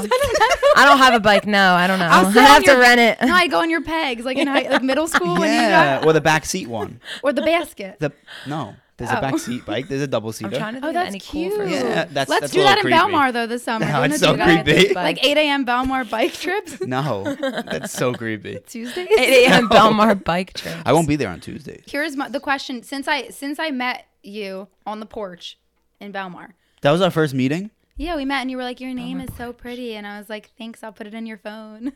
I 0.75 0.85
don't 0.85 0.97
have 0.99 1.13
a 1.15 1.19
bike. 1.19 1.45
No, 1.45 1.73
I 1.75 1.87
don't 1.87 1.99
know. 1.99 2.07
I'll 2.07 2.25
I 2.27 2.31
sit 2.31 2.39
on 2.39 2.45
have 2.45 2.63
to 2.65 2.75
rent 2.77 2.99
it. 3.01 3.17
No, 3.25 3.33
I 3.33 3.47
go 3.47 3.59
on 3.59 3.69
your 3.69 3.81
pegs 3.83 4.23
like 4.25 4.37
in 4.37 4.47
high, 4.47 4.69
like 4.69 4.83
middle 4.83 5.07
school 5.15 5.35
when 5.39 5.49
you 5.51 5.55
Yeah, 5.59 5.97
got, 5.99 6.05
or 6.05 6.13
the 6.13 6.21
back 6.21 6.45
seat 6.45 6.67
one. 6.67 7.01
or 7.23 7.33
the 7.33 7.41
basket. 7.41 7.97
The 7.99 8.11
no, 8.47 8.75
there's 8.97 9.09
a 9.09 9.17
Oh. 9.17 9.21
back 9.21 9.39
seat 9.39 9.65
bike. 9.65 9.87
There's 9.87 10.01
a 10.01 10.07
double 10.07 10.29
I'm 10.43 10.51
trying 10.51 10.51
to 10.51 10.65
oh, 10.65 10.71
think 10.71 10.83
Oh, 10.83 10.87
of 10.89 10.93
that's 10.93 11.07
any 11.09 11.19
cute. 11.19 11.53
cool. 11.53 11.67
Yeah, 11.67 12.05
that's 12.05 12.29
Let's 12.29 12.41
that's 12.41 12.53
do 12.53 12.59
a 12.61 12.63
that 12.63 12.83
little 12.83 12.91
in 12.91 12.99
creepy. 12.99 13.13
Belmar 13.17 13.33
though 13.33 13.47
this 13.47 13.63
summer. 13.63 13.85
No, 13.85 13.91
Don't 13.93 14.11
it's 14.11 14.19
so 14.19 14.35
creepy. 14.35 14.93
Like 14.95 15.23
8 15.23 15.37
a.m. 15.37 15.65
Belmar 15.65 16.09
bike 16.09 16.33
trips 16.33 16.79
No, 16.81 17.35
that's 17.35 17.91
so 17.91 18.13
creepy. 18.13 18.59
Tuesdays. 18.67 19.07
8 19.17 19.45
a.m. 19.47 19.69
Belmar 19.69 20.23
bike 20.23 20.53
trip. 20.53 20.77
I 20.85 20.93
won't 20.93 21.07
be 21.07 21.15
there 21.15 21.29
on 21.29 21.39
Tuesdays. 21.39 21.83
Here's 21.87 22.15
my, 22.15 22.29
the 22.29 22.39
question: 22.39 22.83
since 22.83 23.07
I 23.07 23.29
since 23.29 23.59
I 23.59 23.71
met 23.71 24.05
you 24.21 24.67
on 24.85 24.99
the 24.99 25.05
porch 25.05 25.57
in 25.99 26.11
Belmar, 26.13 26.49
That 26.81 26.91
was 26.91 27.01
our 27.01 27.11
first 27.11 27.33
meeting, 27.33 27.71
yeah, 27.97 28.15
we 28.15 28.25
met 28.25 28.41
and 28.41 28.49
you 28.51 28.57
were 28.57 28.63
like, 28.63 28.79
"Your 28.79 28.93
name 28.93 29.19
is 29.19 29.29
so 29.37 29.53
pretty," 29.53 29.95
and 29.95 30.05
I 30.07 30.17
was 30.17 30.29
like, 30.29 30.51
"Thanks, 30.57 30.83
I'll 30.83 30.93
put 30.93 31.07
it 31.07 31.13
in 31.13 31.25
your 31.25 31.37
phone." 31.37 31.91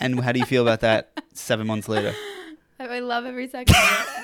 and 0.00 0.20
how 0.20 0.32
do 0.32 0.38
you 0.38 0.46
feel 0.46 0.62
about 0.62 0.80
that? 0.80 1.12
Seven 1.34 1.66
months 1.66 1.88
later. 1.88 2.14
I 2.80 3.00
love 3.00 3.26
every 3.26 3.48
second. 3.48 3.76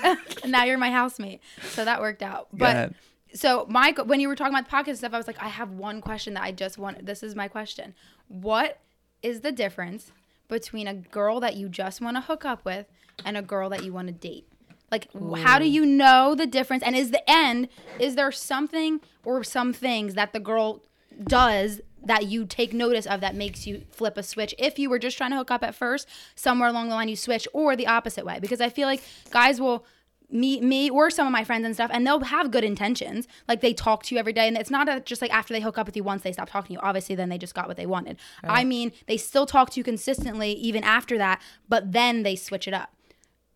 and 0.43 0.53
now 0.53 0.65
you're 0.65 0.79
my 0.79 0.91
housemate, 0.91 1.41
so 1.71 1.85
that 1.85 2.01
worked 2.01 2.23
out. 2.23 2.49
But 2.53 2.93
so 3.35 3.67
my 3.69 3.95
when 4.05 4.21
you 4.21 4.29
were 4.29 4.37
talking 4.37 4.55
about 4.55 4.71
the 4.71 4.77
podcast 4.77 4.99
stuff, 4.99 5.13
I 5.13 5.19
was 5.19 5.27
like, 5.27 5.43
I 5.43 5.49
have 5.49 5.71
one 5.71 6.01
question 6.01 6.35
that 6.35 6.43
I 6.43 6.53
just 6.53 6.79
want. 6.79 7.05
This 7.05 7.23
is 7.23 7.35
my 7.35 7.49
question: 7.49 7.95
What 8.29 8.79
is 9.23 9.41
the 9.41 9.53
difference 9.53 10.13
between 10.49 10.87
a 10.87 10.95
girl 10.95 11.41
that 11.41 11.57
you 11.57 11.69
just 11.69 12.01
want 12.01 12.17
to 12.17 12.21
hook 12.21 12.45
up 12.45 12.65
with 12.65 12.87
and 13.25 13.37
a 13.37 13.43
girl 13.43 13.69
that 13.71 13.85
you 13.85 13.93
want 13.93 14.09
to 14.09 14.13
date? 14.15 14.47
Like, 14.91 15.13
w 15.13 15.43
how 15.43 15.59
do 15.59 15.69
you 15.69 15.85
know 15.85 16.35
the 16.35 16.47
difference? 16.47 16.83
And 16.85 16.95
is 16.95 17.11
the 17.11 17.29
end? 17.29 17.69
Is 17.99 18.15
there 18.15 18.31
something 18.31 19.01
or 19.25 19.43
some 19.43 19.73
things 19.73 20.15
that 20.15 20.33
the 20.33 20.41
girl 20.41 20.83
does 21.27 21.81
that 22.07 22.27
you 22.27 22.45
take 22.45 22.73
notice 22.73 23.07
of 23.07 23.21
that 23.21 23.35
makes 23.35 23.67
you 23.67 23.83
flip 23.91 24.17
a 24.17 24.23
switch. 24.23 24.55
If 24.59 24.79
you 24.79 24.91
were 24.91 24.99
just 24.99 25.17
trying 25.17 25.31
to 25.31 25.37
hook 25.37 25.51
up 25.51 25.63
at 25.63 25.75
first 25.75 26.09
somewhere 26.35 26.69
along 26.69 26.89
the 26.89 26.95
line 26.95 27.09
you 27.09 27.17
switch 27.17 27.47
or 27.53 27.77
the 27.77 27.87
opposite 27.87 28.25
way. 28.25 28.39
Because 28.41 28.61
i 28.61 28.69
feel 28.69 28.87
like 28.87 29.03
guys 29.31 29.61
will 29.61 29.85
meet 30.31 30.63
me 30.63 30.91
or 30.91 31.11
some 31.11 31.27
of 31.27 31.33
my 31.33 31.45
friends 31.45 31.65
and 31.65 31.75
stuff 31.75 31.91
and 31.93 32.07
they'll 32.07 32.21
have 32.21 32.51
good 32.51 32.65
intentions. 32.65 33.29
Like 33.47 33.61
they 33.61 33.73
talk 33.73 34.03
to 34.05 34.15
you 34.15 34.19
every 34.19 34.33
day 34.33 34.49
and 34.49 34.57
it's 34.57 34.71
not 34.71 35.07
just 35.07 35.23
like 35.23 35.33
after 35.33 35.55
they 35.55 35.61
hook 35.61 35.79
up 35.79 35.87
with 35.87 35.97
you 35.97 36.03
once 36.03 36.23
they 36.23 36.33
stop 36.33 36.49
talking 36.49 36.69
to 36.69 36.73
you. 36.75 36.81
Obviously 36.83 37.15
then 37.15 37.29
they 37.29 37.39
just 37.39 37.55
got 37.55 37.69
what 37.69 37.77
they 37.77 37.87
wanted. 37.87 38.19
I 38.43 38.65
mean 38.65 38.93
they 39.07 39.17
still 39.17 39.47
talk 39.47 39.71
to 39.71 39.81
you 39.81 39.85
consistently 39.85 40.53
even 40.53 40.83
after 40.83 41.19
that 41.19 41.41
but 41.69 41.93
then 41.93 42.23
they 42.23 42.37
switch 42.37 42.67
it 42.67 42.75
up. 42.75 42.95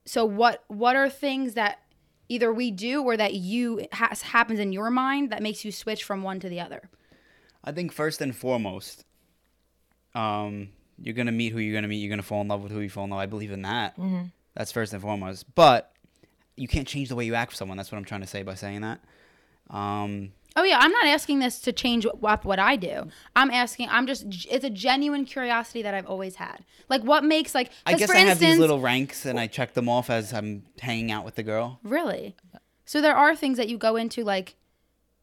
So 0.04 0.24
what 0.24 0.64
what 0.68 0.94
are 0.94 1.08
things 1.08 1.54
that 1.54 1.80
either 2.28 2.52
we 2.52 2.70
do 2.70 3.02
or 3.02 3.16
that 3.16 3.34
you 3.34 3.86
has 3.92 4.22
happens 4.22 4.60
in 4.60 4.72
your 4.72 4.90
mind 4.90 5.30
that 5.30 5.42
makes 5.42 5.64
you 5.64 5.72
switch 5.72 6.04
from 6.04 6.22
one 6.22 6.38
to 6.40 6.48
the 6.48 6.60
other 6.60 6.90
I 7.68 7.72
think 7.72 7.92
first 7.92 8.22
and 8.22 8.34
foremost, 8.34 9.04
um, 10.14 10.70
you're 10.98 11.14
gonna 11.14 11.32
meet 11.32 11.52
who 11.52 11.58
you're 11.58 11.74
gonna 11.74 11.86
meet. 11.86 11.98
You're 11.98 12.08
gonna 12.08 12.22
fall 12.22 12.40
in 12.40 12.48
love 12.48 12.62
with 12.62 12.72
who 12.72 12.80
you 12.80 12.88
fall 12.88 13.04
in 13.04 13.10
love. 13.10 13.20
I 13.20 13.26
believe 13.26 13.52
in 13.52 13.60
that. 13.62 13.94
Mm-hmm. 13.98 14.22
That's 14.54 14.72
first 14.72 14.94
and 14.94 15.02
foremost. 15.02 15.54
But 15.54 15.92
you 16.56 16.66
can't 16.66 16.88
change 16.88 17.10
the 17.10 17.14
way 17.14 17.26
you 17.26 17.34
act 17.34 17.52
for 17.52 17.56
someone. 17.56 17.76
That's 17.76 17.92
what 17.92 17.98
I'm 17.98 18.06
trying 18.06 18.22
to 18.22 18.26
say 18.26 18.42
by 18.42 18.54
saying 18.54 18.80
that. 18.80 19.00
Um, 19.68 20.32
Oh 20.56 20.62
yeah, 20.64 20.78
I'm 20.80 20.90
not 20.90 21.06
asking 21.06 21.40
this 21.40 21.60
to 21.60 21.72
change 21.72 22.06
what 22.18 22.44
what 22.46 22.58
I 22.58 22.76
do. 22.76 23.08
I'm 23.36 23.50
asking. 23.50 23.90
I'm 23.90 24.06
just. 24.06 24.24
It's 24.50 24.64
a 24.64 24.70
genuine 24.70 25.26
curiosity 25.26 25.82
that 25.82 25.92
I've 25.94 26.06
always 26.06 26.36
had. 26.36 26.64
Like, 26.88 27.02
what 27.02 27.22
makes 27.22 27.54
like? 27.54 27.70
I 27.84 27.94
guess 27.94 28.10
for 28.10 28.16
I 28.16 28.20
have 28.20 28.38
these 28.38 28.58
little 28.58 28.80
ranks, 28.80 29.26
and 29.26 29.38
I 29.38 29.46
check 29.46 29.74
them 29.74 29.90
off 29.90 30.08
as 30.08 30.32
I'm 30.32 30.64
hanging 30.80 31.12
out 31.12 31.26
with 31.26 31.34
the 31.34 31.42
girl. 31.42 31.80
Really? 31.82 32.34
So 32.86 33.02
there 33.02 33.14
are 33.14 33.36
things 33.36 33.58
that 33.58 33.68
you 33.68 33.76
go 33.76 33.96
into 33.96 34.24
like 34.24 34.56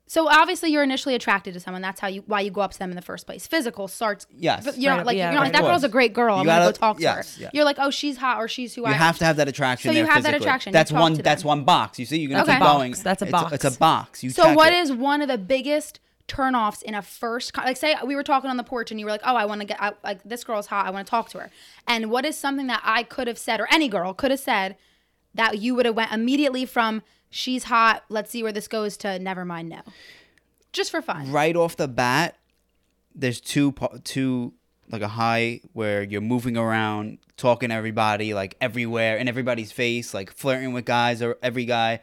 So 0.08 0.30
obviously 0.30 0.70
you're 0.70 0.84
initially 0.84 1.16
attracted 1.16 1.56
to 1.56 1.60
someone. 1.60 1.82
That's 1.82 2.00
how 2.00 2.08
you 2.08 2.24
why 2.28 2.42
you 2.42 2.52
go 2.52 2.62
up 2.62 2.72
to 2.74 2.78
them 2.80 2.92
in 2.92 2.96
the 2.96 3.02
first 3.02 3.26
place. 3.26 3.48
Physical 3.48 3.88
starts. 3.88 4.28
Yes. 4.38 4.64
but 4.64 4.78
You're 4.78 4.92
Right, 4.92 4.98
not 4.98 5.06
like 5.08 5.18
yeah, 5.18 5.26
you're 5.26 5.34
not 5.34 5.40
right. 5.42 5.54
like 5.54 5.54
that 5.62 5.68
girl's 5.68 5.84
a 5.84 5.90
great 5.90 6.14
girl. 6.14 6.36
I'm 6.36 6.42
You 6.42 6.46
gonna 6.52 6.66
gotta- 6.66 6.74
go 6.74 6.78
talk 6.80 7.00
to 7.00 7.12
her. 7.12 7.24
yeah. 7.40 7.50
You're 7.54 7.66
like, 7.66 7.78
oh, 7.80 7.90
she's 7.90 8.18
hot 8.18 8.38
or 8.38 8.48
she's 8.48 8.76
who 8.76 8.82
You 8.82 8.88
I. 8.88 8.90
You 8.92 8.96
have 8.98 9.18
to 9.18 9.26
have 9.26 9.38
that 9.38 9.48
attraction. 9.48 9.90
So 9.90 9.94
you 9.98 10.04
there 10.04 10.14
have 10.14 10.22
that 10.24 10.30
physically. 10.34 10.46
attraction. 10.46 10.70
You 10.72 10.74
That's 10.74 10.92
talk 10.92 11.00
one. 11.00 11.16
to 11.16 11.24
That's 11.24 11.42
them. 11.42 11.48
one 11.48 11.64
box. 11.64 11.98
You 11.98 12.06
see, 12.06 12.20
you're 12.20 12.30
gonna 12.30 12.44
Okay. 12.44 12.52
keep 12.54 12.60
Box. 12.60 12.74
going. 12.78 12.92
That's 13.04 13.22
a 13.24 13.26
It's 13.26 13.32
box. 13.32 13.52
It's 13.54 13.66
a 13.66 13.72
box. 13.80 14.24
You 14.24 14.30
So 14.30 14.44
check 14.44 14.58
what 14.58 14.72
it. 14.74 14.76
is 14.78 14.92
one 14.92 15.22
of 15.24 15.28
the 15.28 15.38
biggest 15.40 16.00
turnoffs 16.28 16.82
in 16.84 16.94
a 16.96 17.02
first 17.02 17.54
con- 17.54 17.66
like 17.66 17.78
say 17.78 17.96
we 18.06 18.16
were 18.16 18.24
talking 18.24 18.50
on 18.50 18.58
the 18.58 18.64
porch 18.64 18.90
and 18.90 19.00
you 19.00 19.06
were 19.06 19.12
like 19.12 19.22
oh 19.26 19.36
I 19.36 19.46
want 19.46 19.62
to 19.62 19.68
get 19.68 19.80
I, 19.80 19.92
like 20.04 20.24
this 20.24 20.44
girl's 20.44 20.66
hot 20.66 20.88
I 20.88 20.90
want 20.90 21.06
to 21.06 21.10
talk 21.12 21.30
to 21.30 21.38
her 21.38 21.52
and 21.88 22.10
what 22.10 22.26
is 22.26 22.36
something 22.36 22.66
that 22.66 22.82
I 22.84 23.04
could 23.04 23.28
have 23.28 23.38
said 23.38 23.60
or 23.60 23.68
any 23.72 23.88
girl 23.88 24.12
could 24.12 24.32
have 24.32 24.40
said 24.40 24.76
that 25.36 25.60
you 25.60 25.76
would 25.76 25.86
have 25.86 25.94
went 25.96 26.12
immediately 26.12 26.66
from 26.66 27.04
she's 27.36 27.66
hot 27.66 28.04
let's 28.10 28.32
see 28.32 28.42
where 28.42 28.54
this 28.54 28.68
goes 28.68 28.96
to 28.98 29.20
never 29.20 29.44
mind 29.44 29.70
no 29.70 29.82
just 30.76 30.92
for 30.92 31.02
fun 31.02 31.32
right 31.32 31.56
off 31.56 31.76
the 31.78 31.88
bat? 31.88 32.38
There's 33.16 33.40
two 33.40 33.74
two 34.04 34.54
like 34.90 35.02
a 35.02 35.08
high 35.08 35.62
where 35.74 36.04
you're 36.04 36.22
moving 36.22 36.58
around, 36.58 37.18
talking 37.38 37.70
to 37.70 37.76
everybody, 37.76 38.34
like 38.34 38.56
everywhere 38.62 39.18
in 39.18 39.28
everybody's 39.28 39.72
face, 39.72 40.14
like 40.14 40.32
flirting 40.32 40.74
with 40.74 40.86
guys 40.86 41.22
or 41.22 41.38
every 41.42 41.66
guy. 41.66 42.02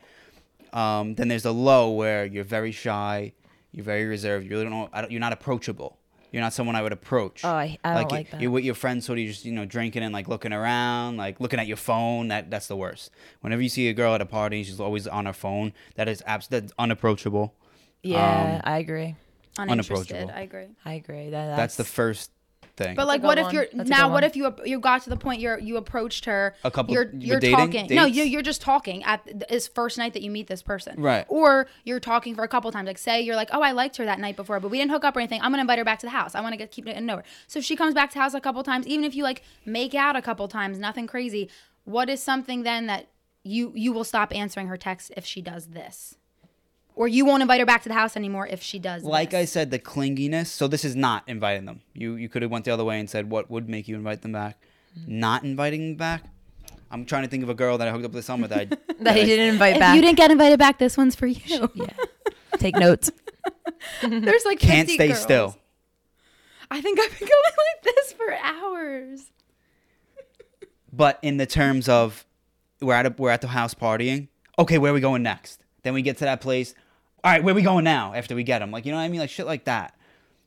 Um, 0.72 1.14
then 1.14 1.28
there's 1.28 1.44
a 1.44 1.52
low 1.52 1.90
where 1.90 2.24
you're 2.24 2.44
very 2.44 2.72
shy, 2.72 3.34
you're 3.72 3.84
very 3.84 4.06
reserved. 4.06 4.44
You 4.44 4.50
really 4.50 4.64
don't. 4.64 4.90
I 4.92 5.02
don't 5.02 5.10
you're 5.10 5.20
not 5.20 5.32
approachable. 5.32 5.98
You're 6.32 6.42
not 6.42 6.52
someone 6.52 6.74
I 6.74 6.82
would 6.82 6.92
approach. 6.92 7.44
Oh, 7.44 7.50
I- 7.50 7.78
I 7.84 7.94
don't 8.00 8.10
like 8.10 8.30
that. 8.32 8.40
You're 8.40 8.50
with 8.50 8.64
your 8.64 8.74
friends, 8.74 9.06
sort 9.06 9.20
of 9.20 9.26
just 9.26 9.44
you 9.44 9.52
know 9.52 9.64
drinking 9.64 10.02
and 10.02 10.12
like 10.12 10.26
looking 10.26 10.52
around, 10.52 11.18
like 11.18 11.38
looking 11.38 11.60
at 11.60 11.68
your 11.68 11.76
phone. 11.76 12.28
That 12.28 12.50
that's 12.50 12.66
the 12.66 12.76
worst. 12.76 13.10
Whenever 13.42 13.62
you 13.62 13.68
see 13.68 13.88
a 13.88 13.92
girl 13.92 14.14
at 14.14 14.20
a 14.20 14.26
party, 14.26 14.64
she's 14.64 14.80
always 14.80 15.06
on 15.06 15.26
her 15.26 15.32
phone. 15.32 15.72
That 15.94 16.08
is 16.08 16.22
abs- 16.26 16.48
that's 16.48 16.72
unapproachable. 16.78 17.54
Yeah, 18.02 18.56
Um, 18.56 18.60
I 18.64 18.78
agree. 18.78 19.14
uninterested 19.58 20.16
unapproachable. 20.16 20.32
I 20.36 20.40
agree 20.42 20.66
I 20.84 20.94
agree. 20.94 21.30
That, 21.30 21.56
That's 21.56 21.76
the 21.76 21.84
first 21.84 22.31
thing. 22.76 22.94
But 22.96 23.06
like, 23.06 23.22
what 23.22 23.38
if 23.38 23.44
one. 23.46 23.54
you're 23.54 23.66
That's 23.72 23.88
now? 23.88 24.08
What 24.08 24.14
one. 24.14 24.24
if 24.24 24.36
you 24.36 24.54
you 24.64 24.80
got 24.80 25.02
to 25.02 25.10
the 25.10 25.16
point 25.16 25.40
you're 25.40 25.58
you 25.58 25.76
approached 25.76 26.24
her? 26.26 26.54
A 26.64 26.70
couple- 26.70 26.94
You're 26.94 27.06
with 27.06 27.22
you're 27.22 27.40
dating? 27.40 27.56
talking. 27.56 27.86
No, 27.94 28.04
you 28.04 28.24
you're 28.24 28.42
just 28.42 28.60
talking 28.62 29.02
at 29.04 29.24
th- 29.24 29.44
this 29.48 29.68
first 29.68 29.98
night 29.98 30.12
that 30.14 30.22
you 30.22 30.30
meet 30.30 30.46
this 30.46 30.62
person. 30.62 31.00
Right. 31.00 31.24
Or 31.28 31.66
you're 31.84 32.00
talking 32.00 32.34
for 32.34 32.44
a 32.44 32.48
couple 32.48 32.70
times. 32.72 32.86
Like, 32.86 32.98
say 32.98 33.20
you're 33.20 33.36
like, 33.36 33.50
oh, 33.52 33.62
I 33.62 33.72
liked 33.72 33.96
her 33.98 34.04
that 34.04 34.18
night 34.18 34.36
before, 34.36 34.60
but 34.60 34.70
we 34.70 34.78
didn't 34.78 34.90
hook 34.90 35.04
up 35.04 35.16
or 35.16 35.20
anything. 35.20 35.40
I'm 35.42 35.50
gonna 35.50 35.60
invite 35.62 35.78
her 35.78 35.84
back 35.84 35.98
to 36.00 36.06
the 36.06 36.10
house. 36.10 36.34
I 36.34 36.40
want 36.40 36.52
to 36.52 36.56
get 36.56 36.70
keep 36.70 36.86
it 36.88 36.96
in 36.96 37.06
nowhere. 37.06 37.24
So 37.46 37.58
if 37.58 37.64
she 37.64 37.76
comes 37.76 37.94
back 37.94 38.10
to 38.12 38.18
house 38.18 38.34
a 38.34 38.40
couple 38.40 38.62
times, 38.62 38.86
even 38.86 39.04
if 39.04 39.14
you 39.14 39.22
like 39.22 39.42
make 39.64 39.94
out 39.94 40.16
a 40.16 40.22
couple 40.22 40.48
times, 40.48 40.78
nothing 40.78 41.06
crazy. 41.06 41.50
What 41.84 42.08
is 42.08 42.22
something 42.22 42.62
then 42.62 42.86
that 42.86 43.08
you 43.44 43.72
you 43.74 43.92
will 43.92 44.04
stop 44.04 44.34
answering 44.34 44.68
her 44.68 44.76
texts 44.76 45.10
if 45.16 45.24
she 45.24 45.42
does 45.42 45.68
this? 45.68 46.16
Or 46.94 47.08
you 47.08 47.24
won't 47.24 47.40
invite 47.42 47.58
her 47.60 47.66
back 47.66 47.82
to 47.84 47.88
the 47.88 47.94
house 47.94 48.16
anymore 48.16 48.46
if 48.46 48.62
she 48.62 48.78
does. 48.78 49.02
like 49.02 49.32
I 49.34 49.44
said, 49.46 49.70
the 49.70 49.78
clinginess. 49.78 50.46
So 50.48 50.68
this 50.68 50.84
is 50.84 50.94
not 50.94 51.24
inviting 51.26 51.64
them. 51.64 51.80
You 51.94 52.14
you 52.16 52.28
could 52.28 52.42
have 52.42 52.50
went 52.50 52.64
the 52.66 52.70
other 52.70 52.84
way 52.84 53.00
and 53.00 53.08
said 53.08 53.30
what 53.30 53.50
would 53.50 53.68
make 53.68 53.88
you 53.88 53.96
invite 53.96 54.22
them 54.22 54.32
back. 54.32 54.58
Mm-hmm. 54.98 55.18
Not 55.20 55.42
inviting 55.44 55.80
them 55.90 55.96
back. 55.96 56.24
I'm 56.90 57.06
trying 57.06 57.22
to 57.22 57.28
think 57.28 57.42
of 57.42 57.48
a 57.48 57.54
girl 57.54 57.78
that 57.78 57.88
I 57.88 57.90
hooked 57.90 58.04
up 58.04 58.12
this 58.12 58.26
summer 58.26 58.46
that 58.48 58.58
I, 58.58 58.64
that 59.00 59.14
he 59.16 59.22
I- 59.22 59.24
didn't 59.24 59.48
invite 59.54 59.74
If 59.74 59.80
back. 59.80 59.96
you 59.96 60.02
didn't 60.02 60.18
get 60.18 60.30
invited 60.30 60.58
back, 60.58 60.78
this 60.78 60.96
one's 60.98 61.14
for 61.14 61.26
you. 61.26 61.70
yeah. 61.74 61.86
Take 62.58 62.76
notes. 62.76 63.10
There's 64.02 64.44
like 64.44 64.58
can't 64.60 64.86
50 64.88 64.94
stay 64.94 65.08
girls. 65.08 65.20
still. 65.22 65.56
I 66.70 66.82
think 66.82 67.00
I've 67.00 67.18
been 67.18 67.28
going 67.28 67.30
like 67.56 67.94
this 67.96 68.12
for 68.12 68.34
hours. 68.34 69.30
But 70.92 71.18
in 71.22 71.38
the 71.38 71.46
terms 71.46 71.88
of 71.88 72.26
we're 72.80 72.94
at 72.94 73.06
a, 73.06 73.14
we're 73.16 73.30
at 73.30 73.40
the 73.40 73.48
house 73.48 73.72
partying. 73.74 74.28
Okay, 74.58 74.76
where 74.78 74.90
are 74.90 74.94
we 74.94 75.00
going 75.00 75.22
next? 75.22 75.62
Then 75.82 75.94
we 75.94 76.02
get 76.02 76.18
to 76.18 76.24
that 76.26 76.40
place. 76.40 76.74
All 77.24 77.30
right, 77.30 77.42
where 77.42 77.54
we 77.54 77.62
going 77.62 77.84
now? 77.84 78.14
After 78.14 78.34
we 78.34 78.42
get 78.42 78.58
them, 78.58 78.70
like 78.72 78.84
you 78.84 78.90
know 78.92 78.98
what 78.98 79.04
I 79.04 79.08
mean, 79.08 79.20
like 79.20 79.30
shit 79.30 79.46
like 79.46 79.64
that. 79.64 79.94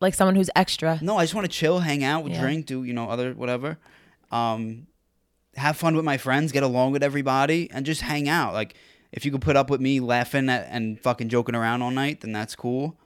Like 0.02 0.14
someone 0.14 0.36
who's 0.36 0.50
extra. 0.56 1.00
No, 1.02 1.18
I 1.18 1.24
just 1.24 1.34
want 1.34 1.46
to 1.46 1.52
chill, 1.52 1.80
hang 1.80 2.04
out, 2.04 2.26
Yeah. 2.28 2.40
drink, 2.42 2.66
do 2.66 2.84
you 2.84 2.94
know 2.94 3.10
other 3.10 3.34
whatever. 3.34 3.78
Um, 4.32 4.88
have 5.56 5.78
fun 5.78 5.96
with 5.96 6.04
my 6.04 6.18
friends, 6.18 6.52
get 6.52 6.64
along 6.64 6.92
with 6.92 7.02
everybody, 7.02 7.70
and 7.72 7.86
just 7.86 8.02
hang 8.02 8.28
out. 8.28 8.54
Like 8.54 8.76
if 9.14 9.24
you 9.24 9.32
could 9.32 9.42
put 9.42 9.56
up 9.56 9.70
with 9.70 9.80
me 9.80 10.02
laughing 10.02 10.50
at, 10.50 10.68
and 10.70 11.00
fucking 11.00 11.30
joking 11.30 11.56
around 11.56 11.82
all 11.82 11.92
night, 11.92 12.22
then 12.22 12.34
that's 12.34 12.56
cool. 12.56 12.98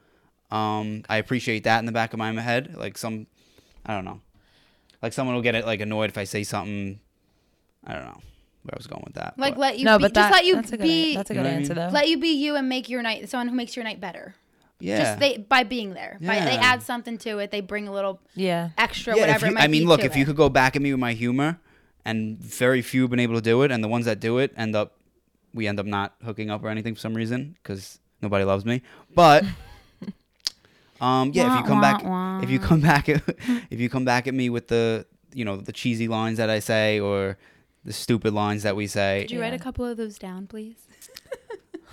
Um, 0.50 1.04
I 1.08 1.18
appreciate 1.18 1.64
that 1.66 1.78
in 1.78 1.86
the 1.86 1.92
back 1.92 2.12
of 2.14 2.18
my 2.18 2.32
head. 2.42 2.76
Like 2.76 2.98
some, 2.98 3.28
I 3.86 3.94
don't 3.94 4.06
know, 4.06 4.22
like 5.04 5.14
someone 5.14 5.36
will 5.36 5.44
get 5.44 5.54
it 5.54 5.66
like 5.68 5.80
annoyed 5.80 6.10
if 6.10 6.18
I 6.18 6.24
say 6.24 6.44
something. 6.44 7.00
I 7.86 7.94
don't 7.94 8.06
know 8.06 8.22
where 8.64 8.74
I 8.76 8.78
was 8.78 8.88
going 8.88 9.04
with 9.06 9.16
that. 9.16 9.34
Like 9.38 9.56
but- 9.56 9.60
let 9.62 9.80
you 9.80 9.86
no, 9.86 9.98
be, 9.98 10.04
but 10.04 10.14
that, 10.14 10.22
just 10.30 10.34
let 10.34 10.46
you 10.46 10.56
that's 10.56 10.72
a 10.74 10.78
good, 10.78 10.84
be 10.84 11.16
that's 11.16 11.30
a 11.30 11.34
You 11.34 11.40
good 11.40 11.44
know 11.44 11.50
what 11.50 11.54
I 11.54 11.60
answer 11.60 11.76
mean? 11.76 11.88
though. 11.88 11.94
let 11.94 12.08
you 12.10 12.18
be 12.20 12.30
you 12.34 12.56
and 12.56 12.68
make 12.70 12.90
your 12.90 13.02
night 13.02 13.30
someone 13.30 13.48
who 13.48 13.56
makes 13.56 13.76
your 13.76 13.84
night 13.86 14.00
better. 14.02 14.36
yeah, 14.80 14.98
Just 15.04 15.20
they 15.20 15.38
by 15.38 15.64
being 15.64 15.94
there. 15.94 16.18
By, 16.22 16.40
they 16.40 16.54
Yeah. 16.56 16.62
add 16.74 16.82
something 16.84 17.18
to 17.20 17.40
it. 17.40 17.52
They 17.52 17.62
bring 17.62 17.88
a 17.88 17.92
little 17.94 18.20
yeah. 18.36 18.70
extra 18.78 19.16
yeah. 19.16 19.22
whatever 19.24 19.38
if 19.38 19.44
it 19.44 19.48
you, 19.50 19.56
might 19.56 19.64
I 19.64 19.68
mean, 19.68 19.82
be 19.84 19.88
look, 19.88 20.02
to 20.02 20.06
if 20.06 20.16
you 20.16 20.26
could 20.26 20.36
go 20.36 20.50
back 20.50 20.76
at 20.76 20.82
me 20.82 20.92
with 20.94 21.00
my 21.00 21.14
humor, 21.14 21.60
and 22.06 22.38
very 22.40 22.82
few 22.82 23.02
have 23.04 23.10
been 23.12 23.20
able 23.20 23.36
to 23.36 23.42
do 23.42 23.62
it, 23.64 23.72
and 23.72 23.84
the 23.84 23.88
ones 23.88 24.06
that 24.06 24.20
do 24.20 24.38
it 24.40 24.54
end 24.58 24.76
up, 24.76 24.96
we 25.54 25.68
end 25.68 25.80
up 25.80 25.86
not 25.86 26.16
hooking 26.24 26.50
up 26.50 26.64
or 26.64 26.70
anything 26.70 26.94
for 26.96 27.00
some 27.02 27.14
reason 27.14 27.56
because 27.62 28.00
nobody 28.22 28.44
loves 28.46 28.66
me. 28.66 28.82
But, 29.14 29.44
um, 31.02 31.32
yeah, 31.34 31.44
if 31.44 31.50
you 31.58 31.62
Wah, 31.62 31.68
come 31.68 31.82
back, 31.82 32.04
wah, 32.04 32.10
wah. 32.10 32.42
if 32.42 32.50
you 32.50 32.60
come 32.60 32.82
back, 32.82 33.10
at, 33.10 33.22
if 33.70 33.80
you 33.80 33.90
come 33.90 34.06
back 34.06 34.28
at 34.28 34.34
me 34.34 34.50
with 34.50 34.68
the, 34.68 35.06
you 35.34 35.46
know, 35.46 35.58
the 35.58 35.72
cheesy 35.72 36.08
lines 36.08 36.38
that 36.38 36.50
I 36.50 36.60
say 36.60 37.00
or 37.00 37.38
the 37.86 37.94
stupid 37.94 38.34
lines 38.34 38.64
that 38.64 38.76
we 38.76 38.88
say, 38.88 39.22
Could 39.24 39.32
you 39.32 39.42
write 39.42 39.54
a 39.54 39.60
couple 39.60 39.86
of 39.86 39.98
those 39.98 40.18
down, 40.18 40.48
please? 40.48 40.76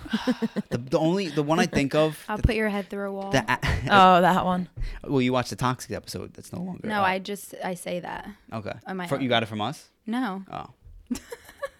the, 0.69 0.77
the 0.77 0.99
only 0.99 1.27
the 1.29 1.43
one 1.43 1.59
I 1.59 1.65
think 1.65 1.95
of, 1.95 2.23
I'll 2.29 2.37
the, 2.37 2.43
put 2.43 2.55
your 2.55 2.69
head 2.69 2.89
through 2.89 3.09
a 3.09 3.11
wall. 3.11 3.31
the, 3.31 3.43
Oh, 3.89 4.21
that 4.21 4.45
one. 4.45 4.69
well, 5.03 5.21
you 5.21 5.33
watched 5.33 5.49
the 5.49 5.55
toxic 5.55 5.91
episode. 5.91 6.33
That's 6.33 6.53
no 6.53 6.61
longer. 6.61 6.87
no, 6.87 6.99
uh, 7.01 7.05
I 7.05 7.19
just 7.19 7.55
I 7.63 7.73
say 7.73 7.99
that. 7.99 8.27
okay. 8.53 8.73
on 8.85 8.97
my 8.97 9.07
you 9.19 9.29
got 9.29 9.43
it 9.43 9.47
from 9.47 9.61
us. 9.61 9.89
No. 10.05 10.43
Oh. 10.51 10.67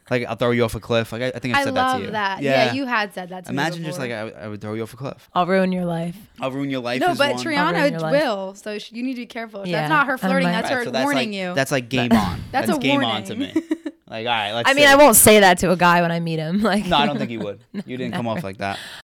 like 0.10 0.26
I'll 0.26 0.36
throw 0.36 0.52
you 0.52 0.64
off 0.64 0.76
a 0.76 0.80
cliff. 0.80 1.12
Like 1.12 1.22
I, 1.22 1.28
I 1.36 1.40
think 1.40 1.56
I 1.56 1.62
I 1.62 1.64
said 1.66 1.74
love 1.74 1.76
that 1.76 1.94
to 1.94 2.00
you. 2.00 2.04
I 2.04 2.06
love 2.06 2.14
that. 2.14 2.42
Yeah. 2.42 2.74
you 2.74 2.86
had 2.86 3.14
said 3.14 3.30
that 3.30 3.46
to 3.46 3.52
Imagine 3.52 3.82
me. 3.82 3.88
just 3.88 4.00
like. 4.00 4.12
I, 4.12 4.30
I 4.30 4.48
would 4.48 4.62
throw 4.62 4.74
you 4.74 4.84
off 4.84 4.94
a 4.94 4.98
cliff. 4.98 5.30
I'll 5.34 5.46
ruin 5.46 5.72
your 5.72 5.86
life. 5.86 6.18
I'll 6.40 6.52
ruin 6.52 6.70
your 6.70 6.82
life. 6.82 7.02
No, 7.02 7.14
but 7.16 7.36
one. 7.36 7.44
Triana 7.44 8.12
will, 8.12 8.56
so 8.56 8.80
sh- 8.80 8.92
you 8.92 9.04
need 9.04 9.16
to 9.16 9.22
be 9.22 9.26
careful. 9.26 9.66
Yeah, 9.68 9.82
That's 9.82 9.90
not 9.90 10.08
her 10.08 10.18
flirting. 10.18 10.50
mind. 10.50 10.56
That's 10.64 10.72
Right, 10.72 10.78
her 10.80 10.84
so 10.86 10.92
that's 10.92 11.04
warning 11.04 11.30
like, 11.32 11.38
you. 11.38 11.54
That's 11.54 11.72
like 11.72 11.90
game 11.90 12.12
on. 12.14 12.42
That's 12.52 12.70
a 12.70 12.78
game 12.78 13.04
on 13.04 13.24
to 13.26 13.36
me. 13.36 13.54
Like 14.10 14.26
all 14.26 14.32
right, 14.34 14.54
let's. 14.54 14.70
I 14.70 14.74
mean, 14.74 14.86
see. 14.86 14.92
I 14.92 14.96
won't 14.96 15.16
say 15.18 15.42
that 15.42 15.58
to 15.60 15.72
a 15.72 15.76
guy 15.76 16.02
when 16.02 16.12
I 16.12 16.20
meet 16.20 16.40
him. 16.40 16.62
Like, 16.68 16.86
No, 16.86 16.98
I 16.98 17.06
don't 17.06 17.18
think 17.18 17.32
you 17.32 17.40
would. 17.40 17.60
You 17.86 17.98
didn't 17.98 18.14
come 18.14 18.28
off 18.28 18.44
like 18.44 18.58
that. 18.58 18.80